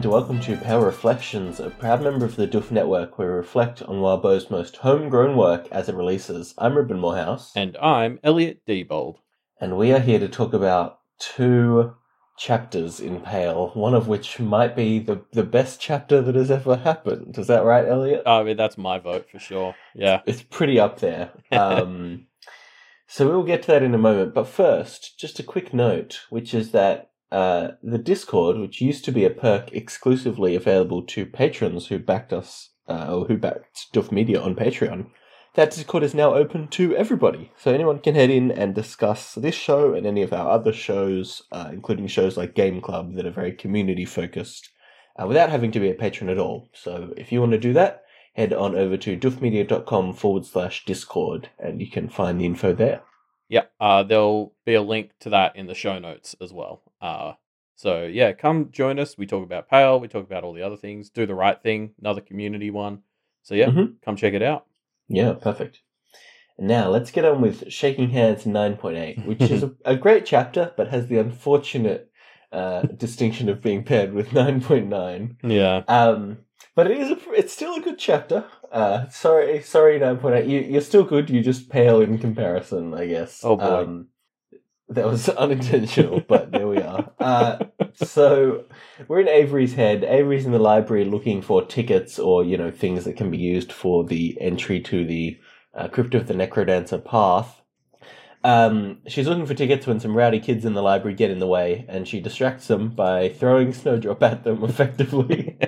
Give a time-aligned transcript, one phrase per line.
[0.00, 3.82] And welcome to Pale Reflections, a proud member of the Doof Network where we reflect
[3.82, 6.54] on Wildbow's most homegrown work as it releases.
[6.56, 7.52] I'm Ruben Morehouse.
[7.54, 9.16] And I'm Elliot Diebold.
[9.60, 11.96] And we are here to talk about two
[12.38, 16.76] chapters in Pale, one of which might be the, the best chapter that has ever
[16.76, 17.36] happened.
[17.36, 18.22] Is that right, Elliot?
[18.24, 19.74] I mean, that's my vote for sure.
[19.94, 20.22] Yeah.
[20.24, 21.32] It's pretty up there.
[21.52, 22.24] Um,
[23.06, 24.32] so we'll get to that in a moment.
[24.32, 29.12] But first, just a quick note, which is that uh, the Discord, which used to
[29.12, 34.10] be a perk exclusively available to patrons who backed us, uh, or who backed Doof
[34.10, 35.06] Media on Patreon,
[35.54, 37.52] that Discord is now open to everybody.
[37.56, 41.42] So anyone can head in and discuss this show and any of our other shows,
[41.52, 44.70] uh, including shows like Game Club that are very community focused,
[45.20, 46.68] uh, without having to be a patron at all.
[46.72, 48.04] So if you want to do that,
[48.34, 53.02] head on over to doofmedia.com forward slash Discord and you can find the info there.
[53.48, 56.82] Yeah, uh, there'll be a link to that in the show notes as well.
[57.00, 57.32] Uh,
[57.76, 59.16] so yeah, come join us.
[59.16, 61.10] We talk about Pale, we talk about all the other things.
[61.10, 63.00] Do the right thing, another community one.
[63.42, 63.94] So yeah, Mhm.
[64.04, 64.66] come check it out.
[65.08, 65.80] Yeah, perfect.
[66.58, 70.88] Now let's get on with Shaking Hands 9.8, which is a, a great chapter, but
[70.88, 72.10] has the unfortunate
[72.52, 75.36] uh, distinction of being paired with 9.9.
[75.42, 76.38] Yeah, Um,
[76.74, 78.44] but it is a, it's still a good chapter.
[78.70, 80.46] Uh, sorry, sorry, 9.8.
[80.48, 81.30] You, you're still good.
[81.30, 83.40] You just pale in comparison, I guess.
[83.42, 83.84] Oh, boy.
[83.84, 84.08] Um,
[84.90, 87.10] that was unintentional, but there we are.
[87.18, 88.64] Uh, so
[89.08, 90.04] we're in Avery's head.
[90.04, 93.72] Avery's in the library looking for tickets or you know things that can be used
[93.72, 95.38] for the entry to the
[95.74, 97.62] uh, Crypt of the Necrodancer path.
[98.42, 101.46] Um, she's looking for tickets when some rowdy kids in the library get in the
[101.46, 105.58] way, and she distracts them by throwing Snowdrop at them effectively.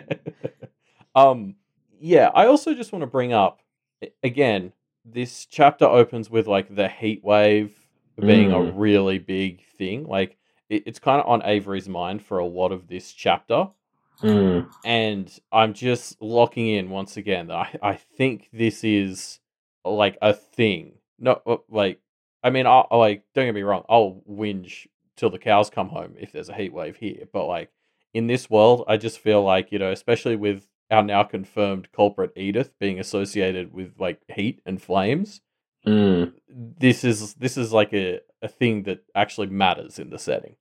[1.14, 1.56] um,
[2.00, 2.30] yeah.
[2.34, 3.60] I also just want to bring up
[4.22, 4.72] again.
[5.04, 7.81] This chapter opens with like the heat wave
[8.20, 8.72] being a Mm.
[8.76, 10.04] really big thing.
[10.06, 10.36] Like
[10.68, 13.68] it, it's kind of on Avery's mind for a lot of this chapter.
[14.22, 19.40] Mm, and I'm just locking in once again that I, I think this is
[19.84, 20.94] like a thing.
[21.18, 22.00] No, uh, like
[22.42, 24.86] I mean, I I, like don't get me wrong, I'll whinge
[25.16, 27.70] till the cows come home if there's a heat wave here, but like
[28.14, 32.32] in this world, I just feel like you know, especially with our now confirmed culprit
[32.36, 35.40] Edith being associated with like heat and flames,
[35.86, 36.32] mm.
[36.48, 40.56] this is this is like a a thing that actually matters in the setting.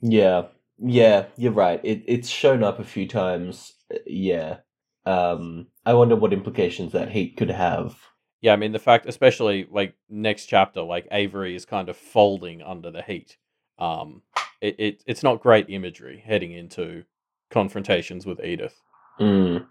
[0.00, 0.46] Yeah,
[0.78, 1.80] yeah, you're right.
[1.82, 3.74] It it's shown up a few times.
[3.92, 4.58] Uh, Yeah.
[5.06, 7.96] Um, I wonder what implications that heat could have.
[8.40, 12.60] Yeah, I mean the fact, especially like next chapter, like Avery is kind of folding
[12.62, 13.36] under the heat.
[13.78, 14.22] Um,
[14.60, 17.04] it, it it's not great imagery heading into
[17.50, 18.82] confrontations with Edith.
[19.20, 19.66] Mm.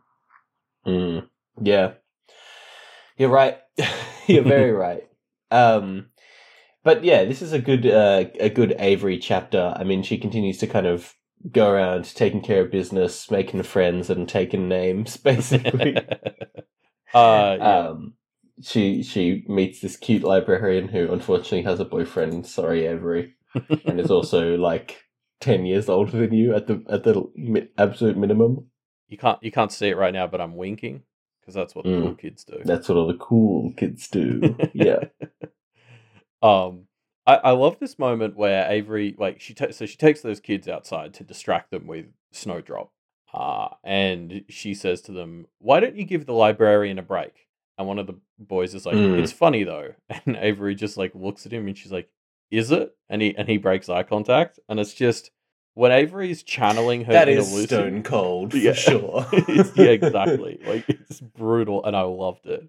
[0.88, 1.28] Mm.
[1.62, 1.94] Yeah.
[3.18, 3.58] You're right.
[4.28, 5.08] you're very right.
[5.52, 6.08] Um,
[6.84, 9.74] but yeah, this is a good uh, a good Avery chapter.
[9.76, 11.14] I mean, she continues to kind of
[11.52, 15.98] go around taking care of business, making friends, and taking names, basically.
[17.14, 17.88] uh, yeah.
[17.90, 18.14] Um,
[18.62, 22.46] she she meets this cute librarian who unfortunately has a boyfriend.
[22.46, 23.36] Sorry, Avery,
[23.86, 25.03] and is also like
[25.40, 28.68] ten years older than you at the at the mi- absolute minimum.
[29.08, 31.03] you can't you can't see it right now, but I'm winking
[31.46, 32.02] because that's what the Mm.
[32.04, 32.60] cool kids do.
[32.66, 34.58] That's what all the cool kids do.
[34.74, 35.04] yeah.
[36.42, 36.88] um,
[37.28, 40.68] I, I love this moment where Avery, like, she ta- so she takes those kids
[40.68, 42.92] outside to distract them with Snowdrop.
[43.34, 47.48] Uh, and she says to them, Why don't you give the librarian a break?
[47.78, 49.20] And one of the boys is like, Mm.
[49.22, 49.94] It's funny though.
[50.26, 52.10] And Avery just like looks at him and she's like,
[52.50, 52.96] Is it?
[53.10, 54.60] And he and he breaks eye contact.
[54.70, 55.32] And it's just
[55.75, 58.74] when Avery's channeling her That is Lucy- stone cold for Yeah.
[58.74, 59.25] sure.
[59.75, 60.59] Yeah, exactly.
[60.66, 62.63] Like it's brutal, and I loved it.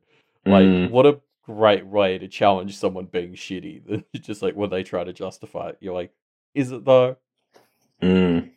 [0.44, 0.90] Like, Mm.
[0.90, 3.84] what a great way to challenge someone being shitty.
[3.88, 6.12] Than just like when they try to justify it, you're like,
[6.54, 7.16] is it though?
[8.02, 8.50] Mm.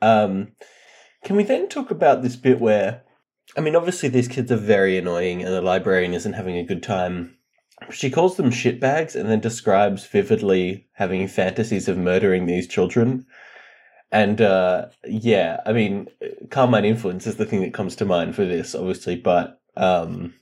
[0.00, 0.52] Um,
[1.24, 3.02] can we then talk about this bit where,
[3.56, 6.82] I mean, obviously these kids are very annoying and the librarian isn't having a good
[6.82, 7.36] time.
[7.90, 13.26] She calls them shitbags and then describes vividly having fantasies of murdering these children.
[14.12, 16.08] And uh, yeah, I mean,
[16.50, 20.34] Carmine influence is the thing that comes to mind for this, obviously, but um,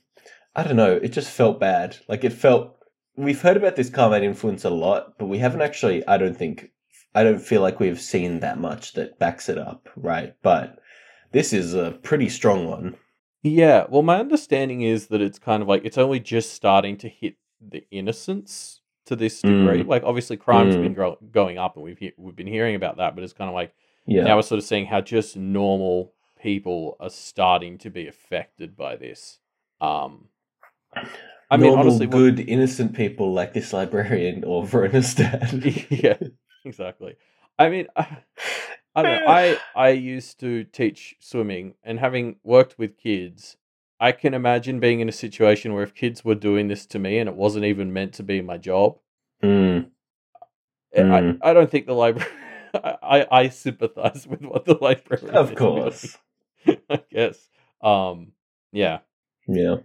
[0.55, 1.97] I don't know, it just felt bad.
[2.07, 2.75] Like it felt.
[3.15, 6.71] We've heard about this Carmine influence a lot, but we haven't actually, I don't think,
[7.13, 10.35] I don't feel like we've seen that much that backs it up, right?
[10.41, 10.79] But
[11.31, 12.95] this is a pretty strong one.
[13.43, 13.85] Yeah.
[13.89, 17.35] Well, my understanding is that it's kind of like it's only just starting to hit
[17.61, 19.83] the innocence to this degree.
[19.83, 20.81] Like, obviously, crime's Mm.
[20.83, 23.49] been grow- going up, and we've he- we've been hearing about that, but it's kind
[23.49, 23.73] of like
[24.05, 24.23] Yeah.
[24.23, 28.95] now we're sort of seeing how just normal people are starting to be affected by
[28.95, 29.39] this.
[29.81, 30.29] Um,
[31.51, 35.63] I mean, Normal, honestly, what- good, innocent people like this librarian or Verona's dad.
[35.89, 36.17] yeah,
[36.65, 37.15] exactly.
[37.57, 38.17] I mean, I,
[38.95, 39.27] I don't know.
[39.31, 43.57] I I used to teach swimming, and having worked with kids,
[43.99, 47.17] I can imagine being in a situation where if kids were doing this to me
[47.17, 48.97] and it wasn't even meant to be my job,
[49.43, 49.89] Mm,
[50.95, 51.37] I- Mm.
[51.41, 52.29] I, I don't think the library.
[52.73, 55.29] I, I sympathize with what the library.
[55.29, 56.17] of course.
[56.89, 57.47] I guess.
[57.81, 58.33] Um.
[58.71, 58.99] Yeah.
[59.47, 59.77] Yeah.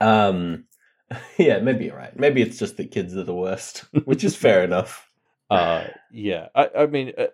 [0.00, 0.64] Um.
[1.38, 2.14] Yeah, maybe you're right.
[2.18, 5.10] Maybe it's just that kids are the worst, which is fair enough.
[5.50, 5.84] Uh.
[6.12, 6.48] Yeah.
[6.54, 6.68] I.
[6.80, 7.28] I mean, uh,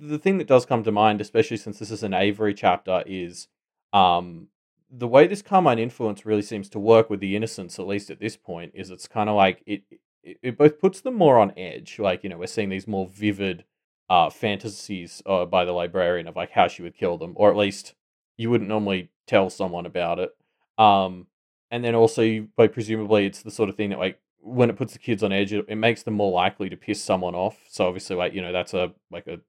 [0.00, 3.48] the thing that does come to mind, especially since this is an Avery chapter, is
[3.92, 4.46] um
[4.90, 8.20] the way this Carmine influence really seems to work with the innocents, at least at
[8.20, 10.38] this point, is it's kind of like it, it.
[10.42, 11.98] It both puts them more on edge.
[11.98, 13.64] Like you know, we're seeing these more vivid
[14.10, 17.56] uh fantasies uh, by the librarian of like how she would kill them, or at
[17.56, 17.94] least
[18.36, 20.30] you wouldn't normally tell someone about it.
[20.78, 21.26] Um,
[21.70, 24.92] and then also, like presumably, it's the sort of thing that like when it puts
[24.92, 27.58] the kids on edge, it, it makes them more likely to piss someone off.
[27.68, 29.40] So obviously, like you know, that's a like a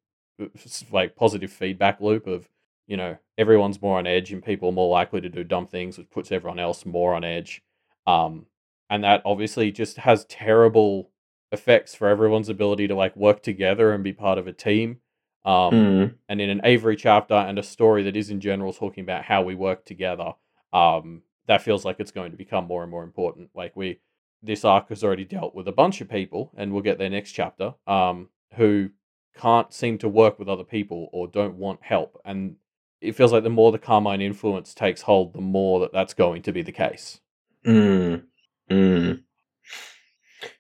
[0.92, 2.50] like positive feedback loop of
[2.90, 5.98] you know everyone's more on edge and people are more likely to do dumb things,
[5.98, 7.62] which puts everyone else more on edge.
[8.08, 8.48] Um,
[8.90, 11.12] and that obviously just has terrible
[11.52, 14.98] effects for everyone's ability to like work together and be part of a team.
[15.46, 19.04] Um, Mm, and in an Avery chapter and a story that is in general talking
[19.04, 20.34] about how we work together,
[20.74, 23.50] um, that feels like it's going to become more and more important.
[23.56, 24.00] Like we,
[24.44, 27.32] this arc has already dealt with a bunch of people, and we'll get their next
[27.32, 28.90] chapter, um, who
[29.38, 32.56] can't seem to work with other people or don't want help, and
[33.02, 36.42] it feels like the more the Carmine influence takes hold, the more that that's going
[36.44, 37.20] to be the case.
[37.66, 38.24] mm,
[38.70, 39.24] mm.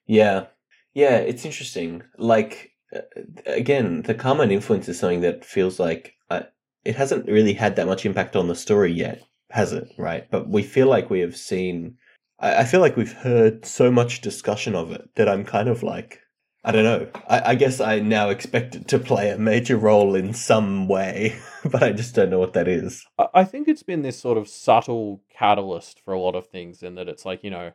[0.06, 0.46] Yeah.
[0.94, 2.04] Yeah, it's interesting.
[2.18, 3.02] Like, uh,
[3.46, 6.42] again, the Carmine influence is something that feels like uh,
[6.84, 9.22] it hasn't really had that much impact on the story yet,
[9.52, 9.88] has it?
[9.98, 10.30] Right?
[10.32, 11.98] But we feel like we have seen.
[12.40, 15.84] I, I feel like we've heard so much discussion of it that I'm kind of
[15.84, 16.22] like.
[16.64, 17.08] I don't know.
[17.28, 21.40] I, I guess I now expect it to play a major role in some way,
[21.66, 23.06] but I just don't know what that is.
[23.34, 26.96] I think it's been this sort of subtle catalyst for a lot of things, in
[26.96, 27.72] that it's like you know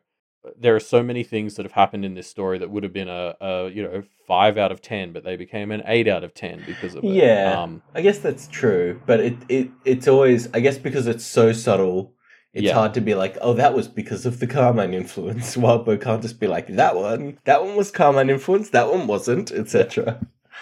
[0.59, 3.09] there are so many things that have happened in this story that would have been
[3.09, 6.35] a, a you know five out of ten, but they became an eight out of
[6.35, 7.15] ten because of it.
[7.15, 7.63] Yeah.
[7.63, 11.53] Um, I guess that's true, but it, it it's always I guess because it's so
[11.53, 12.14] subtle,
[12.55, 12.75] it's Yeah.
[12.75, 15.57] hard to be like, oh, that was because of the Carmine influence.
[15.65, 17.39] Wildbow can't just be like that one.
[17.45, 18.71] That one was Carmine influence.
[18.71, 20.05] That one wasn't, etc.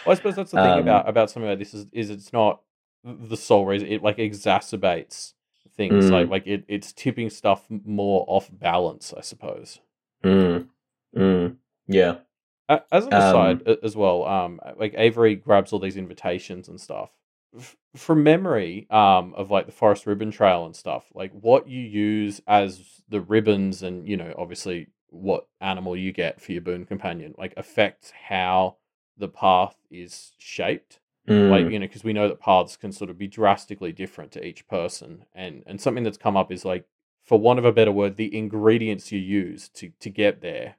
[0.07, 2.33] well, I suppose that's the thing Um, about about something like this is is it's
[2.33, 2.63] not
[3.05, 3.89] the sole reason.
[3.89, 5.35] It like exacerbates
[5.77, 6.07] things.
[6.07, 6.11] Mm.
[6.11, 9.13] Like like it, it's tipping stuff more off balance.
[9.17, 9.81] I suppose.
[10.25, 10.69] Mm.
[11.17, 11.57] Mm.
[11.89, 12.17] Yeah.
[12.69, 16.81] As an Um, aside a- as well, um, like Avery grabs all these invitations and
[16.81, 17.11] stuff.
[17.57, 21.81] F- from memory, um, of like the Forest Ribbon Trail and stuff, like what you
[21.81, 26.87] use as the ribbons, and you know, obviously, what animal you get for your boon
[26.87, 28.77] companion, like affects how
[29.19, 30.99] the path is shaped.
[31.29, 31.51] Mm.
[31.51, 34.45] Like you know, because we know that paths can sort of be drastically different to
[34.45, 36.87] each person, and and something that's come up is like,
[37.23, 40.77] for want of a better word, the ingredients you use to to get there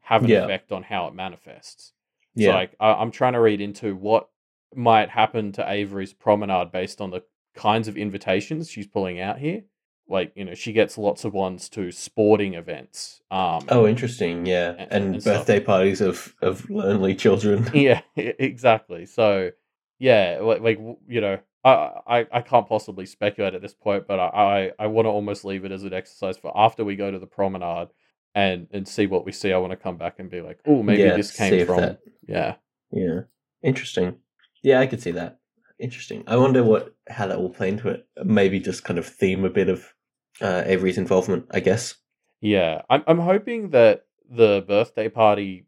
[0.00, 0.44] have an Yeah.
[0.44, 1.92] effect on how it manifests.
[2.34, 2.48] yeah.
[2.52, 4.30] So like I, I'm trying to read into what
[4.74, 7.22] might happen to Avery's promenade based on the
[7.54, 9.62] kinds of invitations she's pulling out here.
[10.10, 13.20] Like you know, she gets lots of ones to sporting events.
[13.30, 14.46] Um, oh, interesting.
[14.46, 15.46] Yeah, and- and, and stuff.
[15.46, 17.68] birthday parties of of lonely children.
[17.74, 19.04] yeah, exactly.
[19.06, 19.50] So
[19.98, 24.18] yeah, like, like you know, I, I I can't possibly speculate at this point, but
[24.18, 27.10] I I, I want to almost leave it as an exercise for after we go
[27.10, 27.88] to the promenade
[28.34, 29.52] and and see what we see.
[29.52, 31.98] I want to come back and be like, oh, maybe Yeah, this came from that-
[32.26, 32.54] yeah.
[32.92, 33.20] Yeah,
[33.62, 34.16] interesting.
[34.62, 35.38] Yeah, I could see that.
[35.78, 36.24] Interesting.
[36.26, 38.06] I wonder what how that will play into it.
[38.24, 39.94] Maybe just kind of theme a bit of
[40.40, 41.46] uh, Avery's involvement.
[41.52, 41.94] I guess.
[42.40, 45.66] Yeah, I'm I'm hoping that the birthday party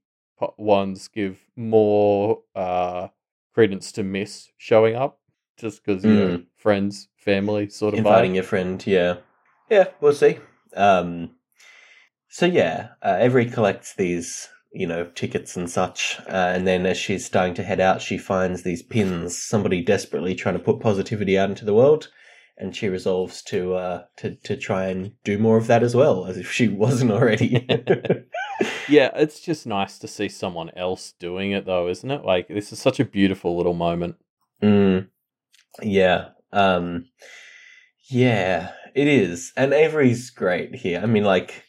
[0.57, 3.09] ones give more uh
[3.55, 5.21] credence to Miss showing up,
[5.57, 8.35] just because you know friends, family sort of Inviting vibe.
[8.37, 8.87] your friend.
[8.87, 9.17] Yeah.
[9.71, 10.39] Yeah, we'll see.
[10.75, 11.37] Um.
[12.29, 16.97] So yeah, uh, Avery collects these, you know, tickets and such, uh, and then as
[16.97, 19.37] she's starting to head out, she finds these pins.
[19.37, 22.09] Somebody desperately trying to put positivity out into the world.
[22.57, 26.27] And she resolves to uh, to to try and do more of that as well,
[26.27, 27.67] as if she wasn't already.
[28.89, 32.25] Yeah, it's just nice to see someone else doing it, though, isn't it?
[32.25, 34.17] Like this is such a beautiful little moment.
[34.63, 35.09] Mm,
[35.81, 36.31] yeah.
[36.53, 37.07] Um,
[38.11, 39.53] yeah, it is.
[39.57, 41.01] And Avery's great here.
[41.01, 41.65] I mean, like,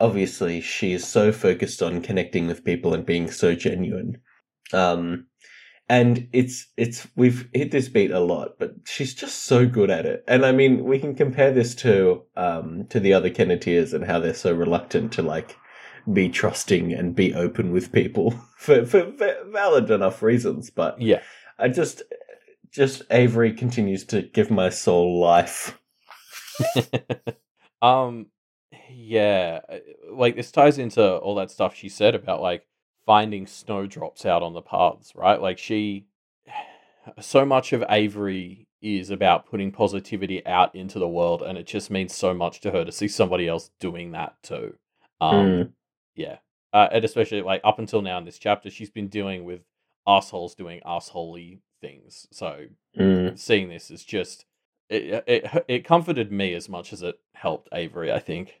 [0.00, 4.18] obviously, she is so focused on connecting with people and being so genuine.
[4.72, 5.26] Um,
[5.88, 10.04] and it's, it's, we've hit this beat a lot, but she's just so good at
[10.04, 10.22] it.
[10.28, 14.18] And I mean, we can compare this to, um, to the other Kenneteers and how
[14.18, 15.56] they're so reluctant to, like,
[16.12, 20.70] be trusting and be open with people for, for va- valid enough reasons.
[20.70, 21.22] But Yeah,
[21.58, 22.02] I just
[22.70, 25.80] just Avery continues to give my soul life.
[27.82, 28.26] um,
[28.90, 29.78] yeah, uh,
[30.12, 32.66] like this ties into all that stuff she said about like
[33.06, 35.40] finding snowdrops out on the paths, right?
[35.40, 36.06] Like she,
[37.20, 41.90] so much of Avery is about putting positivity out into the world, and it just
[41.90, 44.74] means so much to her to see somebody else doing that too.
[45.20, 45.72] Um, Mm.
[46.16, 46.38] yeah,
[46.72, 49.62] uh, and especially like up until now in this chapter, she's been dealing with
[50.06, 52.28] assholes doing assholey things.
[52.32, 52.66] So
[52.98, 53.38] Mm.
[53.38, 54.44] seeing this is just
[54.90, 58.12] it, it it comforted me as much as it helped Avery.
[58.12, 58.60] I think.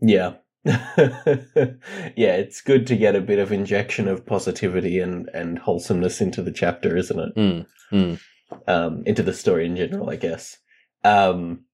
[0.00, 0.34] Yeah.
[0.64, 1.74] yeah,
[2.16, 6.52] it's good to get a bit of injection of positivity and, and wholesomeness into the
[6.52, 7.36] chapter, isn't it?
[7.36, 8.20] Mm, mm.
[8.66, 10.58] Um, into the story in general, I guess.
[11.04, 11.64] Um,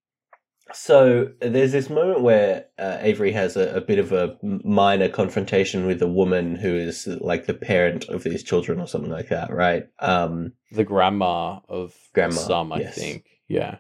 [0.73, 5.87] so there's this moment where uh, Avery has a, a bit of a minor confrontation
[5.87, 9.53] with a woman who is like the parent of these children or something like that,
[9.53, 9.85] right?
[10.01, 12.95] Um, The grandma of Grandma, some, I yes.
[12.95, 13.27] think.
[13.49, 13.79] Yeah.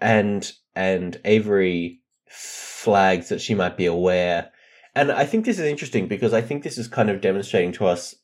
[0.00, 4.50] and and Avery flags that she might be aware.
[4.94, 7.86] And I think this is interesting because I think this is kind of demonstrating to
[7.86, 8.14] us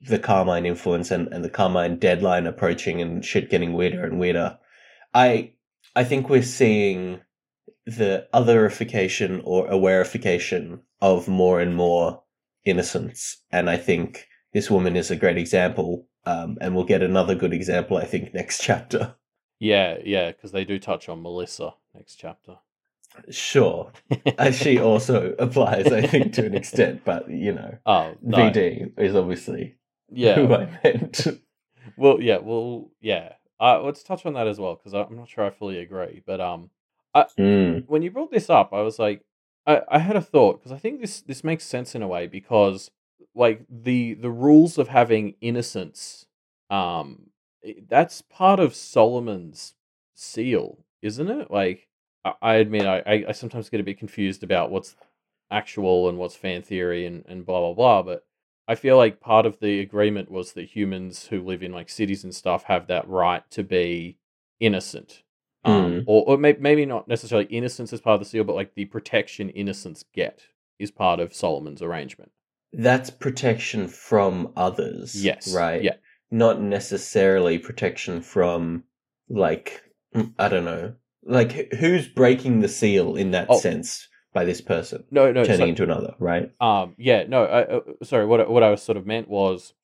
[0.00, 4.58] the Carmine influence and, and the Carmine deadline approaching and shit getting weirder and weirder.
[5.14, 5.52] I
[5.94, 7.20] I think we're seeing
[7.86, 12.22] the otherification or awarification of more and more
[12.64, 13.42] innocence.
[13.50, 16.06] And I think this woman is a great example.
[16.26, 19.14] Um, and we'll get another good example, I think, next chapter.
[19.58, 22.58] Yeah, yeah, because they do touch on Melissa next chapter.
[23.30, 23.92] Sure.
[24.38, 28.38] Uh, she also applies, I think, to an extent, but you know, Oh, no.
[28.38, 29.76] VD is obviously
[30.10, 30.34] yeah.
[30.34, 30.52] who.
[30.54, 31.26] I meant.
[31.96, 33.32] Well, yeah, well, yeah.
[33.58, 36.22] Uh, let's touch on that as well because I'm not sure I fully agree.
[36.24, 36.70] But um,
[37.38, 39.22] Mm, when you brought this up, I was like,
[39.66, 42.26] I, I had a thought because I think this this makes sense in a way
[42.26, 42.90] because
[43.34, 46.26] like the the rules of having innocence,
[46.70, 47.30] um,
[47.88, 49.74] that's part of Solomon's
[50.14, 51.50] seal, isn't it?
[51.50, 51.88] Like,
[52.24, 54.96] I, admit I, I sometimes get a bit confused about what's
[55.50, 58.24] actual and what's fan theory and and blah blah blah, but.
[58.68, 62.22] I feel like part of the agreement was that humans who live in like cities
[62.22, 64.16] and stuff have that right to be
[64.60, 65.24] innocent
[65.64, 68.74] um, or, or may, maybe not necessarily innocence as part of the seal, but like
[68.74, 70.42] the protection innocents get
[70.78, 72.30] is part of Solomon's arrangement.
[72.72, 75.22] that's protection from others.
[75.22, 75.82] Yes, Right.
[75.82, 75.96] yeah.
[76.30, 78.84] Not necessarily protection from,
[79.28, 79.82] like,
[80.14, 80.94] mm, I don't know.
[81.30, 83.58] Like, who's breaking the seal in that Oh.
[83.58, 86.50] sense by this person No, no, turning so, into another, right?
[86.60, 87.44] um, yeah, no.
[87.44, 89.74] I, uh, sorry, what I- what I was sort of meant was,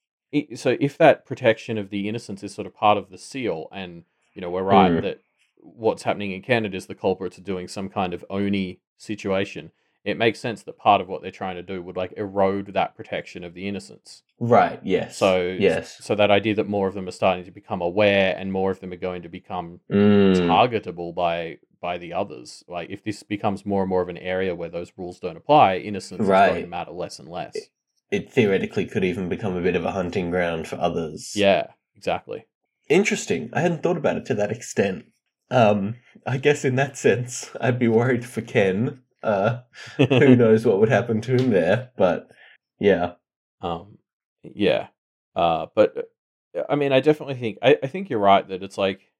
[0.55, 4.05] so if that protection of the innocents is sort of part of the seal, and
[4.35, 5.03] you know we're right Mm.
[5.03, 5.21] that
[5.59, 9.71] what's happening in Kennet is the culprits are doing some kind of oni situation.
[10.07, 12.95] It makes sense that part of what they're trying to do would like erode that
[12.97, 14.23] protection of the innocents.
[14.39, 14.79] Right.
[14.85, 15.17] Yes.
[15.19, 15.97] So yes.
[16.01, 18.79] So that idea that more of them are starting to become aware and more of
[18.79, 22.63] them are going to become Mm, targetable by by the others.
[22.69, 25.79] Like if this becomes more and more of an area where those rules don't apply,
[25.79, 26.69] innocence is going to Right.
[26.69, 27.57] matter less and less.
[28.13, 31.35] it theoretically could even become a bit of a hunting ground for others.
[31.35, 31.65] Yeah,
[31.97, 32.47] exactly.
[32.89, 33.51] Interesting.
[33.53, 35.07] I hadn't thought about it to that extent.
[35.51, 39.03] Um, I guess in that sense, I'd be worried for Ken.
[39.27, 39.63] Uh,
[39.97, 41.91] who knows what would happen to him there?
[41.97, 42.31] But
[42.79, 43.15] yeah,
[43.61, 43.99] um
[44.43, 44.89] yeah.
[45.35, 46.11] Uh but
[46.57, 49.13] uh, I mean I definitely think I, I think you're right that it's like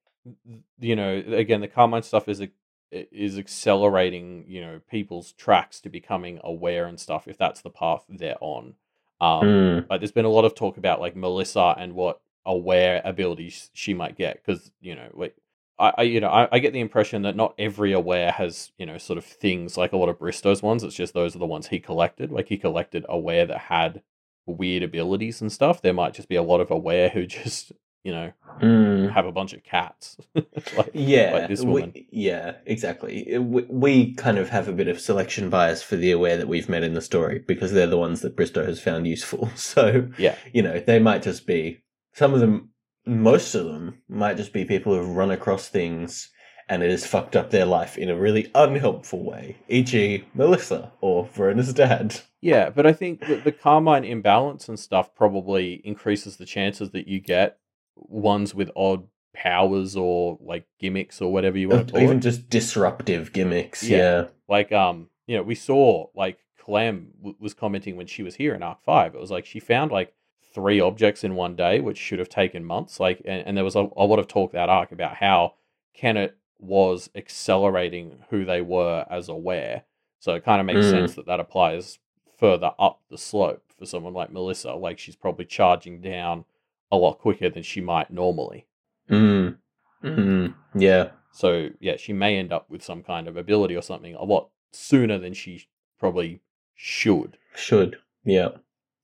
[0.79, 2.49] you know again the Carmine stuff is a
[2.91, 8.05] is accelerating you know people's tracks to becoming aware and stuff if that's the path
[8.09, 8.75] they're on
[9.19, 13.01] um Mm, like there's been a lot of talk about like Melissa and what aware
[13.03, 15.35] abilities she might get because you know like
[15.79, 18.85] I, I you know I, I get the impression that not every aware has you
[18.85, 21.45] know sort of things like a lot of Bristow's ones it's just those are the
[21.45, 24.01] ones he collected like he collected aware that had
[24.45, 27.71] weird abilities and stuff there might just be a lot of aware who just
[28.03, 28.31] you know
[28.61, 29.11] mm.
[29.11, 33.37] have a bunch of cats like, Yeah, like this woman we, yeah, exactly.
[33.37, 36.69] We, we kind of have a bit of selection bias for the aware that we've
[36.69, 39.49] met in the story because they're the ones that Bristow has found useful.
[39.57, 41.81] So, yeah you know, they might just be
[42.13, 42.69] some of them,
[43.07, 46.29] most of them might just be people who've run across things
[46.69, 51.25] and it has fucked up their life in a really unhelpful way, e.g., Melissa or
[51.25, 52.19] Verona's dad.
[52.41, 57.07] Yeah, but I think that the Carmine imbalance and stuff probably increases the chances that
[57.07, 57.57] you get
[57.95, 62.21] ones with odd powers or like gimmicks or whatever you want to call even it.
[62.21, 63.83] just disruptive gimmicks.
[63.83, 63.97] Yeah.
[63.97, 64.27] Yeah.
[64.49, 68.53] Like, um, you know, we saw like Clem w- was commenting when she was here
[68.53, 69.15] in Arc Five.
[69.15, 70.13] It was like she found like
[70.57, 72.99] three objects in one day, which should have taken months.
[72.99, 75.53] Like, and, and there was a, a lot of talk that arc about how
[75.93, 79.83] Kennet was accelerating who they were as aware.
[80.19, 80.89] So it kind of makes Mm.
[80.91, 81.99] sense that that applies
[82.39, 84.73] further up the slope for someone like Melissa.
[84.73, 86.45] Like she's probably charging down
[86.91, 88.65] a lot quicker than she might normally.
[89.11, 89.57] Mm.
[90.03, 90.55] Mm.
[90.73, 91.09] Yeah.
[91.31, 94.49] So yeah, she may end up with some kind of ability or something a lot
[94.71, 95.67] sooner than she
[95.99, 96.41] probably
[96.73, 97.37] should.
[97.55, 97.97] Should.
[98.25, 98.49] Yeah.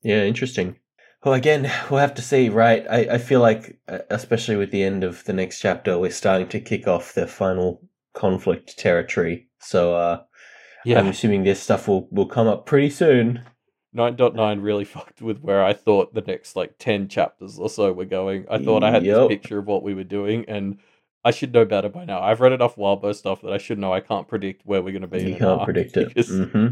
[0.01, 0.77] Yeah, interesting.
[1.23, 2.85] Well, again, we'll have to see, right?
[2.89, 6.49] I, I feel like, uh, especially with the end of the next chapter, we're starting
[6.49, 7.81] to kick off the final
[8.13, 9.47] conflict territory.
[9.59, 10.23] So, uh,
[10.83, 13.41] Yeah, I'm assuming this stuff will, will come up pretty soon.
[13.95, 18.05] 9.9 really fucked with where I thought the next like 10 chapters or so were
[18.05, 18.45] going.
[18.49, 19.29] I thought I had Yup.
[19.29, 20.79] this picture of what we were doing and
[21.23, 22.21] I should know better by now.
[22.21, 25.03] I've read enough Wildbow stuff that I should know I can't predict where we're going
[25.03, 25.21] to be.
[25.21, 26.07] You an can't predict it.
[26.13, 26.67] because- hmm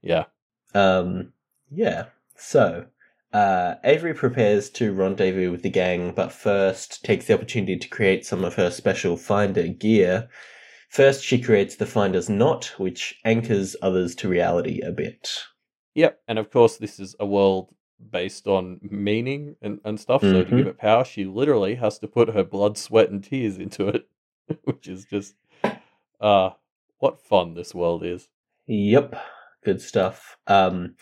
[0.00, 0.26] Yeah.
[0.74, 1.32] Um,
[1.72, 2.04] yeah.
[2.36, 2.86] So,
[3.32, 8.24] uh, Avery prepares to rendezvous with the gang, but first takes the opportunity to create
[8.24, 10.28] some of her special finder gear.
[10.90, 15.38] First, she creates the finder's knot, which anchors others to reality a bit.
[15.94, 16.20] Yep.
[16.28, 17.74] And of course, this is a world
[18.10, 20.22] based on meaning and, and stuff.
[20.22, 20.56] So to Mhm.
[20.56, 24.06] give it power, she literally has to put her blood, sweat, and tears into it,
[24.64, 25.34] which is just,
[26.20, 26.50] uh,
[26.98, 28.28] what fun this world is.
[28.66, 29.16] Yep,
[29.64, 30.36] good stuff.
[30.46, 30.96] Um,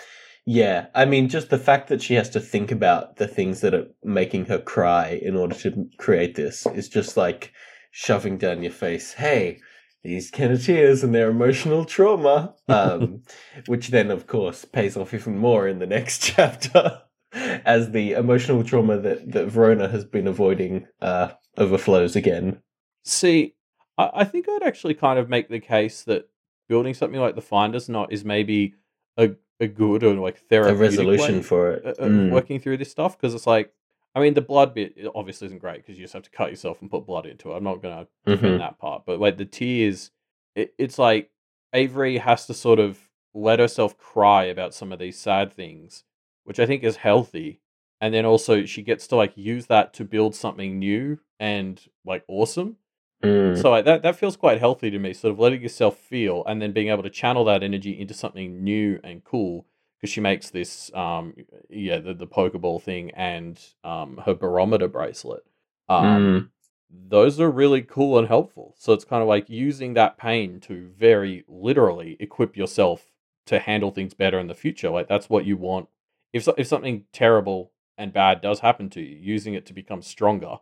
[0.46, 3.74] yeah, I mean, just the fact that she has to think about the things that
[3.74, 7.52] are making her cry in order to create this is just like
[7.90, 9.14] shoving down your face.
[9.14, 9.60] Hey,
[10.02, 13.22] these Kenneteers and their emotional trauma, um,
[13.66, 17.00] which then, of course, pays off even more in the next chapter
[17.32, 22.60] as the emotional trauma that, that Verona has been avoiding uh, overflows again.
[23.02, 23.54] See,
[23.96, 26.28] I, I think I'd actually kind of make the case that
[26.68, 28.74] building something like the Finder's Knot is maybe
[29.16, 29.30] a,
[29.60, 31.86] a good or like A resolution for it.
[31.86, 32.30] uh, of Mm.
[32.30, 33.72] working through this stuff because it's like,
[34.14, 36.80] I mean, the blood bit obviously isn't great because you just have to cut yourself
[36.80, 37.56] and put blood into it.
[37.56, 38.58] I'm not to defend Mhm.
[38.58, 40.10] that part, but like the tears,
[40.54, 41.30] it, it's like
[41.72, 42.98] Avery has to sort of
[43.32, 46.04] let herself cry about some of these sad things,
[46.44, 47.60] which I think is healthy.
[48.00, 52.24] And then also she gets to like use that to build something new and like
[52.28, 52.76] awesome.
[53.22, 53.60] Mm.
[53.60, 55.12] So that that feels quite healthy to me.
[55.12, 58.62] Sort of letting yourself feel and then being able to channel that energy into something
[58.62, 59.66] new and cool.
[60.00, 61.34] Because she makes this, um,
[61.70, 65.44] yeah, the the Pokeball thing and um her barometer bracelet.
[65.88, 66.48] Um, Mm.
[66.90, 68.74] those are really cool and helpful.
[68.78, 73.12] So it's kind of like using that pain to very literally equip yourself
[73.46, 74.90] to handle things better in the future.
[74.90, 75.88] Like that's what you want.
[76.32, 80.02] If so- if something terrible and bad does happen to you, using it to become
[80.02, 80.56] stronger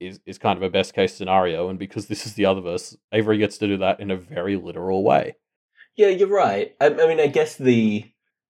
[0.00, 1.68] is is kind of a best case scenario.
[1.68, 4.56] And because this is the other verse, Avery gets to do that in a very
[4.56, 5.36] literal way.
[5.96, 6.74] Yeah, you're right.
[6.80, 8.04] I, I mean, I guess the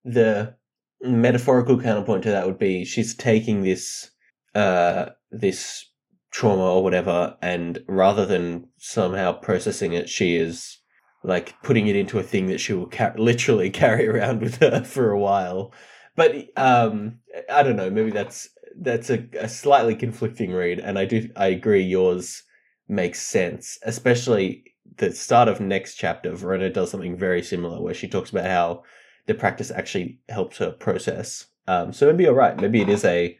[0.04, 0.54] the
[1.00, 4.10] metaphorical counterpoint to that would be she's taking this
[4.54, 5.84] uh this
[6.30, 10.78] trauma or whatever, and rather than somehow processing it, she is
[11.24, 14.84] like putting it into a thing that she will ca- literally carry around with her
[14.84, 15.72] for a while.
[16.16, 17.90] But um, I don't know.
[17.90, 18.48] Maybe that's
[18.80, 22.42] that's a, a slightly conflicting read, and I do I agree yours
[22.88, 24.64] makes sense, especially
[24.96, 26.34] the start of next chapter.
[26.34, 28.82] Verona does something very similar, where she talks about how
[29.26, 31.46] the practice actually helps her process.
[31.66, 32.56] Um, so maybe you're right.
[32.58, 33.36] Maybe it is a,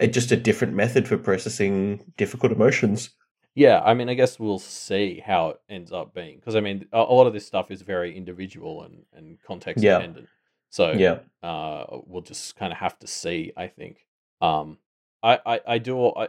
[0.00, 3.10] a just a different method for processing difficult emotions.
[3.54, 6.86] Yeah, I mean, I guess we'll see how it ends up being because I mean,
[6.92, 9.98] a, a lot of this stuff is very individual and and context Yeah.
[9.98, 10.28] dependent.
[10.70, 11.18] So Yeah.
[11.42, 13.52] uh, we'll just kind of have to see.
[13.56, 14.06] I think.
[14.42, 14.78] Um,
[15.22, 16.08] I I, I do.
[16.08, 16.28] I,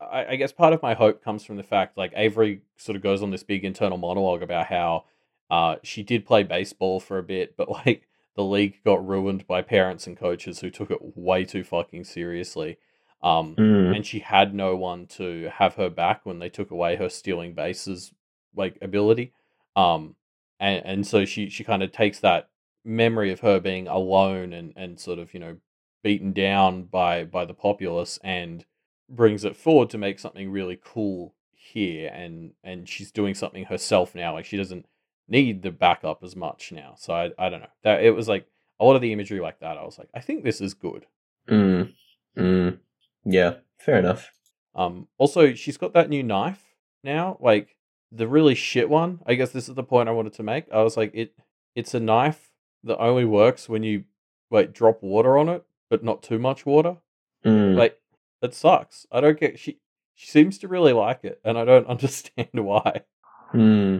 [0.00, 3.02] I I guess part of my hope comes from the fact like Avery sort of
[3.02, 5.04] goes on this big internal monologue about how
[5.50, 9.62] uh she did play baseball for a bit, but like the league got ruined by
[9.62, 12.78] parents and coaches who took it way too fucking seriously.
[13.22, 13.96] Um, Mm.
[13.96, 17.54] and she had no one to have her back when they took away her stealing
[17.54, 18.12] bases
[18.56, 19.32] like ability
[19.76, 20.16] um
[20.60, 22.48] and and so she she kind of takes that
[22.84, 25.56] memory of her being alone and and sort of you know
[26.02, 28.64] beaten down by by the populace and
[29.08, 34.14] brings it forward to make something really cool here and and she's doing something herself
[34.14, 34.86] now like she doesn't
[35.28, 38.46] need the backup as much now so i, I don't know that it was like
[38.80, 41.06] a lot of the imagery like that i was like i think this is good
[41.48, 41.92] Mm.
[42.36, 42.78] Mm.
[43.24, 43.54] Yeah.
[43.78, 44.30] Fair enough.
[44.74, 46.62] Um, also, she's got that new knife
[47.02, 47.76] now, like
[48.12, 49.20] the really shit one.
[49.26, 50.66] I guess this is the point I wanted to make.
[50.72, 51.34] I was like, it
[51.74, 52.50] it's a knife
[52.84, 54.04] that only works when you
[54.50, 56.96] like drop water on it, but not too much water.
[57.44, 57.76] Mm.
[57.76, 57.98] Like
[58.40, 59.06] it sucks.
[59.12, 59.78] I don't get she
[60.14, 63.02] she seems to really like it, and I don't understand why.
[63.50, 63.98] Hmm.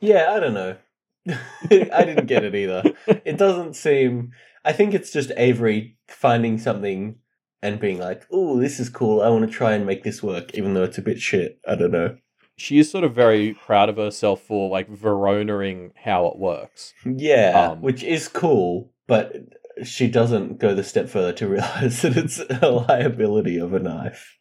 [0.00, 0.76] Yeah, I don't know.
[1.28, 2.82] I didn't get it either.
[3.06, 4.32] It doesn't seem.
[4.64, 7.16] I think it's just Avery finding something
[7.62, 9.20] and being like, "Oh, this is cool.
[9.20, 11.74] I want to try and make this work, even though it's a bit shit." I
[11.74, 12.16] don't know.
[12.56, 16.92] She is sort of very proud of herself for like Veronaing how it works.
[17.04, 19.32] Yeah, Um, which is cool, but
[19.84, 24.36] she doesn't go the step further to realize that it's a liability of a knife.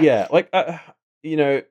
[0.00, 0.78] yeah like uh,
[1.22, 1.62] you know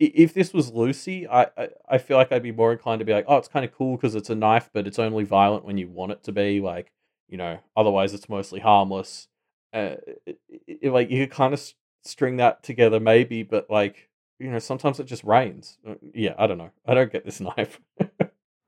[0.00, 3.12] if this was Lucy, I, I I feel like I'd be more inclined to be
[3.12, 5.76] like, oh, it's kind of cool because it's a knife, but it's only violent when
[5.76, 6.60] you want it to be.
[6.60, 6.92] Like,
[7.28, 9.26] you know, otherwise it's mostly harmless.
[9.74, 11.60] Uh, it, it- like you could kind of
[12.04, 15.78] string that together, maybe, but like, you know, sometimes it just rains.
[15.84, 16.70] Uh, Yeah, I don't know.
[16.86, 17.80] I don't get this knife.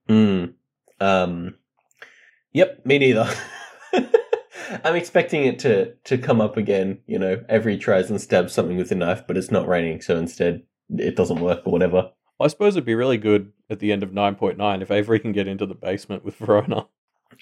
[0.08, 0.54] Mm.
[0.98, 1.54] Um.
[2.52, 3.32] Yep, me neither.
[4.85, 6.98] I'm expecting it to to come up again.
[7.07, 10.16] You know, Avery tries and stabs something with a knife, but it's not raining, so
[10.16, 12.11] instead it doesn't work or whatever.
[12.40, 15.18] I suppose it'd be really good at the end of nine point nine if Avery
[15.20, 16.87] can get into the basement with Verona.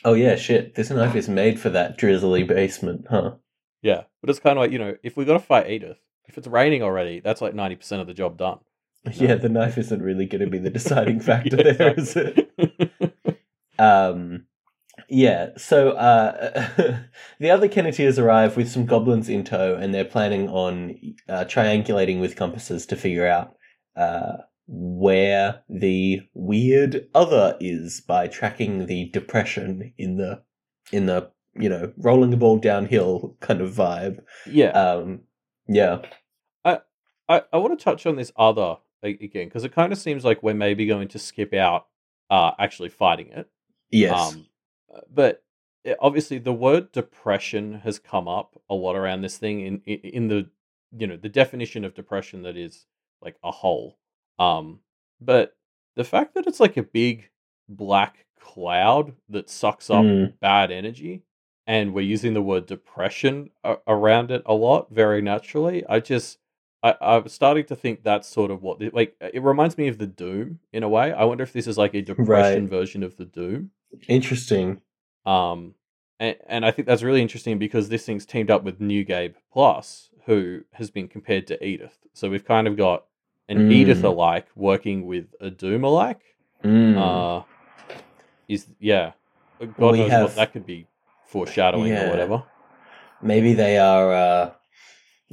[0.05, 0.75] Oh yeah, shit.
[0.75, 3.35] This knife is made for that drizzly basement, huh?
[3.83, 6.37] Yeah, but it's kind of like you know, if we got to fight Edith, if
[6.37, 8.59] it's raining already, that's like ninety percent of the job done.
[9.13, 12.51] Yeah, the knife isn't really going to be the deciding factor Yeah, there, is it?
[13.79, 14.47] Um,
[15.09, 16.69] yeah, so uh,
[17.41, 20.97] the other Kenneteers arrive with some goblins in tow, and they're planning on
[21.29, 23.57] uh, triangulating with compasses to figure out
[23.97, 30.43] uh, where the weird other is by tracking the depression in the
[30.93, 34.21] in the you know rolling the ball downhill kind of vibe.
[34.47, 35.23] yeah, Um,
[35.69, 36.03] yeah,
[37.29, 40.43] I, I want to touch on this other again because it kind of seems like
[40.43, 41.87] we're maybe going to skip out
[42.31, 43.49] uh actually fighting it.
[43.91, 44.47] yes, Um,
[45.13, 45.43] but
[45.89, 49.99] uh, obviously the word depression has come up a lot around this thing in in,
[50.01, 50.51] in the
[50.97, 52.87] you know the definition of depression that is
[53.23, 53.99] like a hole.
[54.39, 54.81] Um,
[55.21, 55.57] but
[55.97, 57.31] the fact that it's like a big
[57.69, 60.39] black cloud that sucks up Mm.
[60.41, 61.23] bad energy
[61.67, 66.39] and we're using the word depression a- around it a lot very naturally i just
[66.83, 70.07] I, i'm starting to think that's sort of what like it reminds me of the
[70.07, 73.27] doom in a way i wonder if this is like a depression version of the
[73.27, 73.71] doom
[74.09, 74.81] interesting.
[75.29, 75.75] Um
[76.21, 79.35] and, and i think that's really interesting because this thing's teamed up with new game
[79.53, 83.05] plus who has been compared to edith so we've kind of got
[83.49, 83.73] an Mm.
[83.73, 86.23] edith alike working with a doom alike
[86.65, 86.97] Mm.
[86.99, 87.45] uh,
[88.49, 89.13] is yeah.
[89.79, 90.87] God We knows have- what that could be
[91.27, 92.07] foreshadowing Yeah.
[92.07, 92.43] or whatever.
[93.23, 94.51] Maybe they are uh,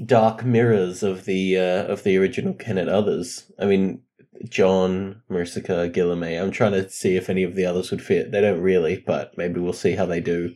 [0.04, 3.52] dark mirrors of the uh, of the original Kennet others.
[3.60, 4.02] I mean,
[4.48, 6.42] John, Maricica, Guilherme.
[6.42, 8.32] I'm trying to see if any of the others would fit.
[8.32, 10.54] They don't really, but maybe we'll see how they do.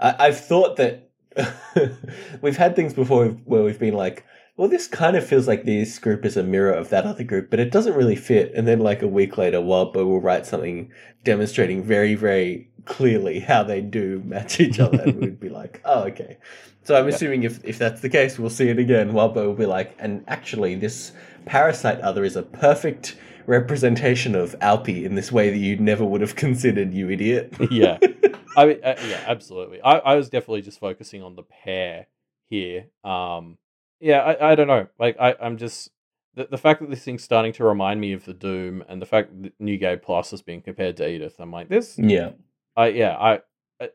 [0.00, 1.08] I- I've thought that
[2.42, 4.24] we've had things before where we've been like,
[4.56, 7.48] well, this kind of feels like this group is a mirror of that other group,
[7.50, 8.52] but it doesn't really fit.
[8.54, 10.92] And then, like a week later, Wildbow will write something
[11.24, 16.02] demonstrating very, very clearly how they do match each other, and we'd be like, oh,
[16.04, 16.36] okay.
[16.84, 19.12] So I'm assuming if, if that's the case, we'll see it again.
[19.12, 21.12] Wildbow will be like, and actually, this
[21.44, 26.20] parasite other is a perfect representation of Alpi in this way that you never would
[26.20, 27.54] have considered, you idiot.
[27.70, 27.98] yeah,
[28.56, 29.80] I mean, uh, yeah, absolutely.
[29.82, 32.06] I, I was definitely just focusing on the pair
[32.48, 32.86] here.
[33.04, 33.58] Um,
[34.00, 34.88] yeah, I, I don't know.
[34.98, 35.90] Like, I, I'm just
[36.34, 39.06] the, the fact that this thing's starting to remind me of the Doom, and the
[39.06, 41.36] fact that New Game Plus is being compared to Edith.
[41.38, 41.98] I'm like, this.
[41.98, 42.30] yeah.
[42.76, 43.40] I yeah, I.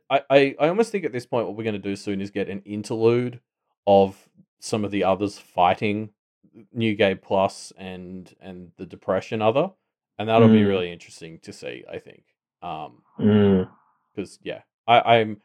[0.10, 2.29] I, I, I almost think at this point what we're going to do soon is
[2.29, 3.39] get an interlude
[3.86, 4.27] of
[4.60, 6.10] some of the others fighting
[6.73, 9.71] New Game Plus and and the Depression other,
[10.17, 10.67] and that'll be Mm.
[10.67, 11.83] really interesting to see.
[11.91, 12.23] I think,
[12.61, 13.69] um, Mm.
[14.15, 15.41] because yeah, I, I'm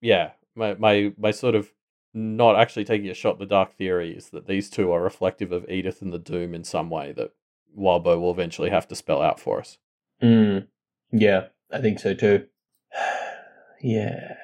[0.00, 1.72] yeah, my my my sort of
[2.12, 5.50] not actually taking a shot at the dark theory is that these two are reflective
[5.52, 7.32] of Edith and the Doom in some way that
[7.76, 9.78] Wildbow will eventually have to spell out for us.
[10.22, 10.68] Mm.
[11.10, 12.46] Yeah, I think so too.
[13.82, 14.34] yeah.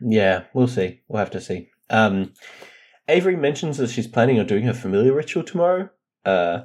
[0.00, 1.00] Yeah, we'll see.
[1.08, 1.70] We'll have to see.
[1.90, 2.32] Um,
[3.08, 5.90] Avery mentions that she's planning on doing her familiar ritual tomorrow.
[6.24, 6.62] Uh,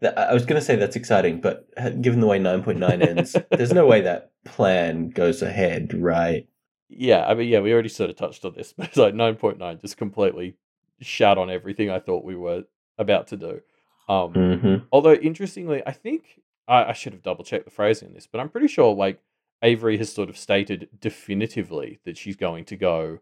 [0.00, 3.36] that, I was going to say that's exciting, but uh, given the way 9.9 ends,
[3.50, 6.46] there's no way that plan goes ahead, right?
[6.88, 9.36] Yeah, I mean, yeah, we already sort of touched on this, but it's like nine
[9.36, 10.56] point nine just completely
[11.00, 12.64] shat on everything I thought we were
[12.98, 13.60] about to do.
[14.08, 18.14] Um, hmm although interestingly, I think I, I should have double checked the phrasing in
[18.14, 19.20] this, but I'm pretty sure like
[19.62, 23.18] Avery has sort of stated definitively that she's going to go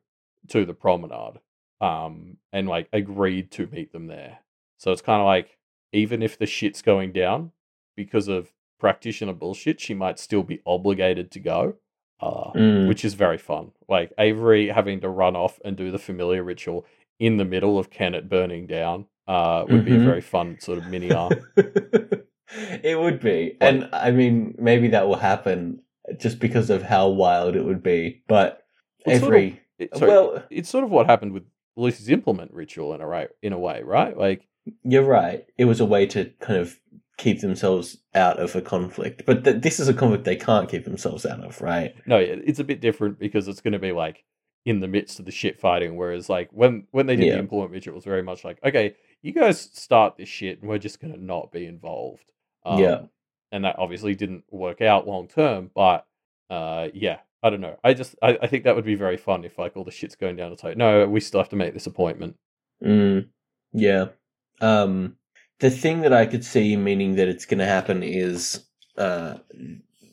[0.48, 1.40] to the promenade,
[1.80, 4.38] um, and like agreed to meet them there.
[4.78, 5.58] So it's kind of like
[5.92, 7.52] even if the shit's going down
[7.96, 11.74] because of practitioner bullshit, she might still be obligated to go.
[12.20, 12.86] Uh, Mm.
[12.88, 13.72] which is very fun.
[13.88, 16.86] Like Avery having to run off and do the familiar ritual
[17.18, 20.04] in the middle of Kennet burning down uh, would be a Mhm.
[20.04, 21.32] very fun sort of mini arc.
[22.82, 23.56] it would be.
[23.60, 25.82] And I mean, maybe that will happen
[26.18, 28.22] just because of how wild it would be.
[28.28, 28.64] But
[29.04, 29.52] Well, sort of-.
[29.78, 31.44] It- sorry, well, it's sort of what happened with
[31.76, 34.16] Lucy's implement ritual in a right in a way, right?
[34.16, 34.46] Like
[34.82, 35.44] you're right.
[35.58, 36.78] It was a way to kind of
[37.16, 39.22] keep themselves out of a conflict.
[39.26, 41.94] But th- this is a conflict they can't keep themselves out of, right?
[42.06, 44.24] no, it's a bit different because it's going to be like
[44.64, 45.96] in the midst of the shit fighting.
[45.96, 47.32] Whereas like when when they did Yeah.
[47.34, 50.68] the implement ritual, it was very much like okay, you guys start this shit and
[50.68, 52.24] we're just going to not be involved.
[52.64, 53.00] Um, Yeah.
[53.52, 56.06] And that obviously didn't work out long term, but
[56.50, 57.76] uh, yeah, I don't know.
[57.84, 60.16] I just, I, I think that would be very fun if like all the shit's
[60.16, 60.50] going down.
[60.50, 62.36] It's like, no, we still have to make this appointment.
[62.82, 63.28] Mm,
[63.74, 64.06] yeah.
[64.62, 65.16] Um,
[65.60, 68.64] the thing that I could see meaning that it's going to happen is,
[68.96, 69.34] uh,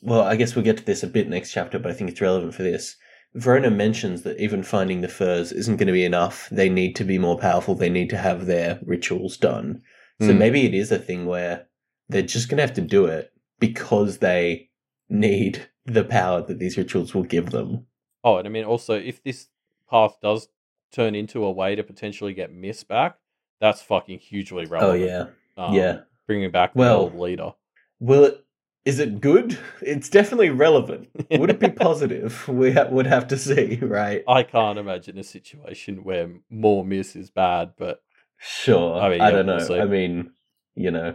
[0.02, 2.20] well, I guess we'll get to this a bit next chapter, but I think it's
[2.20, 2.96] relevant for this.
[3.34, 6.48] Verona mentions that even finding the furs isn't going to be enough.
[6.50, 7.74] They need to be more powerful.
[7.74, 9.80] They need to have their rituals done.
[10.20, 10.38] So Mm.
[10.38, 11.66] maybe it is a thing where
[12.10, 14.68] they're just going to have to do it because they
[15.08, 17.86] need the power that these rituals will give them.
[18.24, 19.48] Oh, and I mean, also, if this
[19.90, 20.48] path does
[20.92, 23.16] turn into a way to potentially get Miss back,
[23.60, 25.02] that's fucking hugely relevant.
[25.02, 25.64] Oh, yeah.
[25.64, 26.00] Um, yeah.
[26.26, 27.52] Bringing back the Well- old leader.
[28.00, 28.44] Will it?
[28.84, 29.58] Is it good?
[29.80, 31.08] It's definitely relevant.
[31.30, 32.48] Would it be positive?
[32.48, 34.24] We ha- would have to see, right?
[34.28, 38.02] I can't imagine a situation where more Miss is bad, but
[38.38, 39.00] Sure.
[39.00, 39.80] I I, mean, yeah, don't know.
[39.80, 40.32] I mean,
[40.74, 41.14] you know,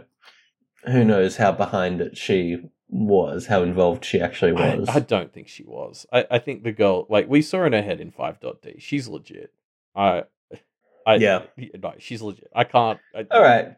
[0.86, 2.56] who knows how behind it she
[2.88, 4.88] was, how involved she actually I, was.
[4.88, 6.06] I don't think she was.
[6.12, 8.76] I, I think the girl, like, we saw in her head in 5.d.
[8.78, 9.52] She's legit.
[9.94, 10.24] I,
[11.06, 11.42] I, Yeah.
[11.82, 12.50] No, she's legit.
[12.54, 12.98] I can't.
[13.14, 13.76] I, All right.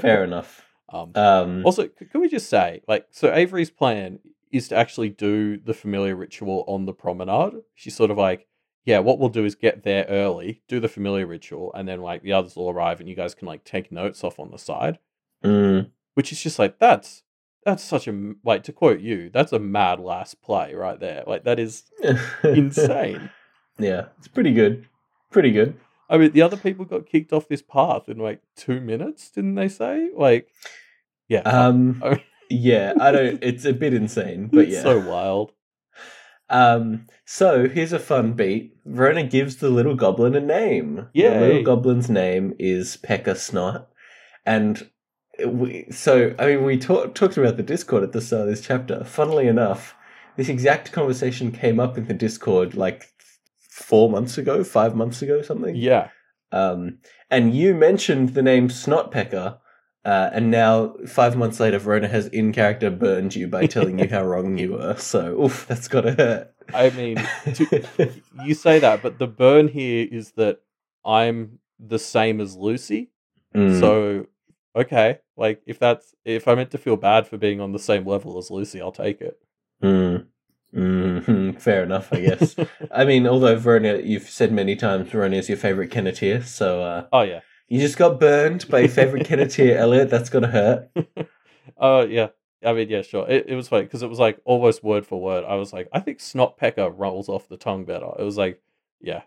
[0.00, 0.64] Fair enough.
[0.92, 4.18] um, Um, Also, can we just say, like, so Avery's plan
[4.50, 7.54] is to actually do the familiar ritual on the promenade.
[7.74, 8.46] She's sort of like,
[8.84, 12.22] yeah, what we'll do is get there early, do the familiar ritual, and then like
[12.22, 14.98] the others will arrive, and you guys can like take notes off on the side.
[15.42, 17.22] mm, Which is just like that's
[17.64, 21.24] that's such a like to quote you, that's a mad last play right there.
[21.26, 21.84] Like that is
[22.44, 23.30] insane.
[23.78, 24.86] yeah, it's pretty good.
[25.30, 25.78] Pretty good.
[26.10, 29.54] I mean, the other people got kicked off this path in like two minutes, didn't
[29.54, 30.10] they say?
[30.14, 30.48] Like,
[31.28, 33.42] yeah, Um, I- yeah, I don't.
[33.42, 34.82] It's a bit insane, but it's yeah.
[34.82, 35.52] so wild.
[36.50, 38.76] Um, so here's a fun beat.
[38.84, 41.08] Verona gives the little goblin a name.
[41.14, 43.86] Yeah the little goblin's name is Peckersnot.
[44.44, 44.90] And
[45.46, 48.60] we, so, I mean, we talk, talked about the Discord at the start of this
[48.60, 49.04] chapter.
[49.04, 49.94] Funnily enough,
[50.36, 53.12] this exact conversation came up in the Discord like
[53.70, 55.74] four months ago, five months ago, something.
[55.74, 56.08] Yeah.
[56.52, 56.98] Um,
[57.30, 59.58] and you mentioned the name Snotpecker,
[60.04, 64.08] uh, and now five months later, Verona has in character burned you by telling you
[64.10, 64.96] how wrong you were.
[64.96, 66.54] So, oof, that's gotta hurt.
[66.74, 67.16] I mean,
[67.54, 68.12] to-
[68.44, 70.60] you say that, but the burn here is that
[71.04, 73.10] I'm the same as Lucy.
[73.54, 73.80] Mm.
[73.80, 74.26] So,
[74.76, 78.06] okay, like if that's if I'm meant to feel bad for being on the same
[78.06, 79.38] level as Lucy, I'll take it.
[79.82, 80.26] Mm.
[80.74, 81.60] Mhm.
[81.60, 82.56] Fair enough, I guess.
[82.90, 87.06] I mean, although Verona, you've said many times Verona is your favorite Kenneteer, so uh,
[87.12, 87.40] Oh yeah.
[87.68, 90.10] you just got burned by your favorite Kenneteer, Elliot.
[90.10, 90.90] That's gotta hurt.
[91.76, 92.28] Oh yeah.
[92.64, 93.28] I mean, yeah, sure.
[93.28, 95.44] It, it was funny because it was like almost word for word.
[95.44, 98.06] I was like, I think Snotpecker rolls off the tongue better.
[98.18, 98.62] It was like,
[99.00, 99.22] yeah,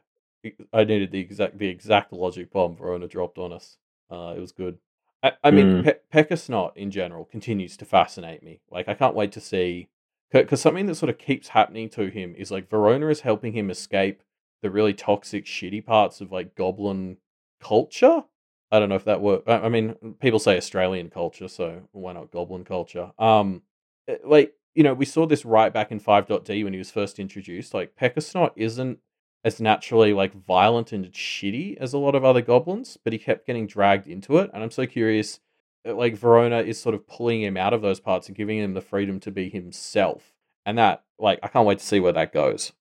[0.71, 3.77] I needed the exact the exact logic bomb Verona dropped on us.
[4.09, 4.77] Uh, it was good.
[5.25, 5.95] I, I mean, Mm.
[6.11, 8.61] Pe- Snot in general continues to fascinate me.
[8.69, 9.89] Like, I can't wait to see
[10.31, 13.69] because something that sort of keeps happening to him is like Verona is helping him
[13.69, 14.21] escape
[14.61, 17.17] the really toxic, shitty parts of like goblin
[17.61, 18.25] culture.
[18.71, 19.43] I don't know if that works.
[19.47, 23.11] I mean, people say Australian culture, so why not goblin culture?
[23.17, 23.61] Um,
[24.07, 27.17] eh, like you know, we saw this right back in 5.d when he was first
[27.17, 27.73] introduced.
[27.73, 28.99] Like Peckersnot isn't
[29.45, 33.45] as naturally like violent and shitty as a lot of other goblins, but he kept
[33.47, 35.39] getting dragged into it, and I'm so curious.
[35.87, 38.73] uh, Like Verona is sort of pulling him out of those parts and giving him
[38.73, 40.33] the freedom to be himself,
[40.65, 42.73] and that like I can't wait to see where that goes.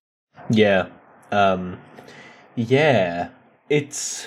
[0.51, 0.89] Yeah.
[1.31, 1.79] Um,
[2.57, 3.29] yeah.
[3.71, 4.27] It's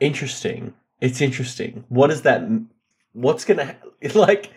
[0.00, 0.74] interesting.
[1.00, 1.84] It's interesting.
[1.88, 2.42] What is that?
[3.12, 4.50] What's gonna ha- like?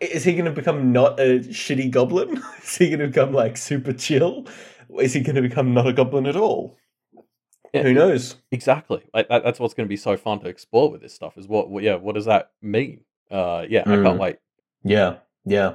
[0.00, 2.42] Is he gonna become not a shitty goblin?
[2.62, 4.46] Is he gonna become like super chill?
[4.98, 6.76] Is he gonna become not a goblin at all?
[7.72, 8.36] Yeah, Who knows?
[8.50, 9.02] Exactly.
[9.14, 11.38] Like that, that's what's going to be so fun to explore with this stuff.
[11.38, 13.02] Is what, what yeah, what does that mean?
[13.30, 14.02] Uh, yeah, I Mm.
[14.04, 14.36] can't wait.
[14.82, 15.74] Yeah, yeah.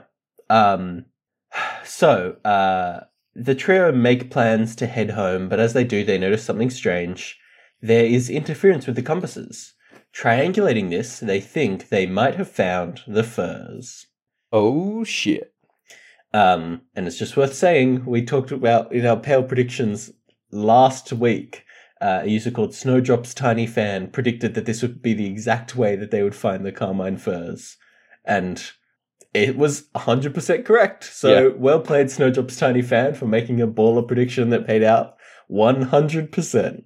[0.50, 1.06] Um,
[1.86, 3.02] so uh,
[3.34, 7.40] the trio make plans to head home, but as they do, they notice something strange.
[7.82, 9.74] There is interference with the compasses.
[10.14, 14.08] Triangulating this, they think they might have found the furs.
[14.52, 15.54] Oh shit!
[16.36, 20.12] Um, and it's just worth saying, we talked about in our pale predictions
[20.52, 21.64] last week.
[22.02, 25.96] Uh, a user called Snowdrop's Tiny Fan predicted that this would be the exact way
[25.96, 27.78] that they would find the Carmine furs.
[28.26, 28.62] And
[29.34, 31.06] it was 100% correct.
[31.06, 35.16] So well played, Snowdrop's Tiny Fan, for making a baller prediction that paid out
[35.50, 36.84] 100%.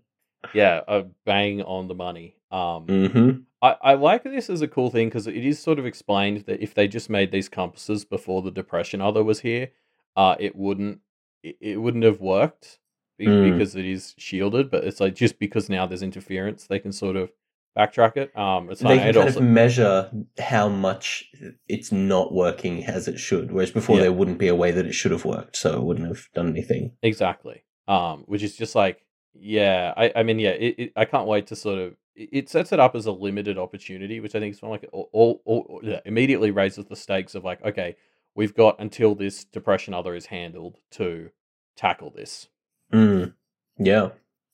[0.54, 2.36] Yeah, a bang on the money.
[2.52, 3.30] Um, hmm
[3.62, 6.62] I, I like this as a cool thing because it is sort of explained that
[6.62, 9.70] if they just made these compasses before the depression other was here,
[10.16, 11.00] uh, it wouldn't
[11.44, 12.80] it, it wouldn't have worked
[13.18, 13.52] be- Mm.
[13.54, 14.70] because it is shielded.
[14.72, 17.32] But it's like just because now there's interference, they can sort of
[17.78, 18.36] backtrack it.
[18.38, 21.26] Um, it's they can And kind also, of measure how much
[21.68, 24.04] it's not working as it should, whereas before Yeah.
[24.04, 26.50] there wouldn't be a way that it should have worked, so it wouldn't have done
[26.50, 26.94] anything.
[27.04, 27.64] exactly.
[27.88, 29.06] Um, which is just like,
[29.40, 31.96] yeah, I, I mean, yeah, it, it, I can't wait to sort of.
[32.16, 35.10] It sets it up as a limited opportunity, which I think is fun, like all,
[35.14, 37.96] all, all yeah, immediately raises the stakes of like, okay,
[38.36, 41.30] we've got until this depression other is handled to
[41.76, 42.48] tackle this.
[42.94, 43.34] Mm.
[43.78, 44.10] Yeah.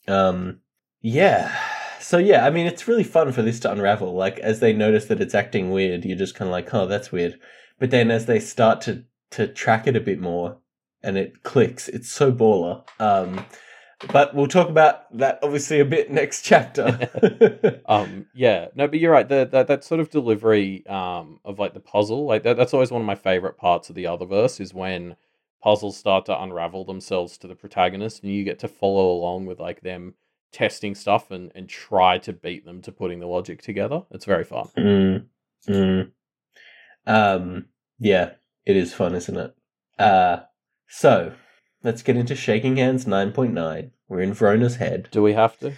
[0.08, 0.62] Um
[1.02, 1.56] yeah.
[2.00, 4.14] So yeah, I mean it's really fun for this to unravel.
[4.14, 7.40] Like as they notice that it's acting weird, you're just kinda like, oh that's weird.
[7.80, 10.58] But then as they start to to track it a bit more
[11.04, 12.84] and it clicks, it's so baller.
[13.00, 13.46] Um
[14.12, 17.10] but we'll talk about that obviously a bit next chapter.
[17.88, 19.30] Um, yeah, no, but you're right.
[19.30, 22.90] The, that that sort of delivery um of like the puzzle, like that, that's always
[22.90, 25.16] one of my favorite parts of the other verse is when
[25.62, 29.60] puzzles start to unravel themselves to the protagonist, and you get to follow along with
[29.60, 30.16] like them
[30.52, 34.04] testing stuff and and try to beat them to putting the logic together.
[34.10, 34.68] It's very fun.
[34.78, 35.26] Mm,
[35.70, 36.12] mm.
[37.06, 37.66] Um,
[38.00, 38.32] yeah,
[38.66, 39.56] it is fun, isn't it?
[40.00, 40.38] Uh,
[40.88, 41.34] so
[41.86, 43.92] let's get into shaking hands 9.9.
[44.10, 45.08] We're in Verona's head.
[45.12, 45.74] Do we have to?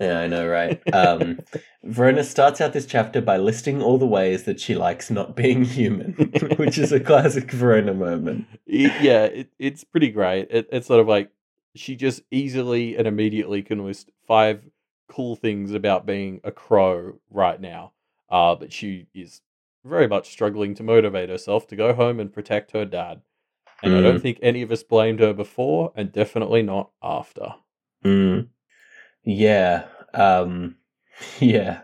[0.00, 0.82] Yeah, I know, right?
[0.92, 1.38] Um,
[1.84, 5.64] Verona starts out this chapter by listing all the ways that she likes not being
[5.64, 6.12] human,
[6.56, 8.46] which is a classic Verona moment.
[8.66, 10.48] Yeah, it, it's pretty great.
[10.50, 11.30] It, it's sort of like
[11.76, 14.68] she just easily and immediately can list five
[15.08, 17.92] cool things about being a crow right now.
[18.28, 19.42] Uh, but she is
[19.84, 23.20] very much struggling to motivate herself to go home and protect her dad.
[23.82, 27.54] And I don't think any of us blamed her before, and definitely not after.
[28.04, 28.48] Mm.
[29.24, 29.84] Yeah.
[30.14, 30.76] Um,
[31.40, 31.82] yeah.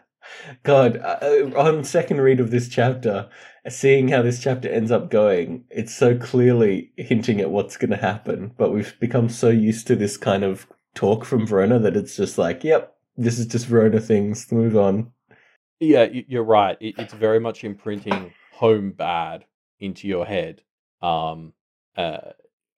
[0.62, 3.29] God, uh, on second read of this chapter,
[3.68, 7.96] seeing how this chapter ends up going, it's so clearly hinting at what's going to
[7.96, 8.53] happen.
[8.57, 12.38] But we've become so used to this kind of talk from Verona that it's just
[12.38, 14.50] like, yep, this is just Verona things.
[14.50, 15.12] Move on.
[15.79, 16.76] Yeah, you're right.
[16.81, 19.44] It's very much imprinting home bad
[19.79, 20.62] into your head.
[21.00, 21.55] Um,
[22.00, 22.32] uh,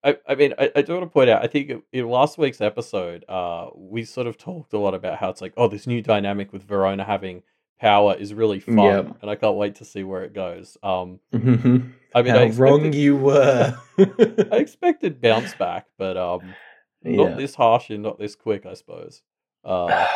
[0.04, 1.42] I, I mean, I, I do want to point out.
[1.44, 5.30] I think in last week's episode, uh, we sort of talked a lot about how
[5.30, 7.42] it's like, oh, this new dynamic with Verona having
[7.80, 9.16] power is really fun, Yep.
[9.22, 10.76] and I can't wait to see where it goes.
[10.82, 11.92] Um, Mhm.
[12.14, 13.76] I mean, how I wrong you were.
[13.98, 14.02] I
[14.56, 16.54] expected bounce back, but um,
[17.02, 17.36] not yeah.
[17.36, 19.22] this harsh and not this quick, I suppose.
[19.64, 20.06] Uh,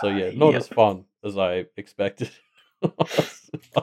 [0.00, 0.60] so yeah, not Yep.
[0.60, 2.30] as fun as I expected.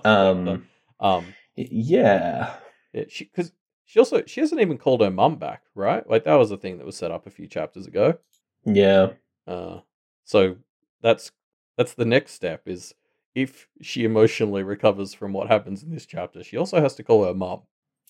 [0.03, 0.67] Um,
[0.99, 2.55] um, yeah.
[2.93, 3.51] yeah, because
[3.89, 6.07] she also she hasn't even called her mum back, right?
[6.07, 8.19] Like that was a thing that was set up a few chapters ago.
[8.63, 9.13] Yeah.
[9.47, 9.79] Uh,
[10.25, 10.57] so
[11.01, 11.31] that's
[11.75, 12.93] that's the next step is
[13.33, 17.25] if she emotionally recovers from what happens in this chapter, she also has to call
[17.25, 17.61] her mum.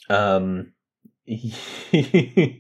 [0.09, 0.73] Um,
[1.25, 2.55] yeah,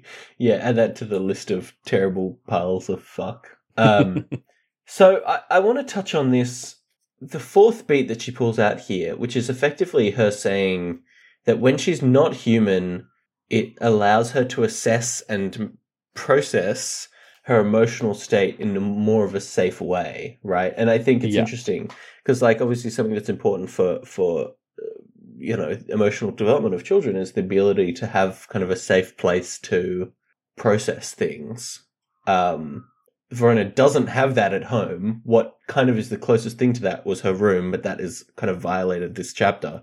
[0.55, 3.49] add that to the list of terrible piles of fuck.
[3.75, 4.29] Um,
[4.85, 6.77] so I, I want to touch on this
[7.19, 11.01] the fourth beat that she pulls out here, which is effectively her saying
[11.49, 13.07] that when she's not human,
[13.49, 15.75] it allows her to assess and
[16.13, 17.07] process
[17.45, 20.75] her emotional state in a more of a safe way, right?
[20.77, 21.41] And I think it's Yeah.
[21.41, 21.89] interesting
[22.21, 25.01] because, like, obviously, something that's important for for uh,
[25.39, 29.17] you know emotional development of children is the ability to have kind of a safe
[29.17, 30.11] place to
[30.55, 31.83] process things.
[32.27, 32.85] Um,
[33.31, 35.21] Verona doesn't have that at home.
[35.23, 38.25] What kind of is the closest thing to that was her room, but that is
[38.35, 39.81] kind of violated this chapter.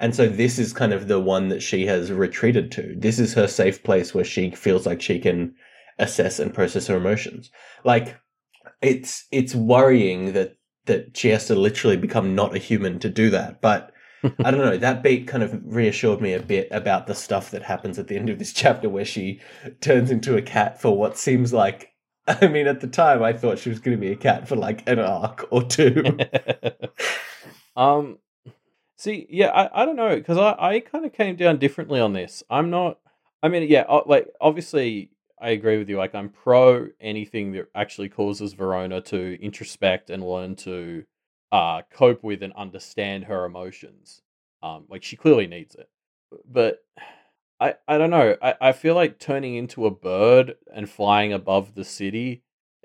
[0.00, 2.94] And so this is kind of the one that she has retreated to.
[2.96, 5.54] This is her safe place where she feels like she can
[5.98, 7.50] assess and process her emotions.
[7.84, 8.18] Like
[8.80, 13.30] it's it's worrying that that she has to literally become not a human to do
[13.30, 13.60] that.
[13.60, 13.92] But
[14.24, 17.62] I don't know, that beat kind of reassured me a bit about the stuff that
[17.62, 19.40] happens at the end of this chapter where she
[19.80, 21.90] turns into a cat for what seems like
[22.26, 24.56] I mean, at the time, I thought she was going to be a cat for
[24.56, 26.04] like an arc or two.
[27.76, 28.18] um,
[29.00, 32.12] see, yeah, I, I don't know because I, I kind of came down differently on
[32.12, 32.42] this.
[32.50, 32.98] I'm not.
[33.42, 35.96] I mean, yeah, like obviously, I agree with you.
[35.96, 41.04] Like, I'm pro anything that actually causes Verona to introspect and learn to
[41.52, 44.22] uh cope with and understand her emotions.
[44.62, 45.88] Um, like she clearly needs it,
[46.50, 46.78] but.
[47.62, 48.38] I, I don't know.
[48.40, 52.42] I, I feel like turning into a bird and flying above the city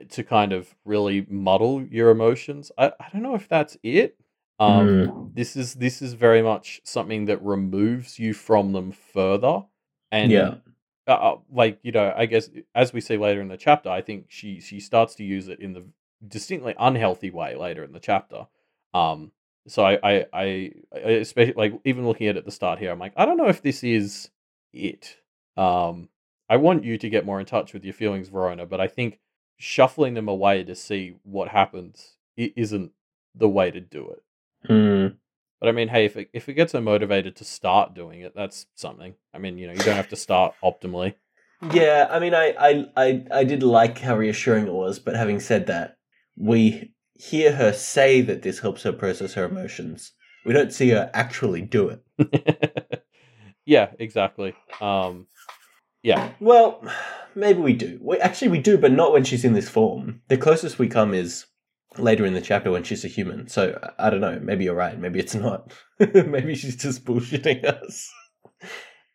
[0.10, 2.74] to kind of really muddle your emotions.
[2.78, 4.18] I, I don't know if that's it.
[4.60, 5.36] Um, Mm.
[5.36, 9.66] this is this is very much something that removes you from them further,
[10.12, 10.56] and Yeah.
[11.08, 14.02] uh, uh, like you know, I guess as we see later in the chapter, I
[14.02, 15.86] think she she starts to use it in the
[16.28, 18.48] distinctly unhealthy way later in the chapter.
[18.94, 19.32] Um,
[19.68, 22.92] so I I I, I especially like even looking at it at the start here,
[22.92, 24.32] I'm like, I don't know if this is
[24.74, 25.18] it.
[25.58, 26.10] Um,
[26.50, 29.20] I want you to get more in touch with your feelings, Verona, but I think
[29.60, 32.94] shuffling them away to see what happens i- isn't
[33.36, 34.24] the way to do it.
[34.70, 35.16] Mm.
[35.60, 38.34] But I mean, hey, if it, if it gets her motivated to start doing it,
[38.36, 39.16] that's something.
[39.34, 41.16] I mean, you know, you don't have to start optimally.
[41.72, 45.40] Yeah, I mean, I, I, I, I did like how reassuring it was, but having
[45.40, 45.98] said that,
[46.36, 50.12] we hear her say that this helps her process her emotions.
[50.46, 53.04] We don't see her actually do it.
[53.66, 54.54] yeah, exactly.
[54.82, 55.28] Um,
[56.04, 56.32] yeah.
[56.40, 56.84] Well,
[57.34, 57.98] maybe we do.
[58.02, 60.22] We, actually, we do, but not when she's in this form.
[60.28, 61.46] The closest we come is
[61.98, 63.48] later in the chapter when she's a human.
[63.48, 64.40] So I don't know.
[64.42, 64.98] Maybe you're right.
[65.00, 65.72] Maybe it's not.
[66.00, 68.12] maybe she's just bullshitting us.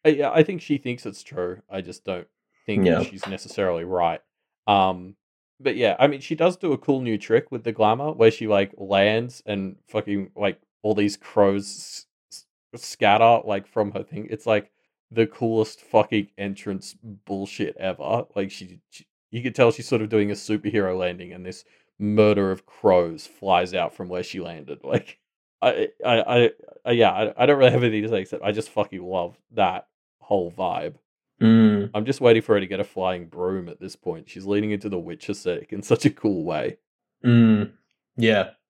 [0.05, 1.61] I, yeah, I think she thinks it's true.
[1.71, 2.27] I just don't
[2.67, 3.03] think Yeah.
[3.03, 4.21] she's necessarily right.
[4.67, 5.17] Um,
[5.59, 8.31] but yeah, I mean, she does do a cool new trick with the glamour where
[8.31, 14.27] she like lands and fucking like all these crows s- scatter like from her thing.
[14.31, 14.71] It's like
[15.11, 18.25] the coolest fucking entrance bullshit ever.
[18.35, 21.65] Like she, she you could tell she's sort of doing a superhero landing, and this
[22.01, 24.81] murder of crows flies out from where she landed.
[24.83, 25.19] Like,
[25.63, 26.51] I, I,
[26.85, 29.37] I, yeah, I, I don't really have anything to say except I just fucking love
[29.53, 29.87] that
[30.19, 30.95] whole vibe.
[31.41, 31.91] Mm.
[31.95, 34.29] I'm just waiting for her to get a flying broom at this point.
[34.29, 36.79] She's leaning into the witch aesthetic in such a cool way.
[37.25, 37.73] Mm.
[38.17, 38.51] Yeah.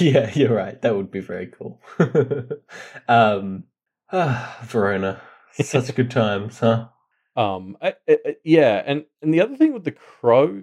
[0.00, 0.80] Yeah, you're right.
[0.80, 1.82] That would be very cool.
[3.08, 3.64] um,
[4.10, 5.20] ah, Verona.
[5.52, 6.88] Such good times, huh?
[7.36, 10.62] Um, I- I- yeah, and and the other thing with the crow,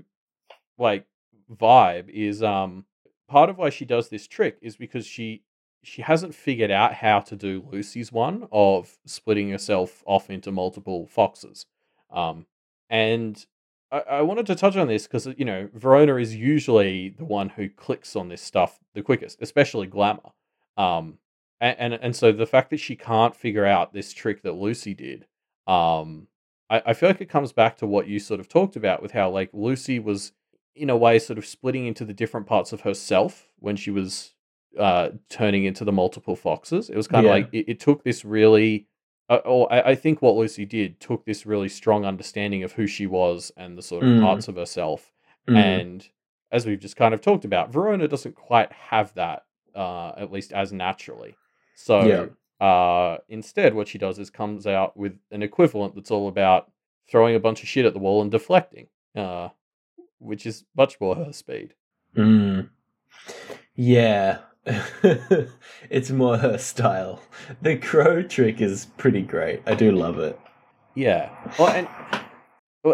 [0.80, 1.06] like
[1.52, 2.86] vibe, is um
[3.28, 5.44] part of why she does this trick is because she
[5.84, 11.08] she hasn't figured out how to do Lucy's one of splitting herself off into multiple
[11.08, 11.66] foxes.
[12.10, 12.46] Um,
[12.90, 13.46] and
[13.92, 17.70] I, wanted to touch on this because you know Verona is usually the one who
[17.70, 20.32] clicks on this stuff the quickest, especially glamour.
[20.78, 21.20] Um,
[21.62, 24.94] and, and and so the fact that she can't figure out this trick that Lucy
[24.94, 25.28] did,
[25.68, 26.28] um,
[26.70, 29.12] I, I feel like it comes back to what you sort of talked about with
[29.12, 30.32] how like Lucy was
[30.76, 34.34] in a way sort of splitting into the different parts of herself when she was
[34.80, 36.90] uh turning into the multiple foxes.
[36.90, 37.36] It was kind of Yeah.
[37.36, 38.88] like it, it took this really
[39.30, 42.88] uh, or I, I think what Lucy did took this really strong understanding of who
[42.88, 44.22] she was and the sort of Mm.
[44.22, 45.12] parts of herself
[45.48, 45.56] Mm.
[45.58, 46.10] and
[46.52, 49.44] as we've just kind of talked about, Verona doesn't quite have that,
[49.76, 51.36] uh, at least as naturally.
[51.74, 52.30] So
[52.62, 56.72] uh, instead, what she does is comes out with an equivalent that's all about
[57.10, 59.50] throwing a bunch of shit at the wall and deflecting, uh,
[60.24, 61.74] which is much more her speed.
[62.16, 62.70] Mm.
[63.76, 64.40] Yeah.
[65.90, 67.22] it's more her style.
[67.62, 69.62] The crow trick is pretty great.
[69.66, 70.40] I do love it.
[70.96, 71.30] Yeah.
[71.60, 71.88] Well, and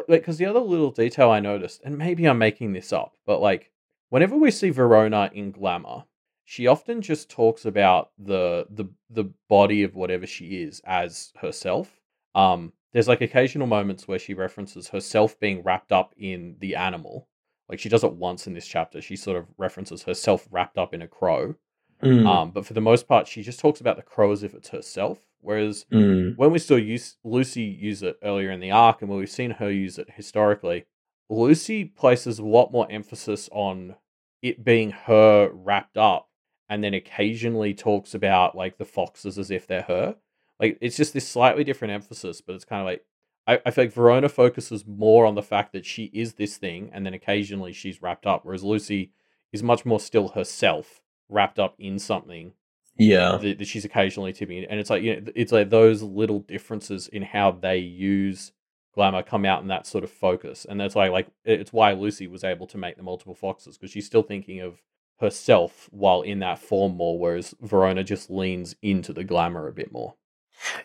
[0.08, 3.72] because the other little detail I noticed, and maybe I'm making this up, but like
[4.10, 6.06] whenever we see Verona in glamour,
[6.46, 12.00] she often just talks about the the the body of whatever she is as herself.
[12.34, 17.28] Um, there's like occasional moments where she references herself being wrapped up in the animal.
[17.70, 19.02] Like she does it once in this chapter.
[19.02, 21.56] She sort of references herself wrapped up in a crow.
[22.04, 22.26] Mm.
[22.28, 24.70] Um, but for the most part, she just talks about the crow as if it's
[24.70, 25.20] herself.
[25.42, 26.36] Whereas Mm.
[26.38, 29.52] when we saw use, Lucy use it earlier in the arc, and when we've seen
[29.52, 30.86] her use it historically,
[31.30, 33.96] Lucy places a lot more emphasis on
[34.42, 36.30] it being her wrapped up,
[36.70, 40.16] and then occasionally talks about like the foxes as if they're her.
[40.60, 43.04] Like it's just this slightly different emphasis, but it's kind of like
[43.48, 46.90] I, I feel like Verona focuses more on the fact that she is this thing,
[46.94, 49.12] and then occasionally she's wrapped up, whereas Lucy
[49.52, 52.54] is much more still herself, wrapped up in something
[52.98, 53.38] Yeah.
[53.42, 57.08] that, that she's occasionally tipping and it's like you know it's like those little differences
[57.08, 58.52] in how they use
[58.94, 62.28] glamour come out in that sort of focus and that's why like it's why lucy
[62.28, 64.82] was able to make the multiple foxes because she's still thinking of
[65.20, 69.92] herself while in that form more whereas verona just leans into the glamour a bit
[69.92, 70.16] more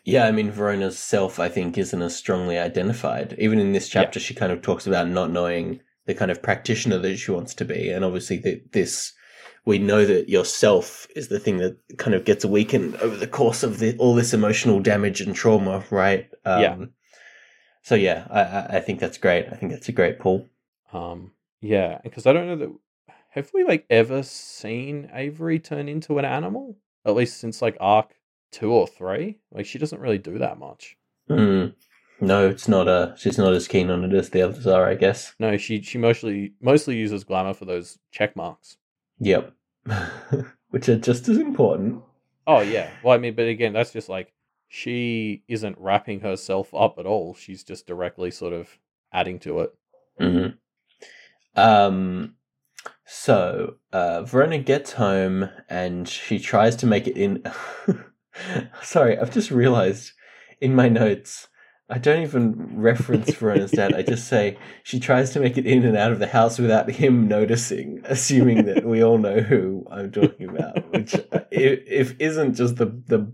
[0.05, 3.35] Yeah, I mean, Verona's self, I think, isn't as strongly identified.
[3.39, 6.99] Even in this chapter, she kind of talks about not knowing the kind of practitioner
[6.99, 7.91] that she wants to be.
[7.91, 9.13] And obviously, the, this,
[9.65, 13.63] we know that yourself is the thing that kind of gets weakened over the course
[13.63, 16.29] of the, all this emotional damage and trauma, right?
[16.45, 16.77] Um, Yeah.
[17.83, 19.47] So, yeah, I, I- think that's great.
[19.51, 20.49] I think that's a great pull.
[20.93, 22.73] um yeah because i don't know that
[23.31, 28.11] have we like ever seen avery turn into an animal at least since like arc
[28.55, 30.97] two or three like she doesn't really do that much
[31.29, 31.75] Mm.
[32.21, 32.87] No, it's not.
[32.87, 35.35] Uh, she's not as keen on it as the others are, I guess.
[35.39, 38.77] no she she mostly mostly uses glamour for those check marks
[39.21, 39.53] Yep.
[40.71, 42.03] Which are just as important.
[42.47, 42.91] Oh yeah.
[43.03, 44.33] Well, I mean, but again, that's just like
[44.69, 47.35] she isn't wrapping herself up at all.
[47.35, 48.79] She's just directly sort of
[49.13, 49.75] adding to it.
[50.19, 50.47] hmm
[51.57, 52.35] Um.
[53.07, 57.43] So, uh, Verona gets home and she tries to make it in.
[58.83, 60.13] Sorry, I've just realized
[60.61, 61.49] in my notes
[61.91, 63.95] I don't even reference Verona's dad.
[63.95, 66.91] I just say she tries to make it in and out of the house without
[66.91, 71.15] him noticing, assuming that we all know who I'm talking about, which
[71.51, 73.31] if, if isn't just the the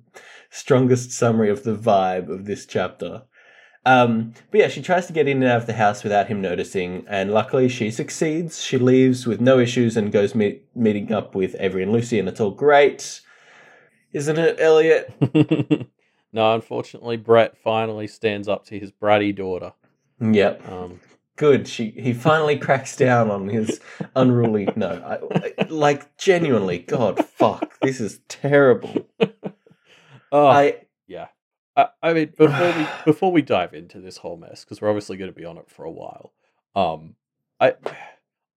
[0.51, 3.23] strongest summary of the vibe of this chapter.
[3.87, 6.43] Um, but yeah, she tries to get in and out of the house without him
[6.43, 8.63] noticing, and luckily she succeeds.
[8.63, 12.29] She leaves with no issues and goes meet, meeting up with Avery and Lucy, and
[12.29, 13.21] it's all great.
[14.13, 15.13] Isn't it, Elliot?
[16.33, 19.73] no, unfortunately, Brett finally stands up to his bratty daughter.
[20.21, 20.69] Yep.
[20.69, 21.01] Um,
[21.37, 21.67] Good.
[21.67, 23.81] She he finally cracks down on his
[24.15, 24.69] unruly.
[24.77, 24.91] No,
[25.33, 29.09] I, I- like genuinely, God, fuck, this is terrible.
[30.33, 31.29] oh, I yeah.
[31.77, 35.17] I, I mean, before we before we dive into this whole mess, because we're obviously
[35.17, 36.35] going to be on it for a while.
[36.77, 37.15] Um,
[37.59, 37.73] I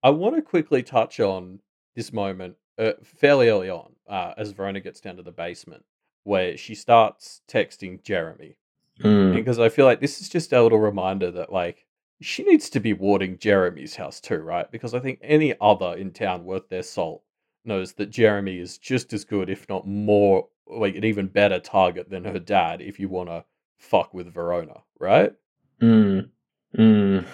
[0.04, 1.60] I want to quickly touch on
[1.96, 5.84] this moment uh, fairly early on, uh, as Verona gets down to the basement,
[6.24, 8.58] where she starts texting Jeremy,
[9.02, 11.86] Mm, because I feel like this is just a little reminder that like
[12.22, 14.70] she needs to be warding Jeremy's house too, right?
[14.72, 17.24] Because I think any other in town worth their salt
[17.66, 22.10] knows that Jeremy is just as good, if not more, like an even better target
[22.10, 22.82] than her dad.
[22.82, 23.46] If you want to
[23.78, 25.34] fuck with Verona, right?
[25.82, 26.30] mm,
[26.78, 27.26] mm.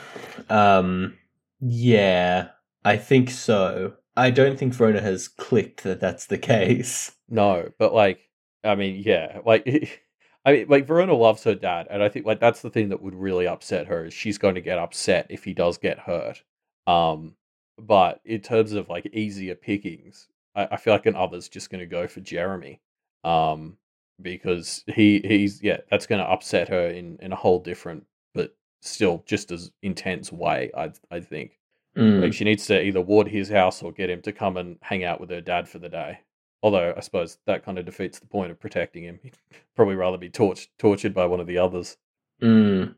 [0.49, 1.17] Um,
[1.59, 2.49] yeah,
[2.85, 3.93] I think so.
[4.15, 7.11] I don't think Verona has clicked that that's the case.
[7.29, 8.29] No, but like,
[8.63, 10.05] I mean, yeah, like.
[10.45, 13.01] I mean, like Verona loves her dad, and I think like that's the thing that
[13.01, 16.41] would really upset her is she's going to get upset if he does get hurt.
[16.87, 17.35] Um,
[17.77, 21.81] but in terms of like easier pickings, I, I feel like an other's just going
[21.81, 22.81] to go for Jeremy,
[23.25, 23.77] um,
[24.21, 28.55] because he he's yeah that's going to upset her in in a whole different but
[28.81, 30.71] still just as intense way.
[30.75, 31.58] I I think
[31.99, 34.77] Mm, like she needs to either ward his house or get him to come and
[34.81, 36.19] hang out with her dad for the day.
[36.63, 39.19] Although I suppose that kind of defeats the point of protecting him.
[39.23, 39.37] He'd
[39.75, 41.97] probably rather be torch- tortured by one of the others.
[42.41, 42.95] mm.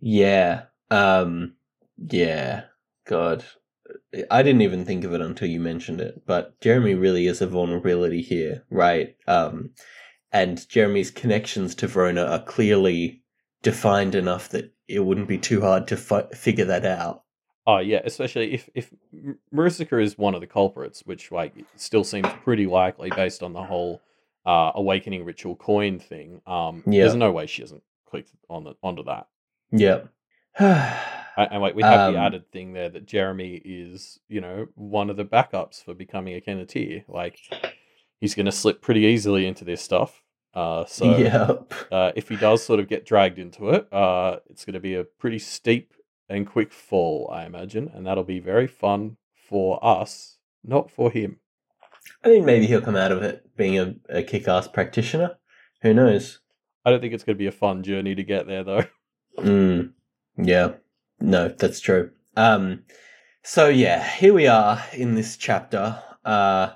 [0.00, 0.62] Yeah.
[0.90, 1.54] Um,
[1.96, 2.64] yeah.
[3.06, 3.44] God.
[4.30, 7.46] I didn't even think of it until you mentioned it, but Jeremy really is a
[7.46, 9.16] vulnerability here, right?
[9.26, 9.70] Um,
[10.32, 13.22] and Jeremy's connections to Verona are clearly
[13.62, 17.24] defined enough that it wouldn't be too hard to fi- figure that out.
[17.66, 22.04] Oh yeah, especially if if M- Maricica is one of the culprits, which like still
[22.04, 24.00] seems pretty likely based on the whole
[24.44, 26.40] uh, awakening ritual coin thing.
[26.46, 27.02] Um, Yeah.
[27.04, 29.28] there's no way she hasn't clicked on the onto that.
[29.70, 30.00] Yeah.
[31.34, 34.66] And, and like we have Um, the added thing there that Jeremy is, you know,
[34.74, 37.04] one of the backups for becoming a Kenneteer.
[37.08, 37.38] Like
[38.20, 40.22] he's going to slip pretty easily into this stuff.
[40.52, 41.72] Uh, so yep.
[41.90, 44.94] uh, if he does sort of get dragged into it, uh, it's going to be
[44.94, 45.94] a pretty steep
[46.32, 49.16] and quick fall, I imagine, and that'll be very fun
[49.48, 51.38] for us, not for him.
[52.24, 55.36] I think maybe he'll come out of it being a, a kick ass practitioner.
[55.82, 56.40] Who knows?
[56.84, 58.84] I don't think it's going to be a fun journey to get there, though.
[59.38, 59.92] Mm,
[60.36, 60.72] yeah.
[61.18, 62.10] No, that's true.
[62.36, 62.82] Um,
[63.42, 66.02] so yeah, here we are in this chapter.
[66.22, 66.72] Uh,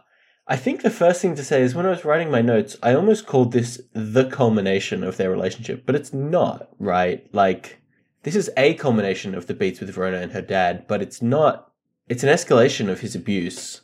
[0.48, 2.94] I think the first thing to say is when I was writing my notes, I
[2.94, 7.28] almost called this the culmination of their relationship, but it's not, right?
[7.34, 7.80] Like,
[8.26, 11.70] this is a culmination of the beats with Verona and her dad, but it's not,
[12.08, 13.82] it's an escalation of his abuse,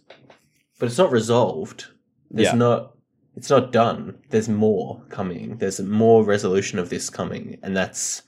[0.80, 1.86] but it's not resolved.
[2.28, 2.54] There's Yeah.
[2.56, 2.96] not,
[3.36, 4.18] it's not done.
[4.30, 5.58] There's more coming.
[5.58, 8.22] There's more resolution of this coming, and that's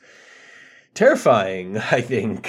[0.94, 2.48] terrifying, I think.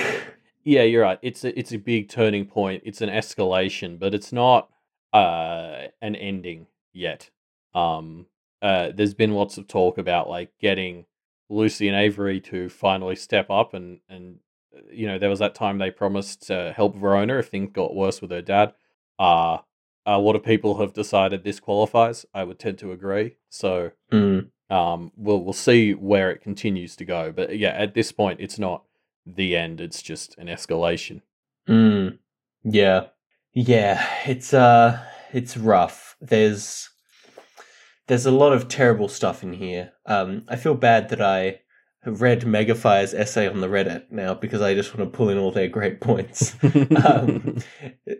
[0.63, 1.17] Yeah, you're right.
[1.23, 2.83] It's a, it's a big turning point.
[2.85, 4.69] It's an escalation, but it's not
[5.11, 7.31] uh, an ending yet.
[7.73, 8.27] Um,
[8.61, 11.05] uh, there's been lots of talk about like getting
[11.49, 14.39] Lucy and Avery to finally step up, and and
[14.75, 17.95] uh, you know there was that time they promised to help Verona if things got
[17.95, 18.73] worse with her dad.
[19.19, 19.59] Uh
[20.05, 22.25] a lot of people have decided this qualifies.
[22.33, 23.37] I would tend to agree.
[23.49, 27.31] So Mm, um, we'll we'll see where it continues to go.
[27.31, 28.83] But yeah, at this point, it's not
[29.25, 29.81] the end.
[29.81, 31.21] It's just an escalation.
[31.69, 32.17] mm,
[32.63, 33.07] yeah,
[33.53, 34.07] yeah.
[34.25, 36.17] It's uh, it's rough.
[36.21, 36.89] There's
[38.07, 39.93] there's a lot of terrible stuff in here.
[40.05, 41.59] Um, I feel bad that I
[42.05, 45.51] read Megafire's essay on the Reddit now because I just want to pull in all
[45.51, 46.55] their great points.
[47.03, 47.57] um,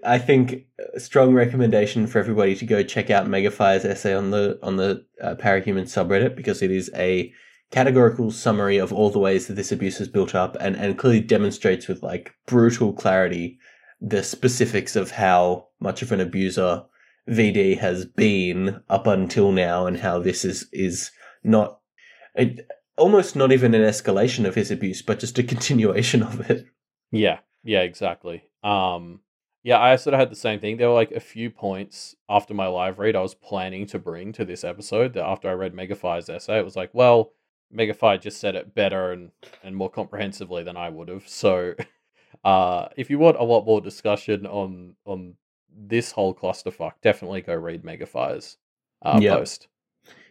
[0.04, 0.66] I think
[0.96, 5.06] a strong recommendation for everybody to go check out Megafire's essay on the on the
[5.22, 7.32] uh, Parahuman subreddit because it is a
[7.72, 11.22] categorical summary of all the ways that this abuse is built up and and clearly
[11.22, 13.60] demonstrates with like brutal clarity
[14.02, 16.84] the specifics of how much of an abuser
[17.30, 21.12] VD has been up until now and how this is is
[21.44, 21.80] not
[22.36, 22.68] it,
[22.98, 26.66] almost not even an escalation of his abuse but just a continuation of it.
[27.12, 28.44] yeah, yeah, exactly.
[28.64, 29.22] Um,
[29.64, 30.78] yeah, I sort of had the same thing.
[30.78, 34.32] There were like a few points after my live read I was planning to bring
[34.34, 37.34] to this episode that after I read Megafire's essay, it was like, well,
[37.74, 39.32] Megafire just said it better and,
[39.64, 41.28] and more comprehensively than I would have.
[41.28, 41.74] So,
[42.46, 45.36] uh, if you want a lot more discussion on on
[45.78, 48.58] this whole clusterfuck, definitely go read Megafire's
[49.02, 49.38] uh, Yeah.
[49.38, 49.68] post.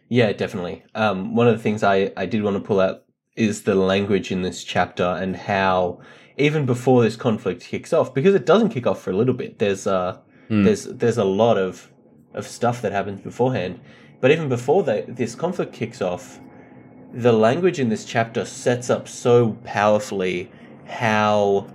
[0.09, 0.83] Yeah, definitely.
[0.93, 3.03] Um, one of the things I, I did want to pull out
[3.35, 5.99] is the language in this chapter and how
[6.37, 9.59] even before this conflict kicks off, because it doesn't kick off for a little bit.
[9.59, 10.63] There's uh, Hmm.
[10.63, 11.91] there's there's a lot of
[12.33, 13.79] of stuff that happens beforehand,
[14.21, 16.39] but even before that, this conflict kicks off,
[17.13, 20.51] the language in this chapter sets up so powerfully
[20.85, 21.67] how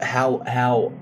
[0.00, 0.92] how how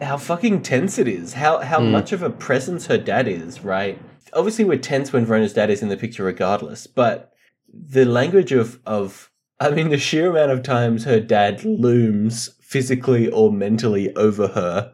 [0.00, 1.34] how fucking tense it is.
[1.34, 1.90] How how Hmm.
[1.92, 3.98] much of a presence her dad is, right?
[4.32, 7.32] Obviously we're tense when Verona's dad is in the picture regardless, but
[7.72, 13.28] the language of of I mean the sheer amount of times her dad looms physically
[13.28, 14.92] or mentally over her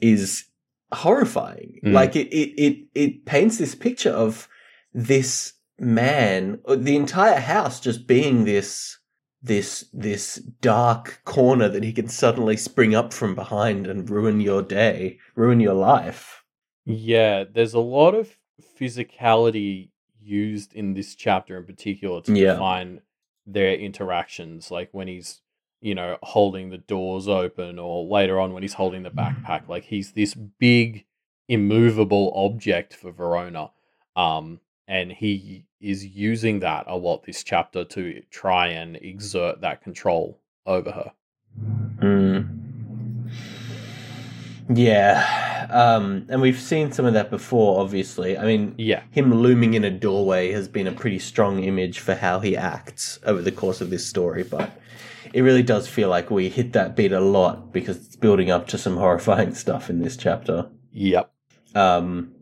[0.00, 0.44] is
[0.92, 1.78] horrifying.
[1.82, 1.92] Hmm.
[1.92, 4.48] Like it it it it paints this picture of
[4.94, 8.97] this man, or the entire house just being this
[9.42, 14.62] this this dark corner that he can suddenly spring up from behind and ruin your
[14.62, 16.42] day, ruin your life.
[16.84, 18.36] Yeah, there's a lot of
[18.80, 22.54] physicality used in this chapter in particular to Yeah.
[22.54, 23.00] define
[23.46, 24.70] their interactions.
[24.70, 25.40] Like when he's,
[25.80, 29.68] you know, holding the doors open, or later on when he's holding the backpack.
[29.68, 31.06] Like he's this big,
[31.48, 33.70] immovable object for Verona.
[34.16, 39.82] Um, and he is using that a lot this chapter to try and exert that
[39.82, 41.12] control over her.
[42.00, 42.54] Mm.
[44.70, 47.80] Yeah, um, and we've seen some of that before.
[47.80, 49.02] Obviously, I mean, Yeah.
[49.10, 53.18] him looming in a doorway has been a pretty strong image for how he acts
[53.24, 54.70] over the course of this story, but
[55.32, 58.66] it really does feel like we hit that beat a lot because it's building up
[58.68, 60.66] to some horrifying stuff in this chapter.
[60.92, 61.30] Yep.
[61.74, 62.32] Um,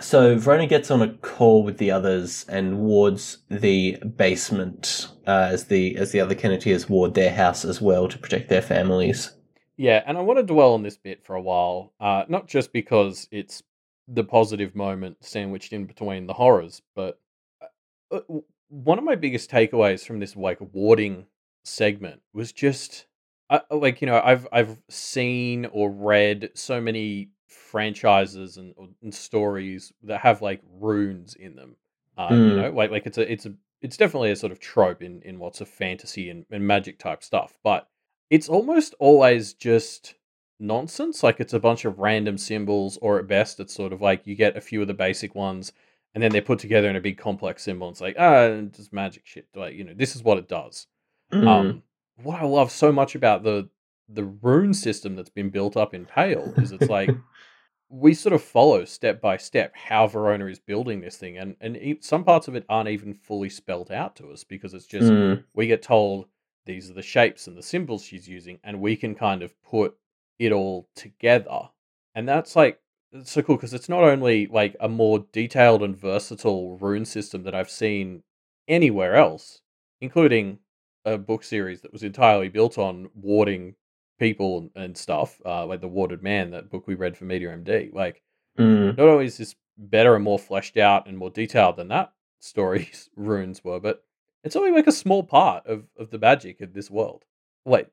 [0.00, 5.64] so Verona gets on a call with the others and wards the basement uh, as
[5.66, 9.32] the as the other Kenneteers ward their house as well to protect their families.
[9.76, 12.72] Yeah, and I want to dwell on this bit for a while, uh, not just
[12.72, 13.62] because it's
[14.08, 17.20] the positive moment sandwiched in between the horrors, but
[17.60, 18.38] uh, uh,
[18.68, 21.26] one of my biggest takeaways from this like warding
[21.64, 23.06] segment was just
[23.50, 29.92] uh, like you know I've I've seen or read so many franchises and, and stories
[30.02, 31.76] that have like runes in them.
[32.18, 32.56] Uh, You Mm.
[32.56, 35.38] know, like like it's a it's a it's definitely a sort of trope in in
[35.38, 37.88] lots of fantasy and, and magic type stuff, but
[38.30, 40.14] it's almost always just
[40.58, 41.22] nonsense.
[41.22, 44.34] Like it's a bunch of random symbols, or at best, it's sort of like you
[44.34, 45.72] get a few of the basic ones,
[46.14, 47.86] and then they're put together in a big complex symbol.
[47.88, 49.46] And It's like ah, just magic shit.
[49.54, 50.86] Like you know, this is what it does.
[51.32, 51.46] Mm.
[51.46, 51.82] Um,
[52.22, 53.68] what I love so much about the
[54.08, 57.10] the rune system that's been built up in Pale is it's like
[57.88, 61.76] we sort of follow step by step how Verona is building this thing, and and
[62.00, 65.44] some parts of it aren't even fully spelled out to us because it's just Mm.
[65.54, 66.26] we get told
[66.66, 69.94] these are the shapes and the symbols she's using, and we can kind of put
[70.38, 71.70] it all together,
[72.14, 72.80] and that's like
[73.12, 77.44] it's so cool because it's not only like a more detailed and versatile rune system
[77.44, 78.22] that I've seen
[78.68, 79.60] anywhere else,
[80.00, 80.58] including
[81.04, 83.76] a book series that was entirely built on warding
[84.18, 87.90] people and- stuff, uh, like the Warded Man, that book we read for Media MD.
[87.92, 88.22] Like,
[88.58, 88.96] Mm.
[88.96, 93.10] not only is this better and more fleshed out and more detailed than that story's
[93.16, 94.02] runes were, but
[94.44, 97.24] it's only like a small part of, of the magic of this world.
[97.66, 97.90] Like,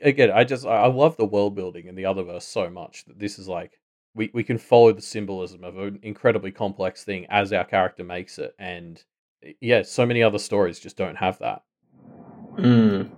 [0.00, 3.04] again, I just I I love the world building in the other verse so much
[3.06, 3.78] that this is like
[4.14, 8.38] we, we can follow the symbolism of an incredibly complex thing as our character makes
[8.38, 9.02] it, and
[9.60, 11.62] yeah, so many other stories just don't have that.
[12.56, 13.10] Mm.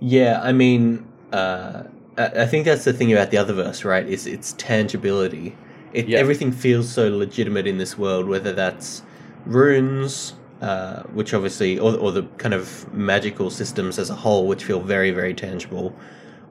[0.00, 1.84] Yeah, I mean, uh,
[2.16, 4.06] I think that's the thing about the other verse, right?
[4.06, 5.56] Is its tangibility.
[5.92, 6.18] It, Yeah.
[6.18, 9.02] Everything feels so legitimate in this world, whether that's
[9.46, 14.64] runes, uh, which obviously, or, or the kind of magical systems as a whole, which
[14.64, 15.94] feel very, very tangible,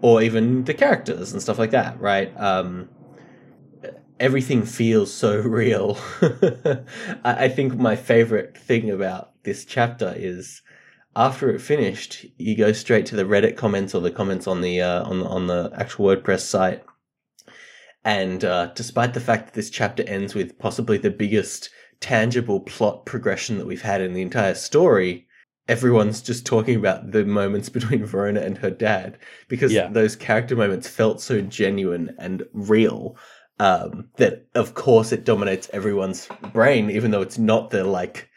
[0.01, 2.34] or even the characters and stuff like that, right?
[2.39, 2.89] Um,
[4.19, 5.97] everything feels so real.
[7.23, 10.61] I, I think my favorite thing about this chapter is
[11.20, 14.82] after it finished, you go straight to the Reddit comments or the comments on the
[14.82, 16.82] uh, on the, on the actual WordPress site.
[18.05, 23.05] And uh, despite the fact that this chapter ends with possibly the biggest tangible plot
[23.05, 25.28] progression that we've had in the entire story,
[25.67, 29.17] everyone's just talking about the moments between Verona and her dad
[29.49, 29.89] because Yeah.
[29.89, 33.17] those character moments felt so genuine and real
[33.59, 38.28] um, that, of course, it dominates everyone's brain, even though it's not the like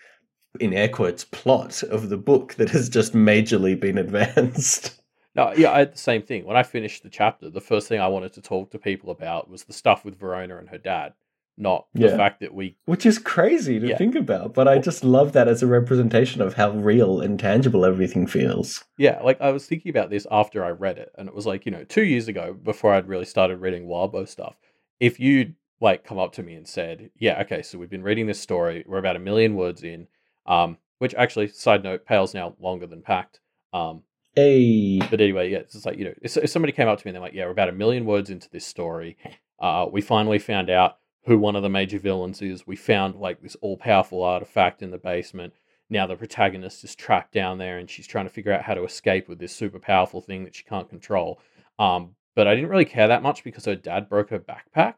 [0.62, 5.00] in air quotes plot of the book that has just majorly been advanced.
[5.34, 6.44] No, yeah, I had the same thing.
[6.44, 9.48] When I finished the chapter, the first thing I wanted to talk to people about
[9.50, 11.14] was the stuff with Verona and her dad.
[11.58, 12.16] not the Yeah.
[12.16, 13.98] fact that we Which is crazy to Yeah.
[13.98, 17.84] think about, but I just love that as a representation of how real and tangible
[17.84, 18.82] everything feels.
[18.96, 21.66] Yeah, like I was thinking about this after I read it, and it was like,
[21.66, 24.58] you know, two years ago, before I'd really started reading Wildbow stuff,
[24.98, 28.26] if you'd like come up to me and said, Yeah, okay, so we've been reading
[28.26, 30.06] this story, we're about a million words in,
[30.46, 33.40] um, which actually, side note, Pale's now longer than Pact.
[33.72, 34.02] Um,
[34.34, 37.06] Hey, but anyway, yeah, it's just like, you know, if, if somebody came up to
[37.06, 39.16] me and they're like, Yeah, we're about a million words into this story.
[39.60, 42.66] Uh, we finally found out who one of the major villains is.
[42.66, 45.52] We found like this all powerful artifact in the basement.
[45.90, 48.84] Now the protagonist is trapped down there and she's trying to figure out how to
[48.84, 51.38] escape with this super powerful thing that she can't control.
[51.78, 54.94] Um, but I didn't really care that much because her dad broke her backpack.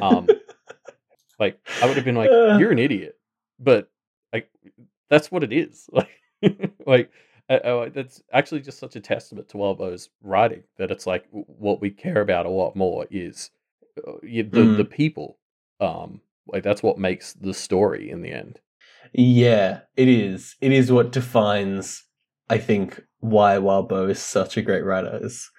[0.00, 0.26] Um,
[1.38, 2.56] Like I would have been like, Uh.
[2.58, 3.16] "You're an idiot,"
[3.60, 3.90] but
[4.32, 4.50] like
[5.10, 5.88] that's what it is.
[6.40, 7.10] Like, like
[7.50, 11.80] uh, uh, that's actually just such a testament to Wildbow's writing that it's like what
[11.80, 13.50] we care about a lot more is
[14.06, 14.76] uh, the Mm.
[14.76, 15.38] the people.
[15.80, 18.60] Um, like that's what makes the story in the end.
[19.12, 20.54] Yeah, it is.
[20.60, 22.04] It is what defines,
[22.48, 25.18] I think, why Wildbow is such a great writer.
[25.22, 25.50] Is,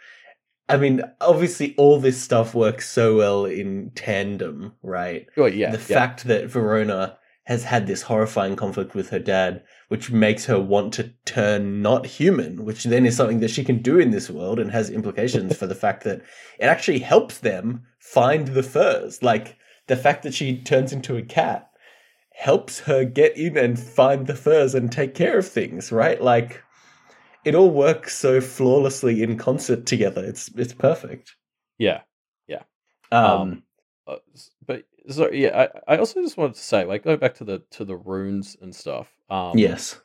[0.67, 5.27] I mean, obviously, all this stuff works so well in tandem, right?
[5.37, 5.95] Oh yeah, the yeah.
[5.99, 7.18] fact that Verona
[7.49, 12.05] has had this horrifying conflict with her dad, which makes her want to turn not
[12.05, 15.57] human, which then is something that she can do in this world and has implications
[15.57, 16.21] for the fact that
[16.59, 19.23] it actually helps them find the furs.
[19.23, 21.71] Like the fact that she turns into a cat
[22.35, 26.21] helps her get in and find the furs and take care of things, right?
[26.21, 26.63] Like
[27.45, 30.23] it all works so flawlessly in concert together.
[30.23, 31.35] It's it's perfect.
[32.47, 32.61] yeah.
[33.11, 33.63] Um, Um,
[34.05, 34.17] Uh,
[34.67, 37.59] but so yeah, I, I also just wanted to say, like, go back to the
[37.71, 39.07] to the runes and stuff.
[39.29, 39.99] Um, yes.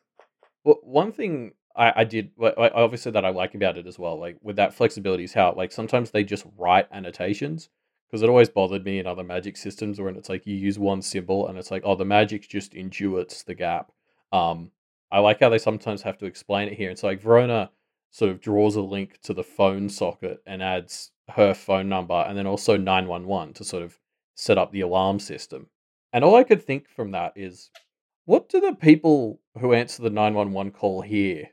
[0.65, 3.99] Well, one thing I, I did, like, I- obviously, that I like about it as
[3.99, 7.69] well, like with that flexibility, is how like sometimes they just write annotations
[8.11, 11.03] because it always bothered me in other magic systems when it's like you use one
[11.03, 13.91] symbol and it's like, oh, the magic just intuits the gap.
[14.33, 14.71] Um,
[15.11, 16.91] I like how they sometimes have to explain it here.
[16.91, 17.71] It's like Verona
[18.11, 22.39] sort of draws a link to the phone socket and adds her phone number and
[22.39, 23.99] then also 911 to sort of
[24.35, 25.68] set up the alarm system.
[26.12, 27.70] And all I could think from that is
[28.24, 31.49] what do the people who answer the 911 call hear?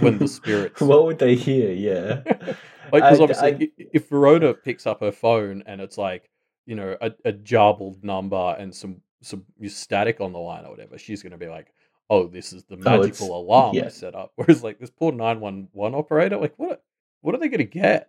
[0.00, 1.72] When the spirits- what would they hear?
[1.72, 2.22] Yeah.
[2.90, 6.30] Like, because obviously, i if Verona picks up her phone and it's like,
[6.64, 10.96] you know, a, a jarbled number and some some static on the line or whatever,
[10.96, 11.66] she's going to be like,
[12.08, 13.84] "Oh, this is the Oh, magical alarm yeah.
[13.84, 16.82] I set up." Whereas, like this poor nine one one operator, like, what
[17.20, 18.08] what are they going to get?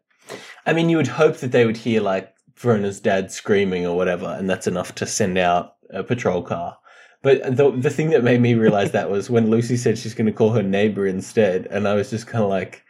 [0.65, 4.25] I mean, you would hope that they would hear like Verona's dad screaming or whatever,
[4.37, 6.77] and that's enough to send out a patrol car.
[7.21, 10.27] But the the thing that made me realize that was when Lucy said she's going
[10.27, 12.83] to call her neighbor instead, and I was just kind of like,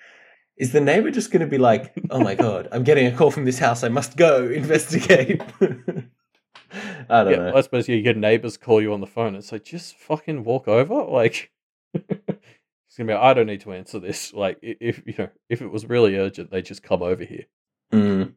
[0.57, 3.31] is the neighbor just going to be like, "Oh my god, I'm getting a call
[3.31, 3.83] from this house.
[3.83, 5.41] I must go investigate."
[7.09, 7.55] I don't Yeah, know.
[7.55, 9.35] I suppose yeah, your neighbors call you on the phone.
[9.35, 11.03] It's like just fucking walk over.
[11.09, 11.51] Like,
[11.93, 13.13] it's gonna be.
[13.13, 14.33] I don't need to answer this.
[14.33, 17.45] Like, if you know, if it was really urgent, they just come over here.
[17.91, 18.33] Mm.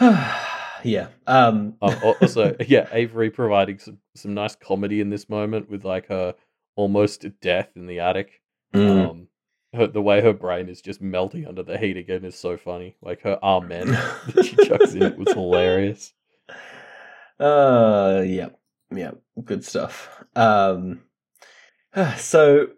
[0.86, 1.08] yeah.
[1.26, 1.74] Um.
[1.82, 6.34] Um, also, yeah, Avery providing some, some nice comedy in this moment with like her
[6.76, 8.40] almost death in the attic.
[8.74, 9.10] mm.
[9.10, 9.28] Um,
[9.74, 12.96] her, the way her brain is just melting under the heat again is so funny.
[13.02, 13.88] Like her amen
[14.34, 16.14] that she chucks in it was hilarious.
[17.38, 18.48] Uh, yeah,
[18.94, 19.12] yeah,
[19.44, 20.24] good stuff.
[20.34, 21.02] Um,
[22.16, 22.68] so,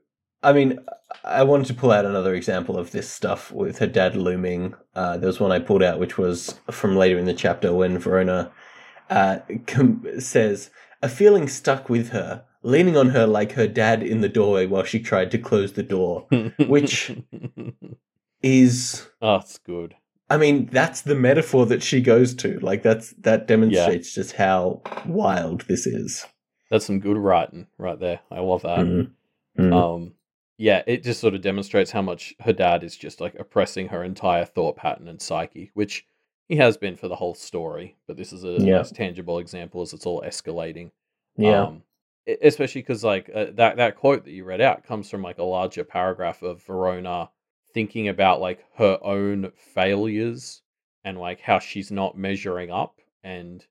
[0.42, 0.78] I mean,
[1.24, 4.74] I wanted to pull out another example of this stuff with her dad looming.
[4.94, 7.98] Uh, there was one I pulled out, which was from later in the chapter when
[7.98, 8.52] Verona
[9.10, 10.70] uh, com- says,
[11.02, 14.84] A feeling stuck with her, leaning on her like her dad in the doorway while
[14.84, 16.26] she tried to close the door.
[16.58, 17.10] Which-
[18.40, 19.96] Is oh, it's good.
[20.30, 22.60] I mean, that's the metaphor that she goes to.
[22.60, 26.24] Like that's that demonstrates just how wild this is.
[26.70, 28.20] That's some good writing right there.
[28.30, 28.78] I love that.
[28.78, 29.10] Mhm.
[29.58, 29.72] Mhm.
[29.74, 30.12] Um,
[30.58, 34.04] yeah, it just sort of demonstrates how much her dad is just like oppressing her
[34.04, 36.06] entire thought pattern and psyche, which
[36.48, 37.96] he has been for the whole story.
[38.06, 38.78] But this is a Yeah.
[38.78, 40.90] nice tangible example as it's all escalating.
[41.36, 41.62] yeah.
[41.64, 41.82] Um,
[42.42, 45.42] especially because like uh, that that quote that you read out comes from like a
[45.44, 47.30] larger paragraph of Verona
[47.72, 50.62] thinking about like her own failures
[51.04, 53.64] and like how she's not measuring up and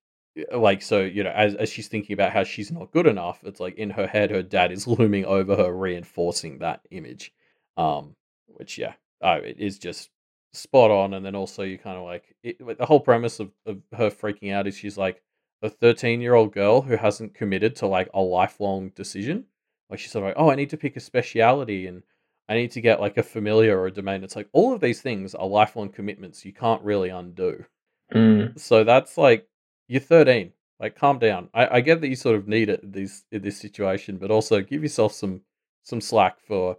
[0.52, 3.60] like so you know as as she's thinking about how she's not good enough it's
[3.60, 7.34] like in her head her dad is looming over her reinforcing that image.
[7.76, 8.16] Um
[8.48, 10.10] which yeah uh, it is just
[10.54, 13.82] spot on and then also you kind of like it, the whole premise of, of
[13.96, 15.22] her freaking out is she's like
[15.62, 19.46] a 13 year old girl who hasn't committed to like a lifelong decision.
[19.90, 22.04] Like she's sort of like oh i need to pick a speciality and
[22.50, 24.24] i need to get like a familiar or a domain.
[24.24, 27.66] It's like all of these things are lifelong commitments you can't really undo.
[28.14, 28.58] Mm.
[28.58, 29.48] so that's like
[29.88, 30.52] you're 13.
[30.80, 31.50] Like, calm down.
[31.54, 34.30] I, I get that you sort of need it in this in this situation, but
[34.30, 35.42] also give yourself some
[35.84, 36.78] some slack for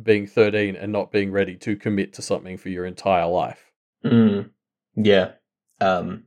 [0.00, 3.72] being 13 and not being ready to commit to something for your entire life.
[4.04, 4.50] Mm,
[4.94, 5.32] yeah.
[5.80, 6.24] Um,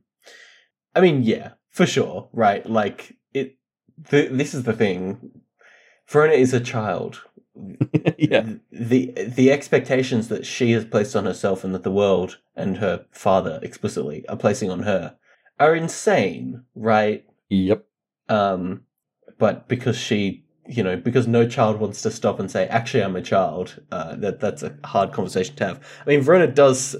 [0.94, 2.68] I mean, yeah, for sure, right?
[2.68, 3.56] Like it.
[4.10, 5.42] Th- this is the thing.
[6.08, 7.22] Verona is a child.
[8.18, 8.44] yeah.
[8.70, 13.06] The the expectations that she has placed on herself and that the world and her
[13.12, 15.16] father explicitly are placing on her
[15.58, 17.24] are insane, right?
[17.48, 17.84] Yep.
[18.28, 18.82] Um,
[19.38, 23.16] but because she, you know, because no child wants to stop and say, "Actually, I'm
[23.16, 25.86] a child," uh, that that's a hard conversation to have.
[26.06, 26.96] I mean, Verona does,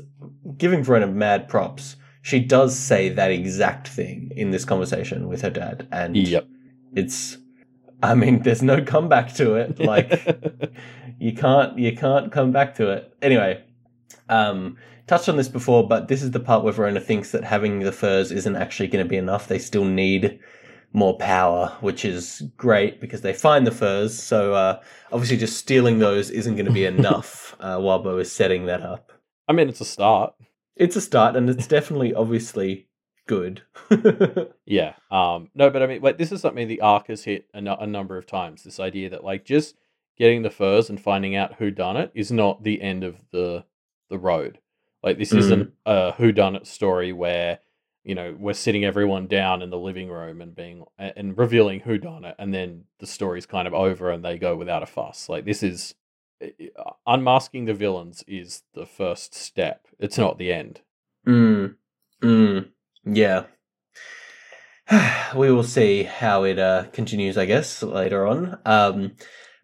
[0.58, 1.96] giving Verona mad props.
[2.22, 6.46] She does say that exact thing in this conversation with her dad, and Yep.
[6.94, 7.38] it's.
[8.02, 9.78] I mean, there's no comeback to it.
[9.78, 10.72] Like
[11.18, 13.14] you can't you can't come back to it.
[13.22, 13.62] Anyway,
[14.28, 14.76] um,
[15.06, 17.92] touched on this before, but this is the part where Verona thinks that having the
[17.92, 19.48] furs isn't actually going to be enough.
[19.48, 20.38] They still need
[20.92, 24.16] more power, which is great because they find the furs.
[24.20, 24.80] So uh,
[25.12, 27.56] obviously, just stealing those isn't going to be enough.
[27.60, 29.12] uh, Wildbow is setting that up.
[29.48, 30.34] I mean, it's a start.
[30.76, 32.88] It's a start, and it's definitely, obviously,
[33.26, 33.62] good.
[34.66, 34.94] Yeah.
[35.10, 35.50] Um.
[35.54, 38.16] No, but I mean, like, this is something the arc has hit a, a number
[38.16, 38.62] of times.
[38.64, 39.76] This idea that like just
[40.16, 43.64] getting the furs and finding out who done it is not the end of the
[44.08, 44.58] the road.
[45.04, 47.58] Like this isn't a who done it story where
[48.04, 51.98] you know we're sitting everyone down in the living room and being and revealing who
[51.98, 55.28] done it, and then the story's kind of over and they go without a fuss.
[55.28, 55.94] Like this is
[56.42, 59.86] uh, unmasking the villains is the first step.
[59.98, 60.80] It's not the end.
[61.28, 61.74] Mm.
[62.22, 62.70] Mm.
[63.04, 63.44] Yeah.
[65.36, 68.58] we will see how it uh, continues, I guess, later on.
[68.64, 69.16] Um,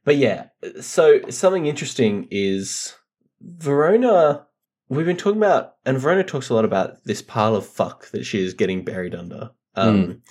[0.05, 0.47] but yeah,
[0.81, 2.95] so something interesting is
[3.41, 4.47] Verona.
[4.91, 8.25] We've been talking about, and Verona talks a lot about this pile of fuck that
[8.25, 9.53] she is getting buried under.
[9.77, 10.23] Um,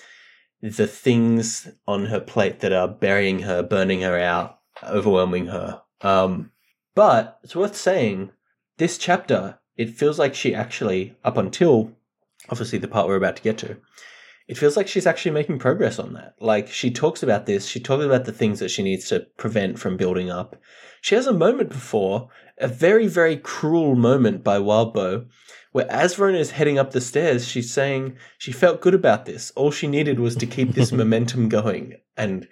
[0.61, 5.81] The things on her plate that are burying her, burning her out, overwhelming her.
[6.01, 6.51] Um,
[6.93, 8.31] but it's worth saying
[8.77, 11.93] this chapter, it feels like she actually, up until
[12.49, 13.77] obviously the part we're about to get to,
[14.49, 16.33] it feels like she's actually making progress on that.
[16.39, 19.77] Like she talks about this, she talks about the things that she needs to prevent
[19.77, 20.55] from building up.
[21.01, 25.27] She has a moment before, a very, very cruel moment by Wildbow,
[25.71, 29.51] where as Verona is heading up the stairs, she's saying she felt good about this.
[29.55, 31.97] All she needed was to keep this momentum going.
[32.17, 32.47] And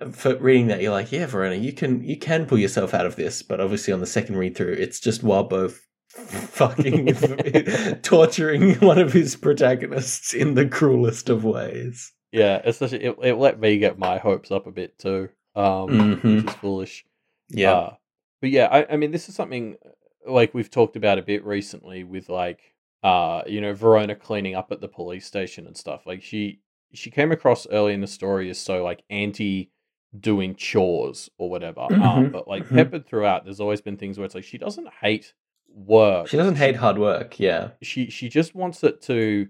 [0.00, 3.04] um, for reading that, you're like, yeah, Verona, you can you can pull yourself out
[3.04, 3.42] of this.
[3.42, 5.76] But obviously, on the second read through, it's just Wildbow
[6.12, 7.14] fucking
[8.02, 12.12] torturing one of his protagonists in the cruelest of ways.
[12.32, 15.28] Yeah, especially it, it let me get my hopes up a bit too.
[15.54, 16.22] Um, Mhm.
[16.36, 17.04] which is foolish.
[17.50, 17.72] Yeah.
[17.72, 17.94] Uh,
[18.40, 21.44] but yeah, I, I mean, this is something uh, like we've talked about a bit
[21.44, 22.60] recently with like,
[23.02, 26.06] uh, you know, Verona cleaning up at the police station and stuff.
[26.06, 26.60] Like she
[26.94, 29.70] she came across early in the story as so like anti
[30.18, 31.80] doing chores or whatever.
[31.80, 31.90] Um,
[32.28, 32.76] Mhm, but like mhm.
[32.76, 35.34] peppered throughout, there's always been things where it's like she doesn't hate
[35.74, 36.28] work.
[36.28, 37.38] she doesn't hate hard work.
[37.40, 37.70] Yeah.
[37.82, 39.48] she she just wants it to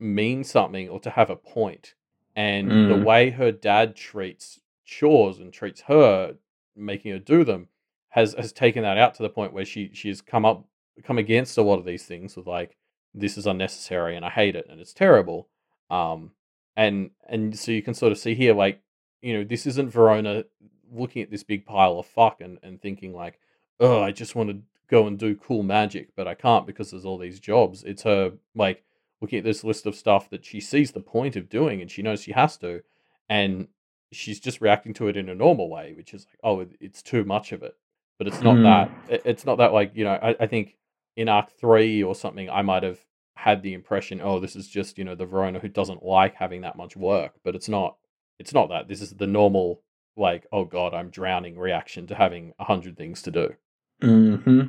[0.00, 1.94] mean something or to have a point.
[2.36, 3.04] and the Mm.
[3.04, 6.36] way her dad treats chores and treats her
[6.76, 7.68] making her do them
[8.10, 10.64] has has taken that out to the point where she she's come up
[11.02, 12.76] come against a lot of these things with like
[13.12, 15.48] this is unnecessary and I hate it and it's terrible
[15.90, 16.30] um
[16.76, 18.80] and and so you can sort of see here like
[19.20, 20.44] you know this isn't Verona
[20.92, 23.40] looking at this big pile of fuck and, and thinking like
[23.80, 24.58] oh I just want to
[24.90, 28.32] go and do cool magic but I can't because there's all these jobs it's her
[28.54, 28.84] like
[29.20, 32.02] looking at this list of stuff that she sees the point of doing and she
[32.02, 32.82] knows she has to
[33.28, 33.68] and
[34.12, 37.24] she's just reacting to it in a normal way which is like oh it's too
[37.24, 37.76] much of it
[38.18, 38.62] but it's not Mm.
[39.08, 40.76] that it's not that like you know I, I think
[41.16, 43.00] in arc three or something i might have
[43.34, 46.62] had the impression oh this is just you know the verona who doesn't like having
[46.62, 47.96] that much work but it's not
[48.38, 49.82] it's not that this is the normal
[50.16, 53.54] like oh god i'm drowning reaction to having a hundred things to do
[54.00, 54.62] Hmm.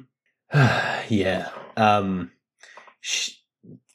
[1.09, 1.49] yeah.
[1.77, 2.31] Um.
[3.01, 3.31] Sh-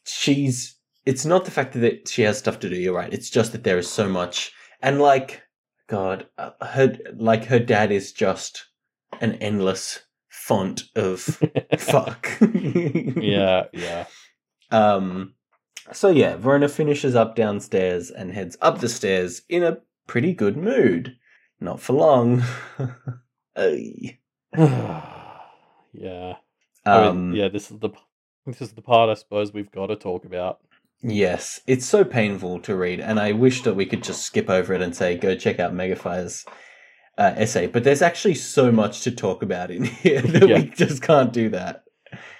[0.04, 0.76] she's.
[1.06, 2.76] It's not the fact that she has stuff to do.
[2.76, 3.12] You're right.
[3.12, 5.42] It's just that there is so much, and like,
[5.88, 8.66] God, uh, her like her dad is just
[9.20, 11.20] an endless font of
[11.78, 12.28] fuck.
[12.40, 14.06] yeah yeah
[14.70, 15.34] Um.
[15.92, 20.56] So yeah, Verona finishes up downstairs and heads up the stairs in a pretty good
[20.56, 21.16] mood.
[21.60, 22.42] Not for long.
[23.56, 24.18] Ay.
[26.86, 27.90] yeah I mean, um, yeah this is the
[28.46, 30.60] this is the part i suppose we've got to talk about
[31.06, 34.72] Yes, it's so painful to read, and I wish that we could just skip over
[34.72, 36.46] it and say, go check out Megafire's
[37.18, 37.66] uh, essay.
[37.66, 40.60] But there's actually so much to talk about in here that Yeah.
[40.60, 41.84] we just can't do that.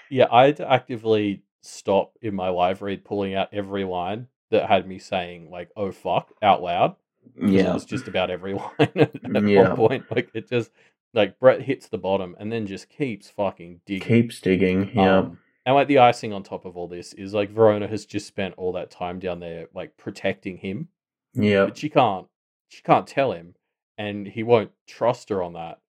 [0.09, 4.67] Yeah, I had to actively stop in my live read pulling out every line that
[4.67, 6.95] had me saying like "oh fuck" out loud.
[7.39, 7.69] Yeah.
[7.69, 9.67] it was just about every line at Yeah.
[9.67, 10.05] one point.
[10.09, 10.71] Like it just
[11.15, 14.07] like Brett hits the bottom and then just keeps fucking digging.
[14.07, 14.91] Keeps digging.
[14.93, 15.19] Yeah.
[15.19, 18.27] Um, and like the icing on top of all this is like Verona has just
[18.27, 20.89] spent all that time down there like protecting him,
[21.33, 21.65] yeah.
[21.65, 22.27] but she can't
[22.69, 23.55] she can't tell him,
[23.97, 25.79] and he won't trust her on that.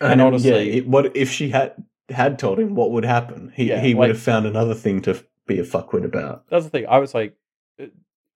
[0.00, 3.04] And, and um, honestly- yeah, it, what if she had had told him what would
[3.04, 3.52] happen?
[3.56, 6.44] He Yeah, he would like- have found another thing to be a fuckwit about.
[6.48, 6.86] That's the thing.
[6.86, 7.34] I was like,
[7.82, 7.86] uh,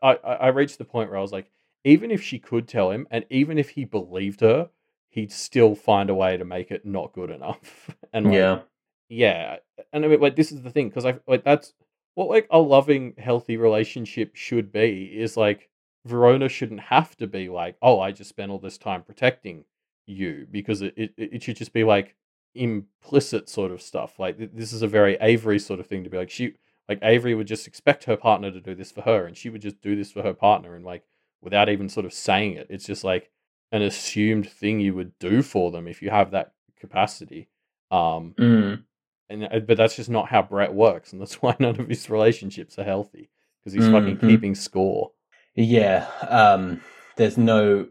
[0.03, 1.51] I I reached the point where I was like,
[1.84, 4.70] even if she could tell him, and even if he believed her,
[5.19, 7.91] he'd still find a way to make it not good enough.
[8.12, 8.61] and like, yeah.
[9.09, 9.57] yeah
[9.93, 11.75] and i mean like this is the thing because i like that's
[12.14, 15.69] what like a loving healthy relationship should be is like
[16.05, 19.64] verona shouldn't have to be like oh i just spent all this time protecting
[20.07, 22.14] you because it, it, it should just be like
[22.55, 26.11] implicit sort of stuff like th- this is a very avery sort of thing to
[26.11, 26.55] be like she
[26.89, 29.61] like avery would just expect her partner to do this for her and she would
[29.61, 31.05] just do this for her partner and like
[31.43, 33.31] without even sort of saying it it's just like
[33.73, 37.49] an assumed thing you would do for them if you have that capacity
[37.91, 38.83] um Mm.
[39.29, 42.09] and uh, but that's just not how Brett works, and that's why none of his
[42.11, 44.29] relationships are healthy because he's fucking Mhm.
[44.29, 45.12] keeping score.
[45.55, 46.07] Yeah.
[46.29, 46.81] Um.
[47.16, 47.89] There's no.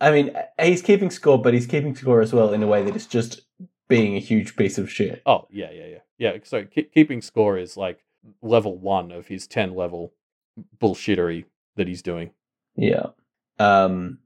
[0.00, 2.94] I mean, he's keeping score, but he's keeping score as well in a way that
[2.94, 3.40] is just
[3.88, 5.22] being a huge piece of shit.
[5.24, 6.36] Oh yeah, yeah, yeah, yeah.
[6.42, 8.04] So ke- keeping score is like
[8.42, 10.12] level one of his ten level
[10.78, 11.44] bullshittery
[11.76, 12.30] that he's doing.
[12.76, 13.06] Yeah.
[13.58, 14.18] Um.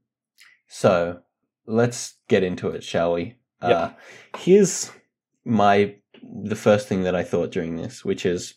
[0.69, 1.19] So
[1.65, 3.35] let's get into it, shall we?
[3.61, 3.67] Yeah.
[3.69, 3.91] Uh,
[4.37, 4.91] here's
[5.43, 8.53] my the first thing that I thought during this, which is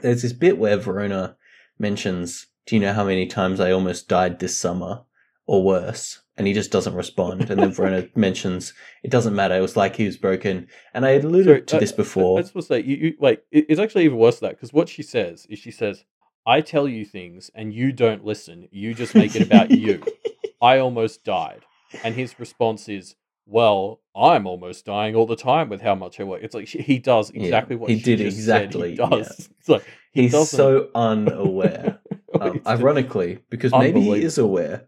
[0.00, 1.36] there's this bit where Verona
[1.78, 5.02] mentions, "Do you know how many times I almost died this summer,
[5.46, 7.50] or worse?" And he just doesn't respond.
[7.50, 9.56] And then Verona mentions, "It doesn't matter.
[9.56, 12.38] It was like he was broken." And I alluded Sorry, to I- this I- before.
[12.38, 14.88] I to say, you, you like it- it's actually even worse than that because what
[14.90, 16.04] she says is she says,
[16.46, 18.68] "I tell you things and you don't listen.
[18.70, 20.02] You just make it about you."
[20.60, 21.62] I almost died.
[22.04, 23.14] And his response is,
[23.46, 26.42] Well, I'm almost dying all the time with how much I work.
[26.42, 29.48] It's like he does Yeah, exactly what he did exactly, he does.
[29.60, 30.56] It's like he He's doesn't.
[30.56, 32.00] so unaware.
[32.40, 34.86] Um, ironically, because maybe he is aware.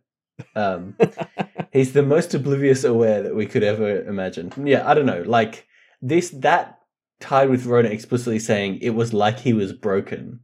[0.55, 0.95] Um,
[1.73, 4.53] he's the most oblivious aware that we could ever imagine.
[4.63, 5.23] Yeah, I don't know.
[5.27, 5.67] Like
[6.03, 6.79] this, that
[7.19, 10.41] tied with Verona explicitly saying it was like he was broken.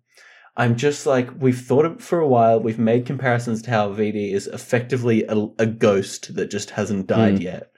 [0.57, 2.61] I'm just like we've thought it for a while.
[2.61, 7.37] We've made comparisons to how VD is effectively a, a ghost that just hasn't died
[7.37, 7.43] Mm.
[7.43, 7.71] yet.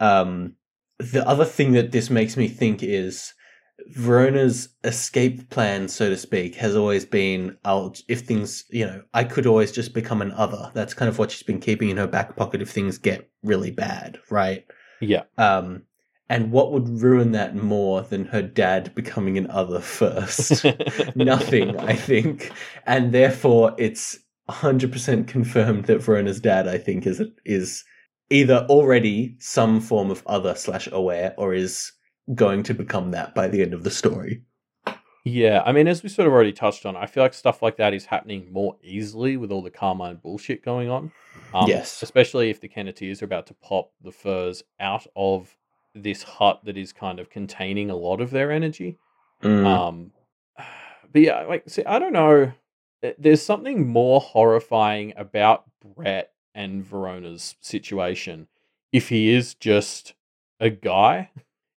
[0.00, 0.54] Um,
[0.98, 3.32] the other thing that this makes me think is
[3.96, 9.24] Verona's escape plan, so to speak, has always been I'll if things you know, I
[9.24, 10.70] could always just become an other.
[10.74, 13.70] That's kind of what she's been keeping in her back pocket if things get really
[13.70, 14.64] bad, right?
[15.00, 15.22] yeah.
[15.38, 15.82] Um
[16.34, 20.64] and what would ruin that more than her dad becoming an other first?
[21.14, 22.50] Nothing, I think.
[22.86, 24.18] And therefore it's
[24.50, 27.84] 100% confirmed that Verona's dad, I think, is is
[28.30, 31.92] either already some form of other slash aware or is
[32.34, 34.42] going to become that by the end of the story.
[35.24, 37.76] Yeah, I mean, as we sort of already touched on, I feel like stuff like
[37.76, 41.12] that is happening more easily with all the Carmine bullshit going on.
[41.54, 42.02] Um, Yes.
[42.02, 45.56] Especially if the Kenneteers are about to pop the furs out of
[45.94, 48.98] this hut that is kind of containing a lot of their energy.
[49.42, 49.66] Mm.
[49.66, 50.10] Um,
[51.12, 52.52] but yeah, like, see, I don't know.
[53.18, 58.48] There's something more horrifying about Brett and Verona's situation
[58.92, 60.14] if he is just
[60.60, 61.30] a guy.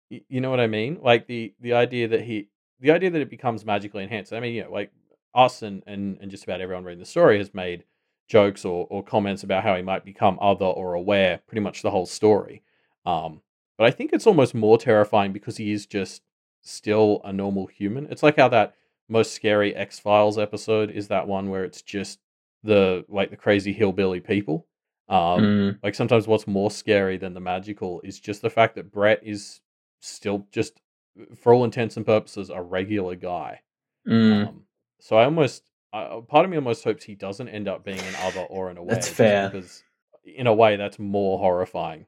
[0.09, 0.99] You know what I mean?
[1.01, 2.47] Like the the idea that he,
[2.79, 4.31] the idea that it becomes magically enhanced.
[4.31, 4.91] I mean, you know, like
[5.35, 7.83] us and and and just about everyone reading the story has made
[8.29, 11.91] jokes or or comments about how he might become other or aware pretty much the
[11.91, 12.61] whole story.
[13.05, 13.41] Um,
[13.77, 16.21] but I think it's almost more terrifying because he is just
[16.61, 18.07] still a normal human.
[18.11, 18.73] It's like how that
[19.09, 22.19] most scary X Files episode is that one where it's just
[22.63, 24.67] the like the crazy hillbilly people.
[25.09, 25.79] Um, Mm.
[25.83, 29.61] Like sometimes what's more scary than the magical is just the fact that Brett is
[30.01, 30.81] still just,
[31.35, 33.61] for all intents and purposes, a regular guy.
[34.07, 34.47] Mm.
[34.47, 34.63] Um,
[34.99, 35.63] so I almost,
[35.93, 38.77] uh, part of me almost hopes he doesn't end up being an other or an
[38.77, 38.95] aware.
[38.95, 39.49] That's fair.
[39.49, 39.81] because
[40.25, 42.05] in a way that's more horrifying.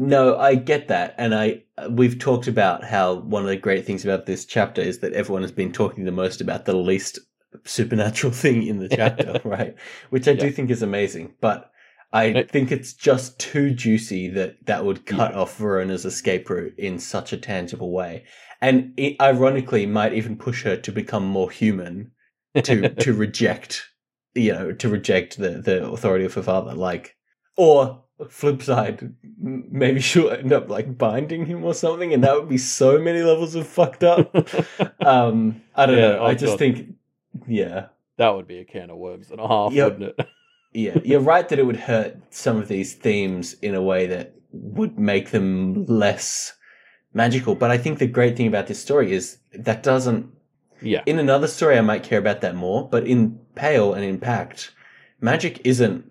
[0.00, 4.04] No, I get that, and I we've talked about how one of the great things
[4.04, 7.18] about this chapter is that everyone has been talking the most about the least
[7.64, 9.74] supernatural thing in the chapter, right?
[10.10, 11.72] Which I do think is amazing, but
[12.12, 15.40] I It- think it's just too juicy that that would cut Yeah.
[15.40, 18.24] off Verona's escape route in such a tangible way,
[18.60, 22.12] and it ironically might even push her to become more human
[22.62, 23.82] to to reject
[24.36, 27.16] you know to reject the the authority of her father like
[27.56, 32.48] or flip side maybe she'll end up like binding him or something and that would
[32.48, 34.34] be so many levels of fucked up
[35.06, 36.94] um i don't Yeah, know i oh just think
[37.46, 39.92] yeah that would be a can of worms and a half, Yep.
[39.98, 40.26] wouldn't it?
[40.72, 44.34] Yeah, you're right that it would hurt some of these themes in a way that
[44.50, 46.52] would make them less
[47.14, 47.54] magical.
[47.54, 50.26] But I think the great thing about this story is that doesn't.
[50.82, 51.02] yeah.
[51.06, 54.72] In another story, I might care about that more, but in Pale and in Pact,
[55.20, 56.04] magic isn't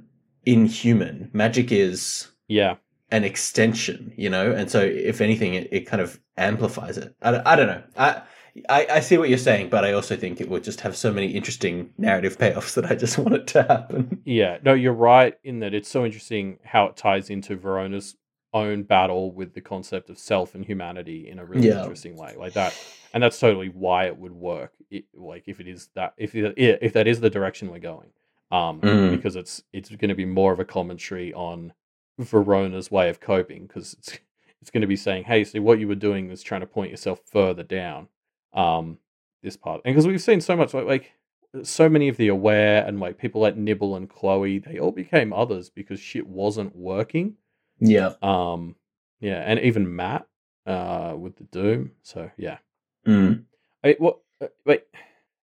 [0.47, 1.29] inhuman.
[1.33, 2.75] Magic is Yeah.
[3.11, 4.51] an extension, you know?
[4.51, 7.15] And so, if anything, it, it kind of amplifies it.
[7.21, 7.83] I, don't- I don't know.
[7.97, 8.21] I,
[8.69, 11.13] I, I see what you're saying, but I also think it would just have so
[11.13, 14.21] many interesting narrative payoffs that I just want it to happen.
[14.25, 18.15] Yeah, no, you're right in that it's so interesting how it ties into Verona's
[18.53, 21.81] own battle with the concept of self and humanity in a really Yeah.
[21.81, 22.73] interesting way, like that,
[23.13, 24.71] and that's totally why it would work.
[24.89, 28.07] It, like if it is that, if it, if that is the direction we're going,
[28.51, 29.11] um, Mm.
[29.11, 31.73] because it's it's going to be more of a commentary on
[32.19, 34.17] Verona's way of coping, because it's
[34.61, 36.91] it's going to be saying, hey, see, what you were doing was trying to point
[36.91, 38.07] yourself further down,
[38.53, 38.97] um,
[39.43, 41.11] this part, and because we've seen so much like like
[41.63, 45.31] so many of the aware and like people like Nibble and Chloe, they all became
[45.33, 47.35] others because shit wasn't working.
[47.79, 48.13] Yeah.
[48.21, 48.75] Um,
[49.19, 50.27] yeah, and even Matt,
[50.65, 51.91] uh, with the Doom.
[52.01, 52.57] So yeah,
[53.07, 53.43] Mm.
[53.83, 54.19] I, what?
[54.41, 54.83] uh, Wait,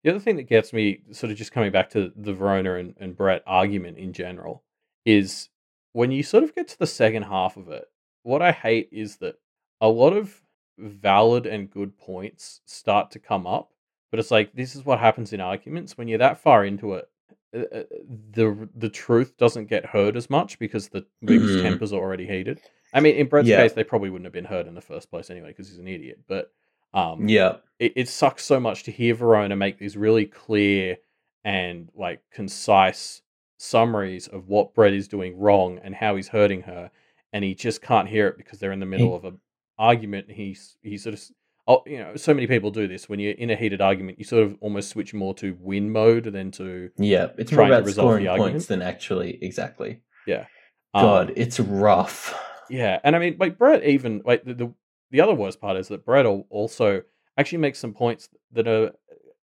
[0.03, 2.95] the other thing that gets me sort of just coming back to the Verona and,
[2.99, 4.63] and Brett argument in general
[5.05, 5.49] is
[5.93, 7.85] when you sort of get to the second half of it.
[8.23, 9.37] What I hate is that
[9.81, 10.43] a lot of
[10.79, 13.71] valid and good points start to come up,
[14.11, 17.09] but it's like this is what happens in arguments when you're that far into it.
[17.55, 17.83] uh, uh,
[18.31, 21.63] The the truth doesn't get heard as much because the people's Mhm.
[21.63, 22.61] tempers are already heated.
[22.93, 23.57] I mean, in Brett's Yeah.
[23.63, 25.89] case, they probably wouldn't have been heard in the first place anyway because he's an
[25.89, 26.21] idiot.
[26.29, 26.53] But
[26.95, 27.57] um, Yeah.
[27.79, 30.97] it, it sucks so much to hear Verona make these really clear
[31.45, 33.23] and like concise
[33.59, 36.91] summaries of what Brett is doing wrong and how he's hurting her,
[37.33, 39.39] and he just can't hear it because they're in the middle of an
[39.79, 40.29] argument.
[40.29, 41.23] and He's he sort of
[41.69, 44.25] oh you know so many people do this when you're in a heated argument, you
[44.25, 47.29] sort of almost switch more to win mode than to Yeah.
[47.39, 48.69] It's more about resolve scoring the points argument.
[48.69, 50.01] than actually exactly.
[50.27, 50.47] Yeah,
[50.95, 52.35] God, it's rough.
[52.69, 54.75] Yeah, and I mean, like Brett, even like the, the
[55.11, 57.03] the other worst part is that Brett also
[57.37, 58.93] actually makes some points that are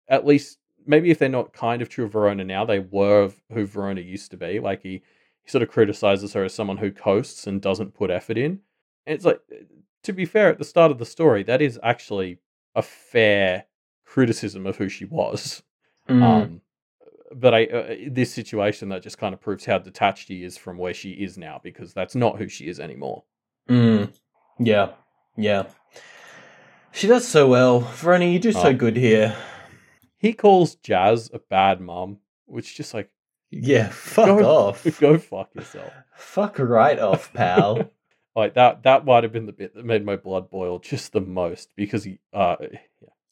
[0.08, 3.42] at least maybe if they're not kind of true of Verona now, they were of
[3.52, 4.60] who Verona used to be.
[4.60, 5.02] Like he
[5.44, 8.60] he sort of criticizes her as someone who coasts and doesn't put effort in.
[9.06, 9.42] And it's like
[10.04, 12.40] to be fair, at the start of the story, that is actually
[12.76, 13.66] a fair
[14.06, 15.64] criticism of who she was.
[16.10, 16.22] Mm.
[16.22, 16.62] Um,
[17.34, 20.78] but I uh, this situation that just kind of proves how detached he is from
[20.78, 23.24] where she is now because that's not who she is anymore.
[23.70, 24.14] Mm.
[24.60, 24.92] Yeah.
[25.38, 25.66] Yeah.
[26.92, 27.80] She does so well.
[27.82, 28.74] Verona, you do so Oh.
[28.74, 29.36] good here.
[30.18, 33.10] He calls Jazz a bad mom, which just like
[33.52, 34.84] Yeah, fuck Go- off.
[35.00, 35.92] go fuck yourself.
[36.16, 37.92] Fuck right off, pal.
[38.36, 41.22] Like that that might have been the bit that made my blood boil just the
[41.22, 42.80] most because he uh yeah.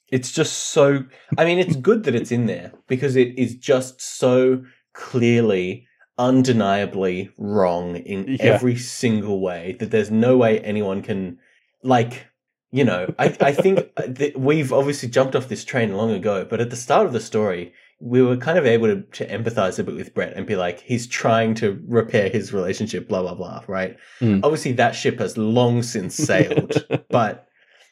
[0.10, 1.04] it's just so
[1.38, 5.88] I mean it's good that it's in there because it is just so clearly
[6.18, 8.44] undeniably wrong in Yeah.
[8.44, 11.40] every single way that there's no way anyone can
[11.84, 12.28] like
[12.72, 16.60] you know I, I think that we've obviously jumped off this train long ago but
[16.62, 19.84] at the start of the story we were kind of able to, to empathize a
[19.84, 23.62] bit with Brett and be like he's trying to repair his relationship blah blah blah
[23.68, 24.42] right Mm.
[24.44, 27.48] obviously that ship has long since sailed but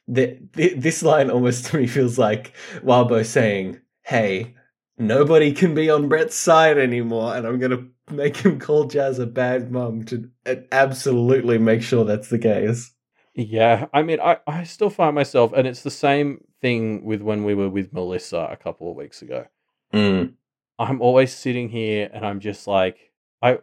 [0.07, 2.53] the, the, this line almost to me feels like
[2.83, 4.55] Wildbow saying, "Hey,
[4.97, 9.27] nobody can be on Brett's side anymore, and I'm gonna make him call Jazz a
[9.27, 10.29] bad mum to
[10.71, 12.91] absolutely make sure that's the case."
[13.33, 17.43] Yeah, I mean, I, I still find myself, and it's the same thing with when
[17.43, 19.45] we were with Melissa a couple of weeks ago.
[19.93, 20.33] Mm.
[20.77, 23.59] I'm always sitting here and I'm just like, I,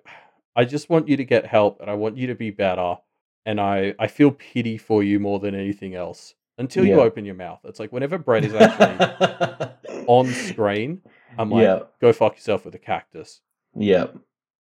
[0.55, 2.97] I just want you to get help and I want you to be better,
[3.45, 6.35] and I, I feel pity for you more than anything else.
[6.57, 11.01] Until you open your mouth, it's like whenever Brett is actually on screen,
[11.39, 13.43] I'm like, yeah, go fuck yourself with a cactus.
[13.77, 14.07] yeah,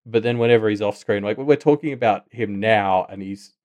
[0.06, 3.56] but then whenever he's off screen, like we're talking about him now, and he's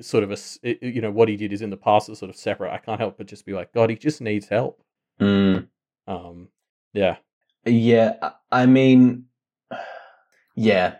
[0.00, 2.36] sort of a, you know, what he did is in the past is sort of
[2.36, 2.72] separate.
[2.72, 4.82] I can't help but just be like, God, he just needs help.
[5.20, 5.66] mm.
[6.06, 6.48] Um,
[6.92, 7.16] yeah,
[7.66, 8.14] yeah.
[8.22, 9.26] I- I mean,
[10.54, 10.96] yeah.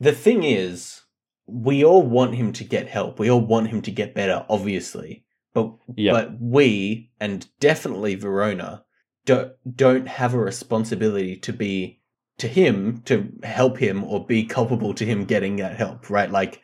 [0.00, 1.02] The thing is,
[1.46, 3.18] we all want him to get help.
[3.18, 5.24] We all want him to get better, obviously.
[5.52, 6.12] But Yeah.
[6.12, 8.84] but we and definitely Verona
[9.24, 12.00] don't don't have a responsibility to be
[12.38, 16.30] to him to help him or be culpable to him getting that help, right?
[16.30, 16.62] Like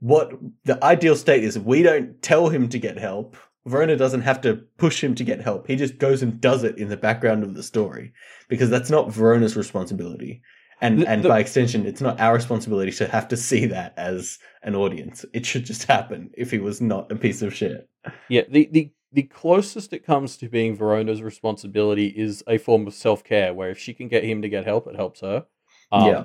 [0.00, 0.32] what
[0.64, 3.36] the ideal state is we don't tell him to get help.
[3.66, 5.66] Verona doesn't have to push him to get help.
[5.66, 8.12] He just goes and does it in the background of the story
[8.48, 10.40] because that's not Verona's responsibility.
[10.80, 13.92] And The- and the- by extension, it's not our responsibility to have to see that
[13.96, 15.24] as an audience.
[15.34, 17.88] It should just happen if he was not a piece of shit.
[18.28, 18.42] yeah.
[18.48, 23.24] The the the closest it comes to being Verona's responsibility is a form of self
[23.24, 25.46] care, where if she can get him to get help, it helps her.
[25.90, 26.24] Um, yeah.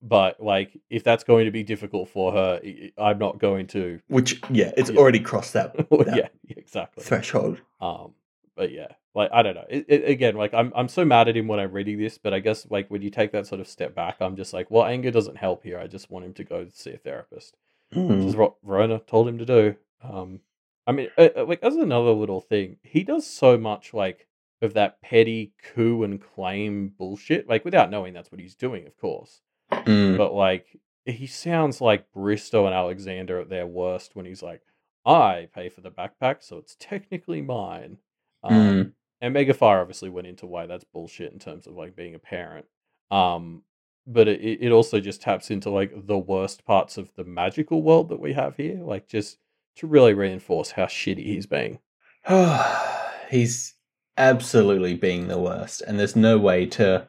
[0.00, 2.60] But like, if that's going to be difficult for her,
[2.96, 4.00] I'm not going to.
[4.08, 4.98] Which, yeah, it's Yeah.
[4.98, 7.02] already crossed that, that yeah, exactly.
[7.04, 7.60] threshold.
[7.80, 8.12] Um,
[8.56, 9.64] but yeah, like I don't know.
[9.68, 12.32] It, it, again, like I'm I'm so mad at him when I'm reading this, but
[12.34, 14.84] I guess like when you take that sort of step back, I'm just like, well,
[14.84, 15.78] anger doesn't help here.
[15.78, 17.56] I just want him to go see a therapist,
[17.92, 18.26] which Mm.
[18.28, 19.76] is what Verona told him to do.
[20.02, 20.40] Um,
[20.86, 24.26] I mean, uh, uh, like as another little thing, he does so much like
[24.62, 28.96] of that petty coup and claim bullshit, like without knowing that's what he's doing, of
[28.96, 29.40] course.
[29.72, 30.16] Mm.
[30.16, 30.66] But like
[31.04, 34.60] he sounds like Bristow and Alexander at their worst when he's like,
[35.06, 37.98] I pay for the backpack, so it's technically mine.
[38.42, 38.92] Um, Mm.
[39.22, 42.66] and Megafire obviously went into why that's bullshit in terms of like being a parent.
[43.10, 43.62] Um,
[44.06, 48.10] but it, it also just taps into like the worst parts of the magical world
[48.10, 49.38] that we have here, like just
[49.76, 51.78] to really reinforce how shitty he's being.
[53.30, 53.74] he's
[54.16, 57.06] absolutely being the worst, and there's no way to.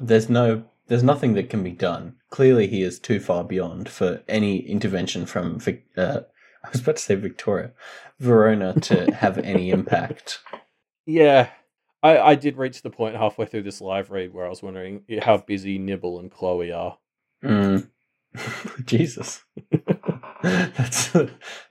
[0.00, 0.64] There's no.
[0.88, 2.16] There's nothing that can be done.
[2.30, 5.60] Clearly, he is too far beyond for any intervention from.
[5.96, 6.20] Uh,
[6.64, 7.72] I was about to say Victoria,
[8.18, 10.40] Verona to have any impact.
[11.04, 11.50] Yeah,
[12.02, 15.02] I, I did reach the point halfway through this live read where I was wondering
[15.22, 16.98] how busy Nibble and Chloe are.
[17.42, 17.88] Mm.
[18.84, 19.42] Jesus,
[20.42, 21.16] that's.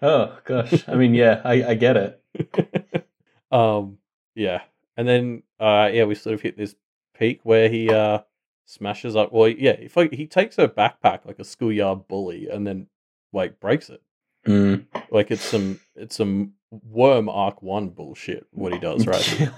[0.01, 3.07] Oh gosh, I mean, yeah, I, I get it.
[3.51, 3.97] um,
[4.33, 4.61] yeah,
[4.97, 6.75] and then uh, yeah, we sort of hit this
[7.17, 8.19] peak where he uh
[8.65, 9.31] smashes up.
[9.31, 12.87] Well, yeah, if like he takes her backpack like a schoolyard bully, and then
[13.31, 14.01] like breaks it.
[14.47, 14.85] Mm.
[15.09, 18.45] Like it's some it's some worm arc one bullshit.
[18.51, 19.41] What he does, right?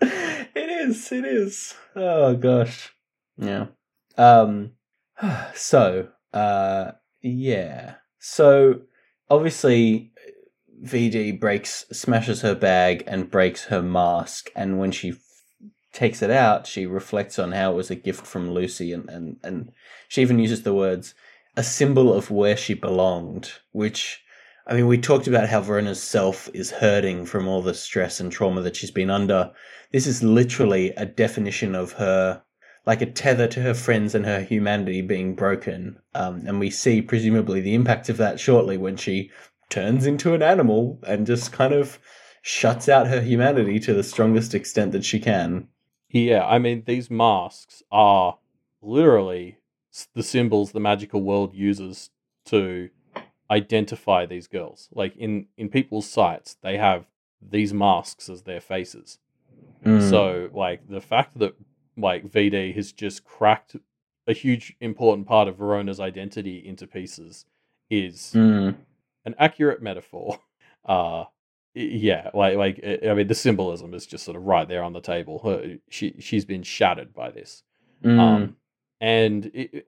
[0.00, 1.12] it is.
[1.12, 1.74] It is.
[1.94, 2.92] Oh gosh.
[3.36, 3.66] Yeah.
[4.16, 4.72] Um.
[5.54, 6.08] So.
[6.32, 6.92] Uh.
[7.20, 7.96] Yeah.
[8.18, 8.82] So
[9.28, 10.12] obviously,
[10.82, 14.50] VD breaks, smashes her bag, and breaks her mask.
[14.56, 15.14] And when she
[15.92, 19.36] takes it out, she reflects on how it was a gift from Lucy, and and
[19.42, 19.72] and
[20.08, 21.14] she even uses the words
[21.56, 24.22] a symbol of where she belonged, which
[24.66, 28.30] I mean, we talked about how Verona's self is hurting from all the stress and
[28.30, 29.50] trauma that she's been under.
[29.90, 32.42] This is literally a definition of her,
[32.86, 35.98] like a tether to her friends and her humanity being broken.
[36.14, 39.32] Um, and we see, presumably, the impact of that shortly when she
[39.70, 41.98] turns into an animal and just kind of
[42.42, 45.66] shuts out her humanity to the strongest extent that she can.
[46.10, 48.38] Yeah, I mean these masks are
[48.82, 49.58] literally
[50.14, 52.10] the symbols the magical world uses
[52.46, 52.90] to
[53.50, 54.88] identify these girls.
[54.92, 57.06] Like in in people's sights, they have
[57.42, 59.18] these masks as their faces.
[59.84, 60.08] Mm.
[60.10, 61.54] So like the fact that
[61.96, 63.76] like VD has just cracked
[64.26, 67.46] a huge important part of Verona's identity into pieces
[67.88, 68.76] is Mm.
[69.24, 70.38] an accurate metaphor.
[70.82, 71.24] Uh
[71.74, 74.92] yeah, like like I I mean the symbolism is just sort of right there on
[74.92, 75.40] the table.
[75.44, 77.62] Her, she she's been shattered by this.
[78.04, 78.18] Mm.
[78.18, 78.56] Um
[79.00, 79.86] and it, it-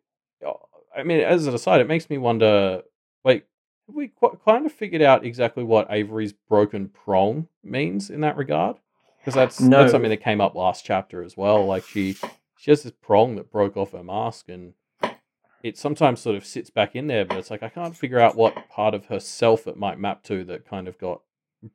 [0.95, 2.83] I mean as an aside it makes me wonder
[3.25, 3.47] like
[3.87, 8.37] have we qu- kind of figured out exactly what Avery's broken prong means in that
[8.37, 8.77] regard?
[9.19, 9.79] Because that's No.
[9.81, 11.65] that's something that came up last chapter as well.
[11.65, 12.17] Like she
[12.59, 14.75] she has this prong that broke off her mask and
[15.63, 18.37] it sometimes sort of sits back in there, but it's like I can't figure out
[18.37, 21.23] what part of herself it might map to that kind of got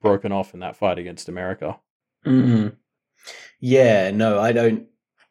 [0.02, 1.80] broken off in that fight against America.
[2.26, 2.76] Mm.
[3.60, 4.88] Yeah, no, I don't.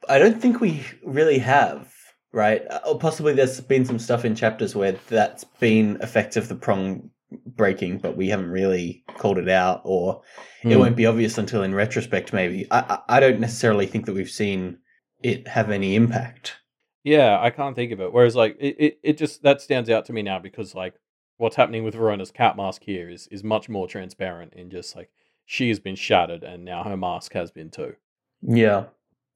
[0.09, 1.93] I don't think we really have,
[2.33, 2.63] right?
[2.87, 7.11] Or possibly there's been some stuff in chapters where that's been effective, the prong
[7.47, 10.23] breaking, but we haven't really called it out, or
[10.63, 10.79] it Hmm.
[10.79, 12.33] won't be obvious until in retrospect.
[12.33, 14.79] Maybe I, I I don't necessarily think that we've seen
[15.23, 16.57] it have any impact.
[17.03, 18.13] Yeah, I can't think of it.
[18.13, 20.95] Whereas like it, it, it just that stands out to me now because like
[21.39, 25.11] what's happening with Verona's cat mask here is is much more transparent in just like
[25.45, 27.95] she has been shattered and now her mask has been too.
[28.43, 28.85] Yeah,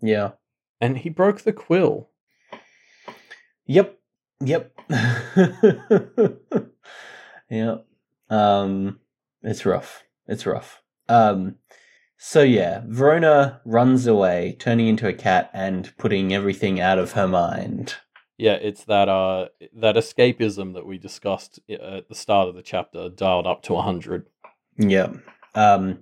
[0.00, 0.32] yeah,
[0.80, 2.08] And he broke the quill.
[3.66, 3.98] yep,
[4.44, 4.72] yep,
[7.50, 7.86] yep.
[8.28, 9.00] Um,
[9.42, 10.04] it's rough.
[10.26, 10.82] It's rough.
[11.08, 11.56] Um,
[12.16, 17.26] so yeah, Verona runs away, turning into a cat and putting everything out of her
[17.26, 17.94] mind.
[18.40, 23.10] Yeah, it's that uh that escapism that we discussed at the start of the chapter
[23.10, 24.26] dialed up to 100.
[24.78, 25.12] Yeah.
[25.54, 25.98] Um,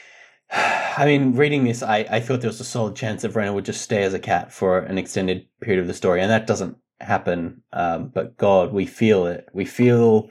[0.50, 3.64] I mean, reading this, I, I thought there was a solid chance that Verona would
[3.64, 6.76] just stay as a cat for an extended period of the story, and that doesn't
[7.00, 7.62] happen.
[7.72, 9.46] Um, but God, we feel it.
[9.52, 10.28] We feel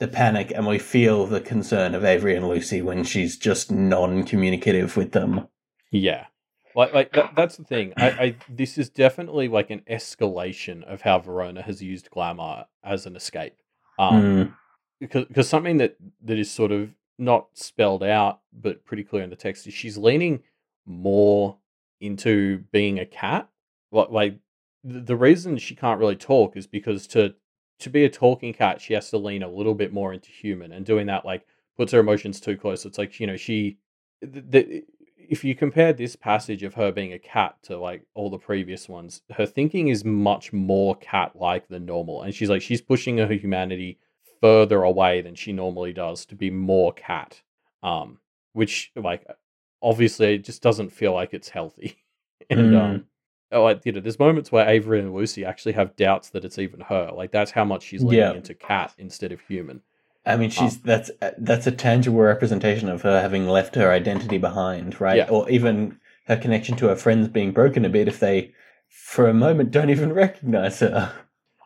[0.00, 4.24] the panic and we feel the concern of Avery and Lucy when she's just non
[4.24, 5.46] communicative with them.
[5.92, 6.26] Yeah.
[6.76, 7.94] Like like that, that's the thing.
[7.96, 13.06] I, I this is definitely like an escalation of how Verona has used glamour as
[13.06, 13.56] an escape.
[13.98, 14.52] Um Mm,
[15.00, 19.30] because because something that that is sort of not spelled out, but pretty clear in
[19.30, 20.42] the text, is she's leaning
[20.84, 21.56] more
[22.00, 23.48] into being a cat.
[23.90, 24.38] Like, like
[24.84, 27.34] the reason she can't really talk is because to
[27.78, 30.72] to be a talking cat, she has to lean a little bit more into human,
[30.72, 31.46] and doing that like
[31.76, 32.84] puts her emotions too close.
[32.84, 33.78] It's like you know she,
[34.20, 34.84] the, the,
[35.28, 38.88] if you compare this passage of her being a cat to like all the previous
[38.88, 43.18] ones, her thinking is much more cat like than normal, and she's like she's pushing
[43.18, 43.98] her humanity
[44.40, 47.40] further away than she normally does to be more cat.
[47.82, 48.18] Um,
[48.52, 49.26] which like
[49.82, 51.98] obviously it just doesn't feel like it's healthy,
[52.50, 52.80] and Mm.
[52.80, 53.04] um
[53.52, 56.58] oh, like, you know, there's moments where Avery and Lucy actually have doubts that it's
[56.58, 57.10] even her.
[57.14, 58.32] Like that's how much she's leaning Yeah.
[58.32, 59.82] into cat instead of human.
[60.26, 65.00] I mean, she's that's that's a tangible representation of her having left her identity behind,
[65.00, 65.18] right?
[65.18, 65.28] Yeah.
[65.28, 68.52] Or even her connection to her friends being broken a bit if they,
[68.88, 71.12] for a moment, don't even recognize her.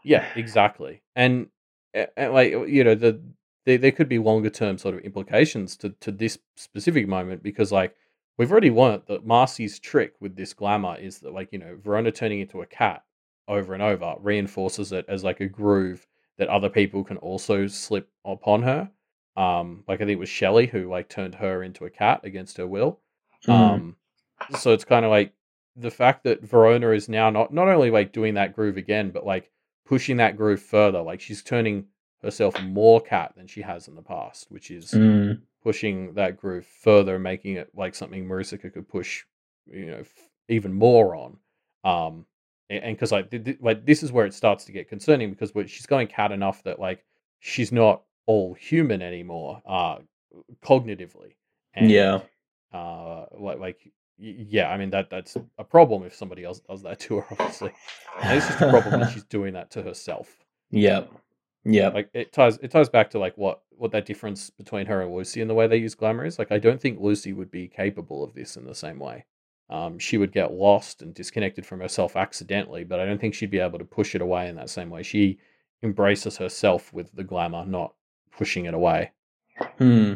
[0.04, 1.02] Yeah, exactly.
[1.16, 1.48] And,
[1.94, 3.22] and like you know, the
[3.64, 7.72] there, there could be longer term sort of implications to to this specific moment because
[7.72, 7.94] like
[8.36, 12.12] we've already learnt that Marcy's trick with this glamour is that like you know Verona
[12.12, 13.04] turning into a cat
[13.48, 16.06] over and over reinforces it as like a groove
[16.40, 18.90] that other people can also slip upon her.
[19.36, 22.56] Um, like I think it was Shelley who like turned her into a cat against
[22.56, 22.98] her will.
[23.46, 23.52] Mm.
[23.52, 23.96] Um,
[24.58, 25.34] so it's kind of like
[25.76, 29.24] the fact that Verona is now not not only like doing that groove again, but
[29.26, 29.50] like
[29.86, 31.02] pushing that groove further.
[31.02, 31.86] Like she's turning
[32.22, 35.42] herself more cat than she has in the past, which is Mm.
[35.62, 39.24] pushing that groove further, making it like something Maricica could push,
[39.66, 41.36] you know, f- even more on.
[41.84, 42.26] Um,
[42.70, 45.52] and because like th- th- like this is where it starts to get concerning because
[45.68, 47.04] she's going cat enough that like
[47.40, 49.96] she's not all human anymore, uh,
[50.64, 51.34] cognitively.
[51.74, 52.20] And, yeah.
[52.72, 56.98] uh like like yeah i mean that that's a problem if somebody else does that
[57.06, 57.72] to her obviously.
[58.22, 60.36] And it's just a problem that she's doing that to herself.
[60.70, 61.04] Yeah
[61.64, 65.02] yeah like it ties it ties back to like what what that difference between her
[65.02, 66.38] and lucy and the way they use glamour is.
[66.38, 69.24] Like i don't think lucy would be capable of this in the same way
[69.70, 73.50] um she would get lost and disconnected from herself accidentally but i don't think she'd
[73.50, 75.38] be able to push it away in that same way she
[75.82, 77.94] embraces herself with the glamour not
[78.36, 79.10] pushing it away
[79.78, 80.14] Hmm.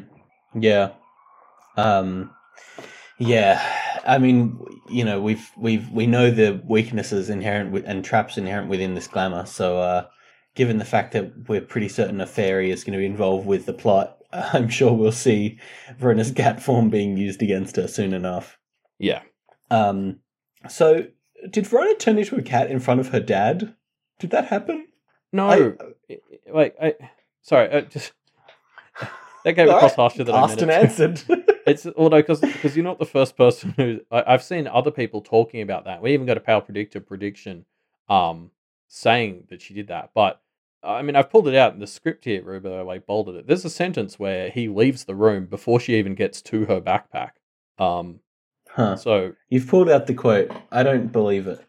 [0.58, 0.92] Yeah.
[1.76, 2.30] Um.
[3.18, 3.62] Yeah.
[4.06, 4.58] I mean,
[4.88, 9.06] you know, we've we've we know the weaknesses inherent with, and traps inherent within this
[9.06, 9.46] glamour.
[9.46, 10.06] So, uh,
[10.54, 13.66] given the fact that we're pretty certain a fairy is going to be involved with
[13.66, 15.58] the plot, I'm sure we'll see
[15.98, 18.58] Verona's cat form being used against her soon enough.
[18.98, 19.22] yeah
[19.74, 20.20] Um.
[20.68, 21.06] So,
[21.50, 23.74] did Verona turn into a cat in front of her dad?
[24.18, 24.86] Did that happen?
[25.32, 25.72] no I- I-
[26.10, 26.94] I- like I
[27.42, 28.12] sorry, just
[29.44, 31.22] that came across harsher than I Asked meant and answered.
[31.66, 35.22] It's well, no, because you're not the first person who I, I've seen other people
[35.22, 36.02] talking about that.
[36.02, 37.64] We even got a power predictor prediction,
[38.06, 38.50] um,
[38.86, 40.10] saying that she did that.
[40.14, 40.42] But
[40.82, 42.70] I mean, I've pulled it out in the script here, Ruben.
[42.70, 43.46] I like bolded it.
[43.46, 47.30] There's a sentence where he leaves the room before she even gets to her backpack.
[47.78, 48.20] Um,
[48.74, 48.96] huh.
[48.96, 50.50] so You've pulled out the quote.
[50.70, 51.60] I don't believe it.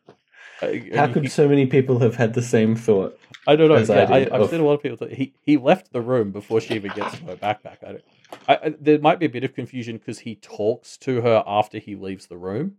[0.61, 3.17] uh, How he- could so many people have had the same thought?
[3.47, 3.75] I don't know.
[3.75, 5.07] I Yeah, I, did I've of- seen a lot of people.
[5.07, 7.77] He he left the room before she even gets to her backpack.
[7.83, 8.03] I don't.
[8.47, 11.77] I, I, there might be a bit of confusion because he talks to her after
[11.77, 12.77] he leaves the room.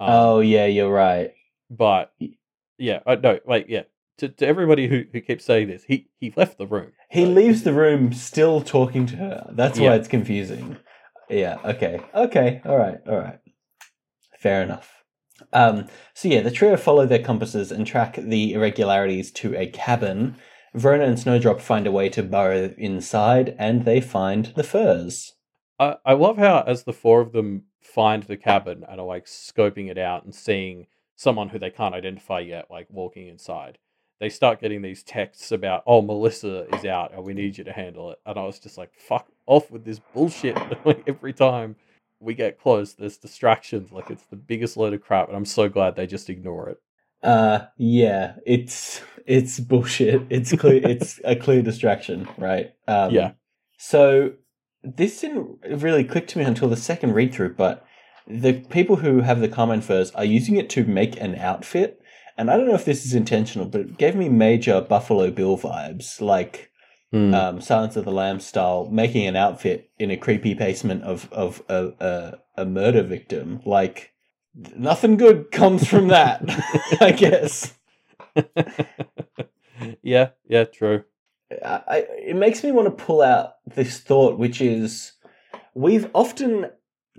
[0.00, 1.32] Um, oh yeah, you're right.
[1.70, 2.12] but
[2.78, 3.82] yeah, uh, no, like yeah.
[4.18, 6.92] To, to everybody who, who keeps saying this, he he left the room.
[7.08, 9.50] He So- leaves the room still talking to her.
[9.52, 9.90] That's Yeah.
[9.90, 10.76] why it's confusing.
[11.30, 11.58] Yeah.
[11.64, 12.00] Okay.
[12.14, 12.60] Okay.
[12.64, 12.98] All right.
[13.08, 13.38] All right.
[14.42, 15.04] Fair enough.
[15.52, 20.34] Um, so yeah, the trio follow their compasses and track the irregularities to a cabin.
[20.74, 25.34] Verona and Snowdrop find a way to burrow inside, and they find the furs.
[25.78, 29.26] I, I love how as the four of them find the cabin and are like
[29.26, 33.78] scoping it out and seeing someone who they can't identify yet, like walking inside,
[34.18, 37.72] they start getting these texts about, oh, Melissa is out and we need you to
[37.72, 38.18] handle it.
[38.26, 40.58] And I was just like, fuck off with this bullshit.
[41.06, 41.76] every time
[42.22, 43.92] we get close, there's distractions.
[43.92, 45.28] Like it's the biggest load of crap.
[45.28, 46.78] And I'm so glad they just ignore it.
[47.22, 50.22] Uh, yeah, it's it's bullshit.
[50.30, 50.80] It's clear.
[50.82, 52.72] it's a clear distraction, right?
[52.88, 53.32] Um, Yeah.
[53.78, 54.32] So
[54.82, 57.84] this didn't really click to me until the second read through, but
[58.26, 62.00] the people who have the common furs are using it to make an outfit,
[62.36, 65.56] and I don't know if this is intentional, but it gave me major Buffalo Bill
[65.58, 66.71] vibes, like
[67.12, 67.34] Hmm.
[67.34, 71.62] um, Silence of the Lambs style, making an outfit in a creepy basement of of
[71.68, 73.60] a a, a murder victim.
[73.66, 74.14] Like
[74.76, 76.42] nothing good comes from that,
[77.00, 77.74] I guess.
[80.02, 81.04] yeah, yeah, true.
[81.64, 85.12] I, I- it makes me want to pull out this thought, which is
[85.74, 86.70] we've often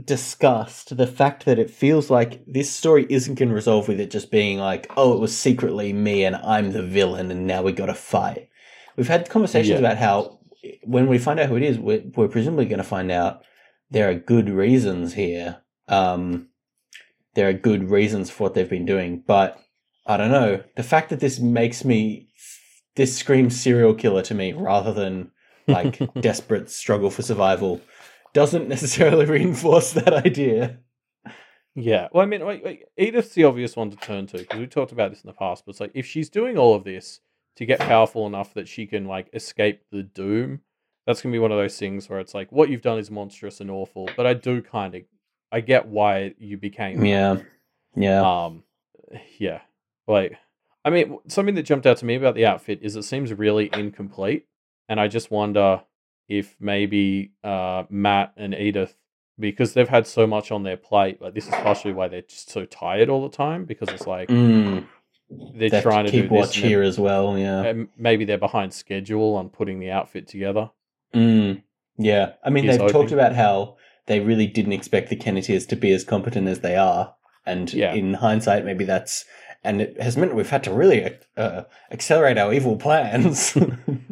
[0.04, 4.10] discussed the fact that it feels like this story isn't going to resolve with it
[4.10, 7.74] just being like, oh, it was secretly me and I'm the villain and now we
[7.74, 8.50] got to fight.
[8.96, 9.80] We've had conversations Yeah.
[9.80, 10.40] about how
[10.84, 13.44] when we find out who it is, we're, we're presumably going to find out
[13.92, 15.58] there are good reasons here.
[15.88, 16.50] Um,
[17.36, 19.60] there are good reasons for what they've been doing, but
[20.06, 20.64] I don't know.
[20.76, 22.30] The fact that this makes me
[22.96, 25.32] this screams serial killer to me rather than
[25.68, 27.82] like desperate struggle for survival
[28.34, 30.78] doesn't necessarily reinforce that idea.
[31.76, 32.08] Yeah.
[32.14, 34.92] Well, I mean, like, like, Edith's the obvious one to turn to because we talked
[34.92, 35.66] about this in the past.
[35.66, 37.20] But it's like if she's doing all of this
[37.58, 40.62] to get powerful enough that she can like escape the doom,
[41.06, 43.62] that's gonna be one of those things where it's like what you've done is monstrous
[43.62, 44.10] and awful.
[44.16, 45.02] But I do kind of,
[45.52, 47.06] I get why you became.
[47.06, 47.38] Yeah.
[47.96, 48.46] Yeah.
[48.46, 48.64] Um.
[49.38, 49.62] Yeah.
[50.08, 50.38] Like,
[50.84, 53.70] I mean, something that jumped out to me about the outfit is it seems really
[53.74, 54.48] incomplete,
[54.90, 55.84] and I just wonder
[56.30, 58.96] if maybe uh Matt and Edith
[59.40, 61.22] because they've had so much on their plate.
[61.22, 64.30] Like this is partially why they're just so tired all the time because it's like
[64.30, 64.88] Mm,
[65.30, 67.38] they're they trying to keep do watch here as well.
[67.38, 67.74] Yeah.
[67.98, 70.70] maybe they're behind schedule on putting the outfit together.
[71.14, 71.64] Mm,
[71.98, 72.34] yeah.
[72.44, 73.78] I mean, they've talked about how
[74.08, 77.16] they really didn't expect the Kenneteers to be as competent as they are.
[77.46, 77.94] And Yeah.
[77.94, 79.26] in hindsight, maybe that's.
[79.66, 83.58] And it has meant we've had to really uh, accelerate our evil plans.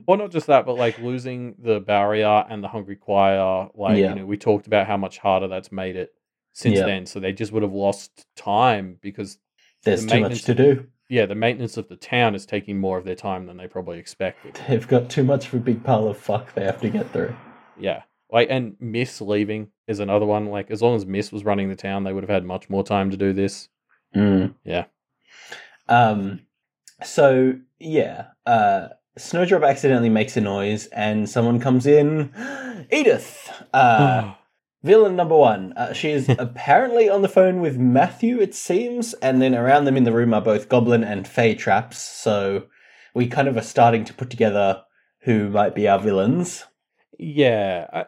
[0.07, 3.69] Well, not just that, but like losing the barrier and the hungry choir.
[3.75, 4.09] Like Yeah.
[4.09, 6.09] you know, we talked about how much harder that's made it
[6.51, 6.85] since Yeah.
[6.85, 7.05] then.
[7.05, 9.37] So they just would have lost time because
[9.83, 10.87] There's The too much to do.
[11.11, 13.99] Yeah, the maintenance of the town is taking more of their time than they probably
[13.99, 14.57] expected.
[14.69, 17.35] They've got too much of a big pile of fuck they have to get through.
[17.77, 18.03] Yeah.
[18.31, 20.45] Like and Miss leaving is another one.
[20.45, 22.85] Like as long as Miss was running the town, they would have had much more
[22.85, 23.67] time to do this.
[24.15, 24.55] Mm.
[24.63, 24.85] Yeah.
[25.89, 26.43] Um.
[27.03, 32.31] So yeah, uh, Snowdrop accidentally makes a noise, and someone comes in.
[32.91, 34.33] Edith, uh,
[34.83, 35.73] villain number one.
[35.73, 38.39] Uh, she is apparently on the phone with Matthew.
[38.39, 41.99] It seems, and then around them in the room are both Goblin and Fey traps.
[41.99, 42.63] So
[43.13, 44.83] we kind of are starting to put together
[45.23, 46.65] who might be our villains.
[47.19, 47.87] yeah.
[47.93, 48.05] I,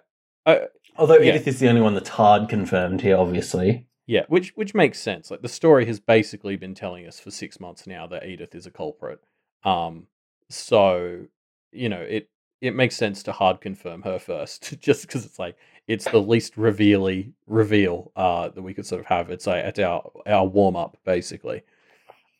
[0.51, 0.59] I,
[0.97, 1.33] Although Yeah.
[1.33, 3.87] Edith is the only one that's hard confirmed here, obviously.
[4.05, 5.31] Yeah, which which makes sense.
[5.31, 8.65] Like the story has basically been telling us for six months now that Edith is
[8.65, 9.19] a culprit.
[9.63, 10.07] Um,
[10.49, 11.25] so
[11.71, 12.29] you know it
[12.61, 15.55] it makes sense to hard confirm her first, just because it's like
[15.87, 19.29] it's the least revealy reveal uh that we could sort of have.
[19.29, 21.63] It's like at our our warm up basically.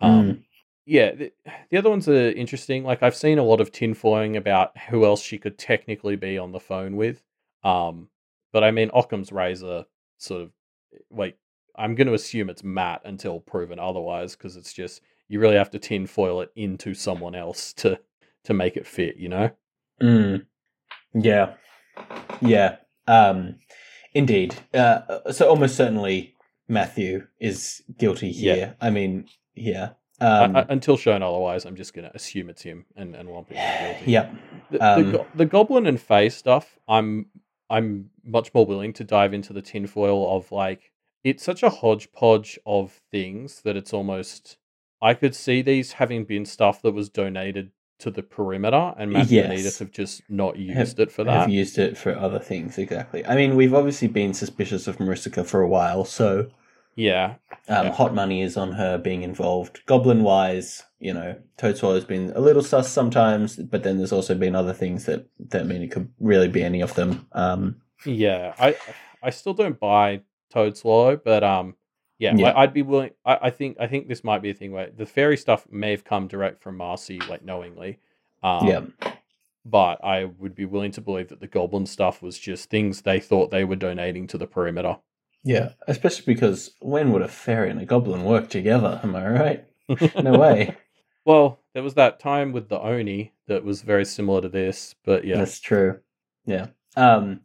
[0.02, 0.44] Um,
[0.86, 1.32] yeah, the,
[1.70, 2.84] the other ones are interesting.
[2.84, 6.52] Like I've seen a lot of tinfoiling about who else she could technically be on
[6.52, 7.24] the phone with.
[7.64, 8.10] Um,
[8.52, 9.86] but I mean Occam's razor
[10.18, 10.52] sort of
[11.10, 11.36] wait.
[11.76, 15.72] I'm going to assume it's Matt until proven otherwise, because it's just you really have
[15.72, 18.00] to tinfoil it into someone else to
[18.44, 19.18] to make it fit.
[19.18, 19.52] You know?
[20.02, 20.46] Mm.
[21.14, 21.54] Yeah.
[22.42, 22.78] Yeah.
[23.08, 23.56] Um,
[24.14, 24.56] indeed.
[24.74, 26.36] Uh, so almost certainly
[26.68, 28.56] Matthew is guilty Yeah.
[28.56, 28.76] here.
[28.82, 29.90] I mean, yeah.
[30.22, 33.50] Um, I- until shown otherwise, I'm just going to assume it's him and and lump
[33.50, 34.12] him guilty.
[34.12, 34.34] yep.
[34.72, 37.28] The, the, Um, go- the goblin and Fae stuff, I'm
[37.70, 40.92] I'm much more willing to dive into the tinfoil of like
[41.24, 44.58] it's such a hodgepodge of things that it's almost
[45.02, 47.72] I could see these having been stuff that was donated
[48.04, 49.80] to the perimeter and Matthew yes.
[49.80, 51.50] have just not used it for Have that.
[51.50, 53.26] used it for other things, exactly.
[53.26, 56.48] I mean, we've obviously been suspicious of Maricica for a while, so
[56.96, 57.36] Yeah.
[57.70, 57.92] um, Yeah.
[57.94, 59.80] hot money is on her being involved.
[59.86, 64.56] Goblin wise, you know, Toadswallow's been a little sus sometimes, but then there's also been
[64.56, 67.26] other things that, that mean it could really be any of them.
[67.32, 68.54] Um, Yeah.
[68.60, 68.76] I
[69.22, 70.22] I still don't buy
[70.54, 71.76] Toadswallow, but um
[72.20, 72.52] yeah, Yeah.
[72.52, 74.90] I, I'd be willing I, I think I think this might be a thing where
[74.90, 78.00] the fairy stuff may have come direct from Marcy, like knowingly.
[78.44, 78.82] Um, yeah.
[79.66, 83.20] but I would be willing to believe that the goblin stuff was just things they
[83.22, 84.98] thought they were donating to the perimeter.
[85.46, 89.00] Yeah, especially because when would a fairy and a goblin work together?
[89.04, 89.66] Am I right?
[90.24, 90.76] No way.
[91.26, 95.26] well, there was that time with the Oni that was very similar to this, but
[95.26, 95.38] yeah.
[95.38, 96.00] That's true.
[96.46, 96.68] Yeah.
[96.96, 97.42] Um.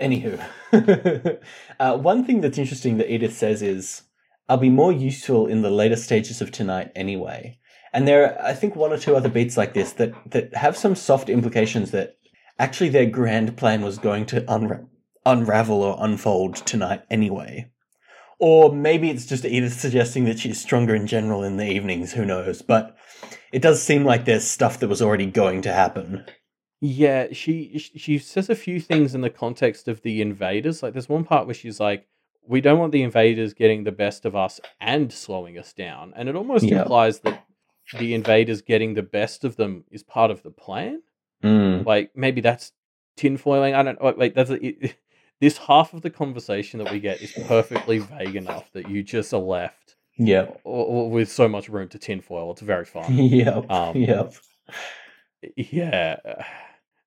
[0.00, 0.38] Anywho,
[1.80, 4.02] uh, one thing that's interesting that Edith says is,
[4.48, 7.58] "I'll be more useful in the later stages of tonight anyway."
[7.92, 10.76] And there, are, I think, one or two other beats like this that that have
[10.76, 12.16] some soft implications that
[12.58, 14.86] actually their grand plan was going to unra-
[15.24, 17.70] unravel or unfold tonight anyway.
[18.40, 22.12] Or maybe it's just Edith suggesting that she's stronger in general in the evenings.
[22.12, 22.62] Who knows?
[22.62, 22.96] But
[23.52, 26.24] it does seem like there's stuff that was already going to happen.
[26.80, 30.82] Yeah, she she says a few things in the context of the invaders.
[30.82, 32.06] Like there's one part where she's like,
[32.48, 36.28] "We don't want the invaders getting the best of us and slowing us down," and
[36.28, 36.82] it almost Yeah.
[36.82, 37.44] implies that
[37.98, 41.02] the invaders getting the best of them is part of the plan.
[41.44, 41.86] Mm.
[41.86, 42.72] Like maybe that's
[43.16, 43.74] tinfoiling.
[43.74, 44.14] I don't know.
[44.16, 44.96] Like that's it,
[45.40, 49.32] this half of the conversation that we get is perfectly vague enough that you just
[49.32, 49.94] are left
[50.66, 52.50] o- with so much room to tinfoil.
[52.52, 53.12] It's very fun.
[53.16, 53.70] Yep.
[53.70, 54.34] Um, yep.
[55.56, 56.16] yeah,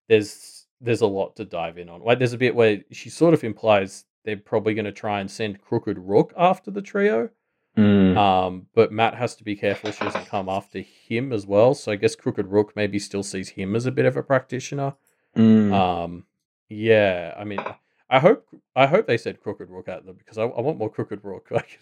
[0.07, 2.01] there's there's a lot to dive in on.
[2.01, 5.29] Like there's a bit where she sort of implies they're probably going to try and
[5.29, 7.29] send Crooked Rook after the trio.
[7.77, 8.17] Mm.
[8.17, 11.73] Um, but Matt has to be careful she doesn't come after him as well.
[11.73, 14.95] So I guess Crooked Rook maybe still sees him as a bit of a practitioner.
[15.37, 15.73] Mm.
[15.73, 16.25] Um,
[16.69, 17.63] yeah, I mean,
[18.09, 18.45] I hope
[18.75, 21.49] I hope they said Crooked Rook at them because I, I want more Crooked Rook.
[21.51, 21.79] Like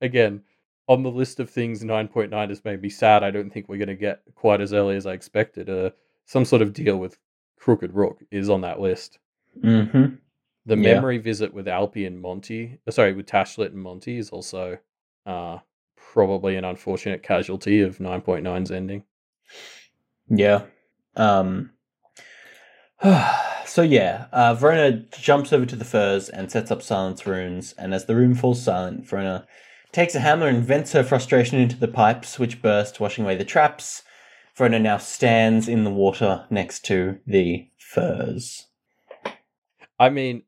[0.00, 0.42] again,
[0.88, 3.22] on the list of things, nine point nine has made me sad.
[3.22, 5.68] I don't think we're going to get quite as early as I expected.
[5.68, 5.90] Uh,
[6.24, 7.18] some sort of deal with
[7.58, 9.18] Crooked Rook is on that list.
[9.60, 10.06] hmm
[10.66, 10.94] The Yeah.
[10.94, 14.78] memory visit with Alpi and Monty, uh, sorry, with Tashlit and Monty is also
[15.26, 15.58] uh,
[15.96, 19.04] probably an unfortunate casualty of 9.9's ending.
[20.28, 20.62] Yeah.
[21.16, 21.72] Um.
[23.64, 27.72] so yeah, uh, Verona jumps over to the furs and sets up silence runes.
[27.78, 29.46] And as the room falls silent, Verona
[29.92, 33.44] takes a hammer and vents her frustration into the pipes, which burst, washing away the
[33.44, 34.02] traps.
[34.56, 38.66] Verona now stands in the water next to the furs.
[39.98, 40.42] I mean,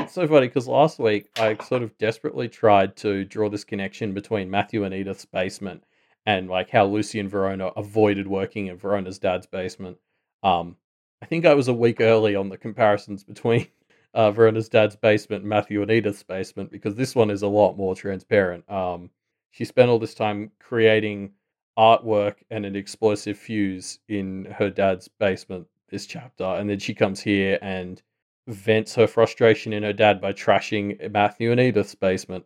[0.00, 4.14] it's so funny because last week I sort of desperately tried to draw this connection
[4.14, 5.84] between Matthew and Edith's basement
[6.24, 9.98] and like how Lucy and Verona avoided working in Verona's dad's basement.
[10.42, 10.76] Um,
[11.22, 13.68] I think I was a week early on the comparisons between
[14.14, 17.76] uh, Verona's dad's basement and Matthew and Edith's basement because this one is a lot
[17.76, 18.68] more transparent.
[18.70, 19.10] Um,
[19.50, 21.32] she spent all this time creating
[21.78, 27.20] artwork and an explosive fuse in her dad's basement this chapter, and then she comes
[27.20, 28.02] here and
[28.46, 32.44] vents her frustration in her dad by trashing Matthew and Edith's basement.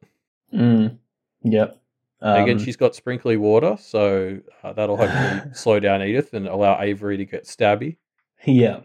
[0.55, 0.99] Mm.
[1.43, 1.77] Yep.
[2.23, 6.81] Um, Again, she's got sprinkly water, so uh, that'll hopefully slow down Edith and allow
[6.81, 7.97] Avery to get stabby.
[8.45, 8.81] Yeah.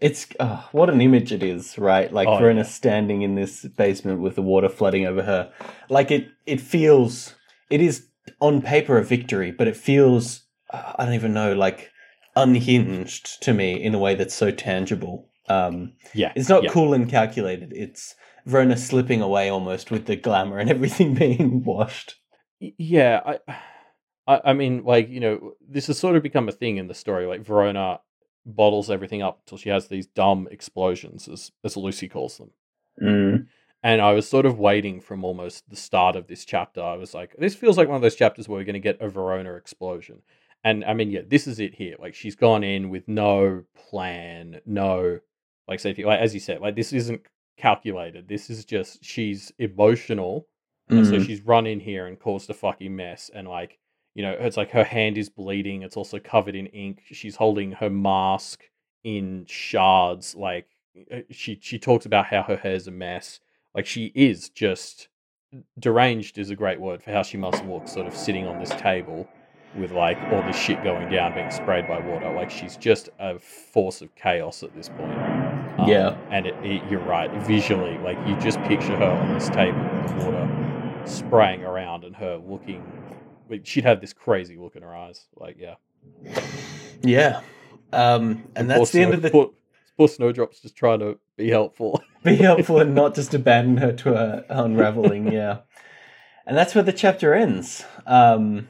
[0.00, 2.10] It's oh, what an image it is, right?
[2.10, 2.66] Like Oh, Verona yeah.
[2.66, 5.52] standing in this basement with the water flooding over her.
[5.90, 7.34] Like it it feels
[7.68, 8.06] it is
[8.40, 11.90] on paper a victory, but it feels uh, I don't even know like
[12.34, 15.28] unhinged to me in a way that's so tangible.
[15.50, 16.70] Um Yeah, it's not yeah.
[16.70, 17.72] cool and calculated.
[17.74, 18.14] It's
[18.46, 22.16] Verona slipping away almost with the glamour and everything being washed.
[22.60, 23.38] Yeah, I,
[24.26, 26.94] I, I mean, like you know, this has sort of become a thing in the
[26.94, 27.26] story.
[27.26, 28.00] Like Verona
[28.46, 32.50] bottles everything up until she has these dumb explosions, as as Lucy calls them.
[33.02, 33.46] Mm.
[33.82, 36.82] And I was sort of waiting from almost the start of this chapter.
[36.82, 39.00] I was like, this feels like one of those chapters where we're going to get
[39.00, 40.20] a Verona explosion.
[40.62, 41.96] And I mean, yeah, this is it here.
[41.98, 45.20] Like she's gone in with no plan, no
[45.70, 46.04] like safety.
[46.04, 47.22] Like as you said, like this isn't
[47.56, 48.28] calculated.
[48.28, 50.46] This is just she's emotional
[50.90, 53.30] and so she's run in here and caused a fucking mess.
[53.32, 53.78] And like,
[54.14, 55.82] you know, it's like her hand is bleeding.
[55.82, 57.02] It's also covered in ink.
[57.04, 58.64] She's holding her mask
[59.04, 60.34] in shards.
[60.34, 60.66] Like
[61.12, 63.40] uh, she she talks about how her hair's a mess.
[63.74, 65.08] Like she is just
[65.78, 68.70] deranged is a great word for how she must look, sort of sitting on this
[68.70, 69.28] table
[69.76, 72.32] with like all this shit going down, being sprayed by water.
[72.32, 75.49] Like she's just a force of chaos at this point.
[75.82, 76.16] Um, Yeah.
[76.30, 77.30] and it, it, you're right.
[77.44, 82.14] Visually, like you just picture her on this table with the water spraying around and
[82.16, 82.82] her looking.
[83.48, 85.26] like, She'd have this crazy look in her eyes.
[85.36, 85.74] Like, yeah.
[87.02, 87.40] Yeah.
[87.92, 89.50] Um and that's the end of the Poor,
[89.96, 92.02] poor Snowdrop's just trying to be helpful.
[92.24, 95.32] be helpful and not just abandon her to her unraveling.
[95.32, 95.58] Yeah,
[96.46, 97.84] and that's where the chapter ends.
[98.06, 98.68] Um,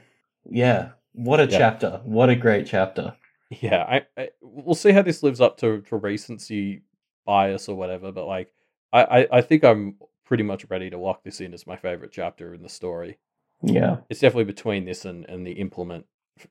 [0.49, 1.59] yeah, what a Yeah.
[1.59, 2.01] chapter!
[2.05, 3.15] What a great chapter.
[3.51, 6.83] yeah, I, I we'll see how this lives up to, to recency
[7.31, 8.11] bias or whatever.
[8.11, 8.53] But like,
[8.93, 9.95] I, I, I think I'm
[10.25, 13.19] pretty much ready to lock this in as my favorite chapter in the story.
[13.63, 16.07] Yeah, It's definitely between this and, and the implement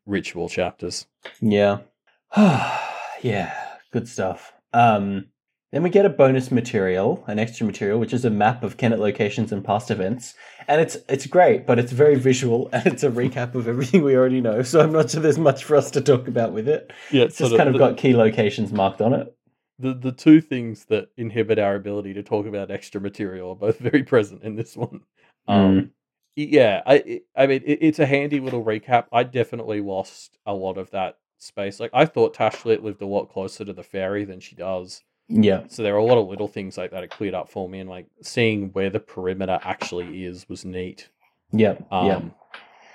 [0.06, 1.08] ritual chapters.
[1.42, 1.80] yeah,
[2.38, 3.54] yeah.
[3.92, 4.54] Good stuff.
[4.72, 5.26] Um,
[5.72, 9.00] then we get a bonus material, an extra material, which is a map of Kennet
[9.00, 10.34] locations and past events,
[10.68, 14.16] and it's it's great, but it's very visual and it's a recap of everything we
[14.16, 14.62] already know.
[14.62, 16.92] So I'm not sure there's much for us to talk about with it.
[17.12, 19.36] Yeah, It's just kind of got key locations marked on it.
[19.80, 23.80] The the two things that inhibit our ability to talk about extra material are both
[23.80, 25.02] very present in this one.
[25.48, 25.92] Um,
[26.36, 29.06] yeah, I I mean it, it's a handy little recap.
[29.12, 31.80] I definitely lost a lot of that space.
[31.80, 35.02] Like I thought Tashlit lived a lot closer to the ferry than she does.
[35.28, 35.64] Yeah.
[35.68, 37.80] So there are a lot of little things like that that cleared up for me,
[37.80, 41.10] and like seeing where the perimeter actually is was neat.
[41.52, 41.76] Yeah.
[41.92, 42.22] Um, yeah.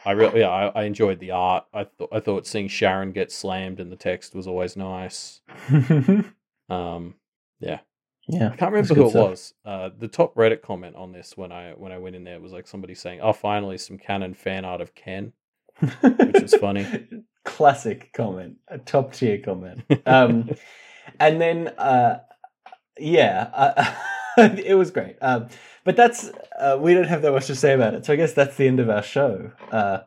[0.07, 1.65] I really, yeah, I, I enjoyed the art.
[1.73, 5.41] I thought I thought seeing Sharon get slammed in the text was always nice.
[6.69, 7.15] Um,
[7.61, 7.81] yeah,
[8.29, 8.51] yeah.
[8.53, 9.31] I can't remember who it stuff.
[9.31, 9.55] was.
[9.65, 12.53] Uh, the top Reddit comment on this when I when I went in there was
[12.53, 15.33] like somebody saying, "Oh, finally some canon fan art of Ken,"
[15.81, 16.87] which was funny.
[17.45, 19.83] Classic comment, a top tier comment.
[20.07, 20.51] Um,
[21.21, 22.21] and then, uh,
[22.99, 23.95] yeah, uh,
[24.39, 25.17] it was great.
[25.21, 25.49] Um,
[25.85, 28.07] but that's uh, we don't have that much to say about it.
[28.07, 29.53] So I guess that's the end of our show.
[29.71, 29.99] Uh,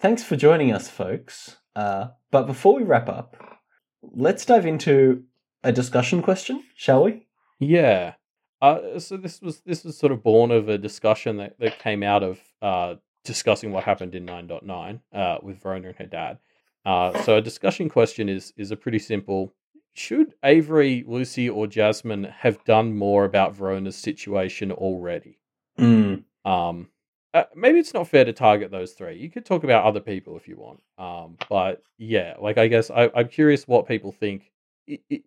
[0.00, 1.56] thanks for joining us, folks.
[1.74, 3.36] Uh, but before we wrap up,
[4.02, 5.24] let's dive into
[5.62, 7.26] a discussion question, shall we?
[7.58, 8.14] Yeah.
[8.60, 12.02] Uh, so this was this was sort of born of a discussion that, that came
[12.02, 12.94] out of uh,
[13.24, 16.38] discussing what happened in 9.9 uh, with Verona and her dad.
[16.84, 19.52] Uh, so a discussion question is is a pretty simple.
[19.94, 25.38] Should Avery, Lucy, or Jasmine have done more about Verona's situation already?
[25.78, 26.24] Mm.
[26.44, 26.88] Um,
[27.34, 29.16] uh, maybe it's not fair to target those three.
[29.16, 30.80] You could talk about other people if you want.
[30.98, 34.51] Um, but yeah, like I guess I, I'm curious what people think.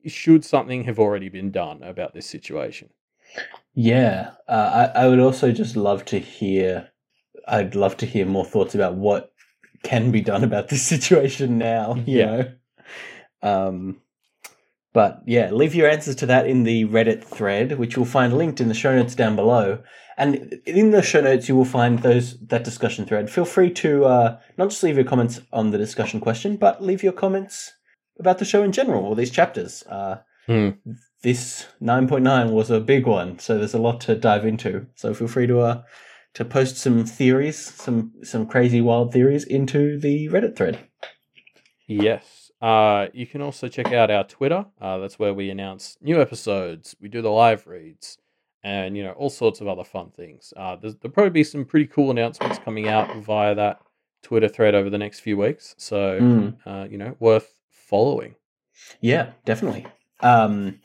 [0.05, 2.89] Should something have already been done about this situation?
[3.73, 6.89] Yeah, uh, I, I would also just love to hear.
[7.47, 9.31] I'd love to hear more thoughts about what
[9.83, 11.95] can be done about this situation now.
[11.95, 12.25] You Yeah.
[12.25, 12.51] know,
[13.41, 14.01] um,
[14.93, 18.61] but yeah, leave your answers to that in the Reddit thread, which you'll find linked
[18.61, 19.83] in the show notes down below.
[20.17, 23.29] And in the show notes, you will find those that discussion thread.
[23.29, 27.03] Feel free to uh, not just leave your comments on the discussion question, but leave
[27.03, 27.73] your comments
[28.19, 29.83] about the show in general or these chapters.
[29.83, 30.17] Uh,
[30.47, 30.69] Hmm.
[31.23, 34.85] This 9.9 was a big one, so there's a lot to dive into.
[34.93, 35.81] So feel free to uh,
[36.35, 40.77] to post some theories, some some crazy wild theories into the Reddit thread.
[41.87, 42.51] Yes.
[42.61, 44.65] Uh, you can also check out our Twitter.
[44.79, 46.95] Uh, that's where we announce new episodes.
[47.01, 48.17] We do the live reads,
[48.63, 50.53] and you know all sorts of other fun things.
[50.55, 53.79] Uh, there's, there'll probably be some pretty cool announcements coming out via that
[54.23, 55.75] Twitter thread over the next few weeks.
[55.77, 56.57] So Mm.
[56.65, 57.54] uh, you know, worth
[57.87, 58.35] following.
[59.01, 59.87] Yeah, definitely.
[60.21, 60.79] Um,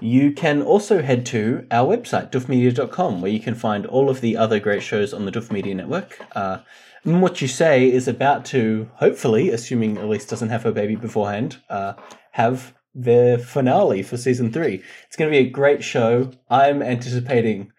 [0.00, 4.36] you can also head to our website, doofmedia.com, where you can find all of the
[4.36, 6.18] other great shows on the Doof Media Network.
[6.34, 6.58] Uh,
[7.04, 11.94] what you say is about to, hopefully, assuming Elise doesn't have her baby beforehand, uh,
[12.32, 14.82] have the finale for season three.
[15.06, 16.32] It's going to be a great show.
[16.48, 17.72] I'm anticipating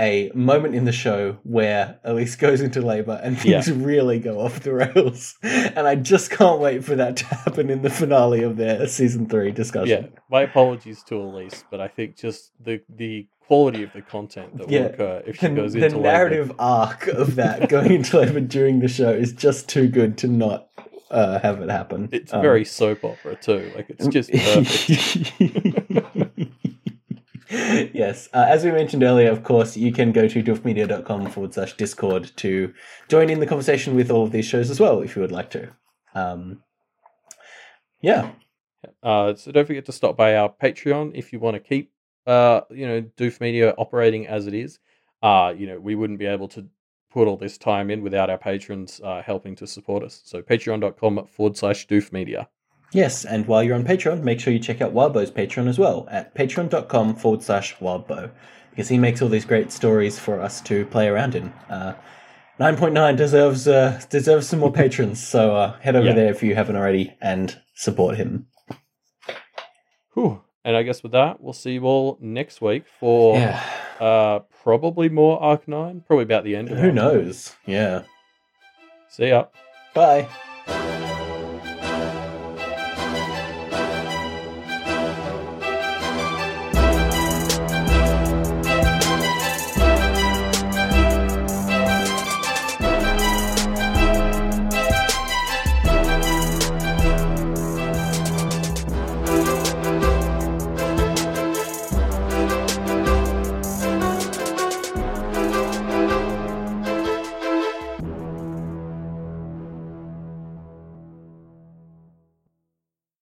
[0.00, 4.60] a moment in the show where Elise goes into labor and things really go off
[4.60, 5.34] the rails.
[5.42, 9.28] And I just can't wait for that to happen in the finale of their season
[9.28, 10.04] three discussion.
[10.12, 14.56] Yeah, my apologies to Elise, but I think just the the quality of the content
[14.58, 16.08] that Yeah, will occur if she The, goes the into labor.
[16.08, 20.28] narrative arc of that going into labor during the show is just too good to
[20.28, 20.68] not
[21.10, 22.08] uh, have it happen.
[22.12, 23.72] It's Um, very soap opera too.
[23.74, 25.87] Like it's just perfect.
[27.50, 28.28] Yes.
[28.32, 32.30] Uh, as we mentioned earlier, of course, you can go to doofmedia.com forward slash discord
[32.36, 32.74] to
[33.08, 35.50] join in the conversation with all of these shows as well, if you would like
[35.50, 35.70] to.
[36.14, 36.62] Um,
[38.00, 38.32] yeah.
[39.02, 41.90] Uh, so don't forget to stop by our Patreon if you want to keep,
[42.26, 44.78] uh, you know, Doof Media operating as it is.
[45.22, 46.66] Uh, you know, we wouldn't be able to
[47.10, 50.20] put all this time in without our patrons uh, helping to support us.
[50.24, 52.48] So patreon.com forward slash Doof Media.
[52.92, 56.08] Yes, and while you're on Patreon, make sure you check out Wildbow's Patreon as well
[56.10, 58.30] at patreon.com forward slash wildbow
[58.70, 61.52] because he makes all these great stories for us to play around in.
[61.68, 61.94] Uh,
[62.58, 66.14] 9.9 deserves uh, deserves some more patrons, so uh, head over Yeah.
[66.14, 68.46] there if you haven't already and support him.
[70.14, 70.42] Whew.
[70.64, 73.62] And I guess with that, we'll see you all next week for Yeah,
[74.00, 77.54] uh, probably more Arc 9, probably about the end of who Arc knows?
[77.66, 78.02] Yeah.
[79.08, 79.46] See ya.
[79.94, 80.26] Bye.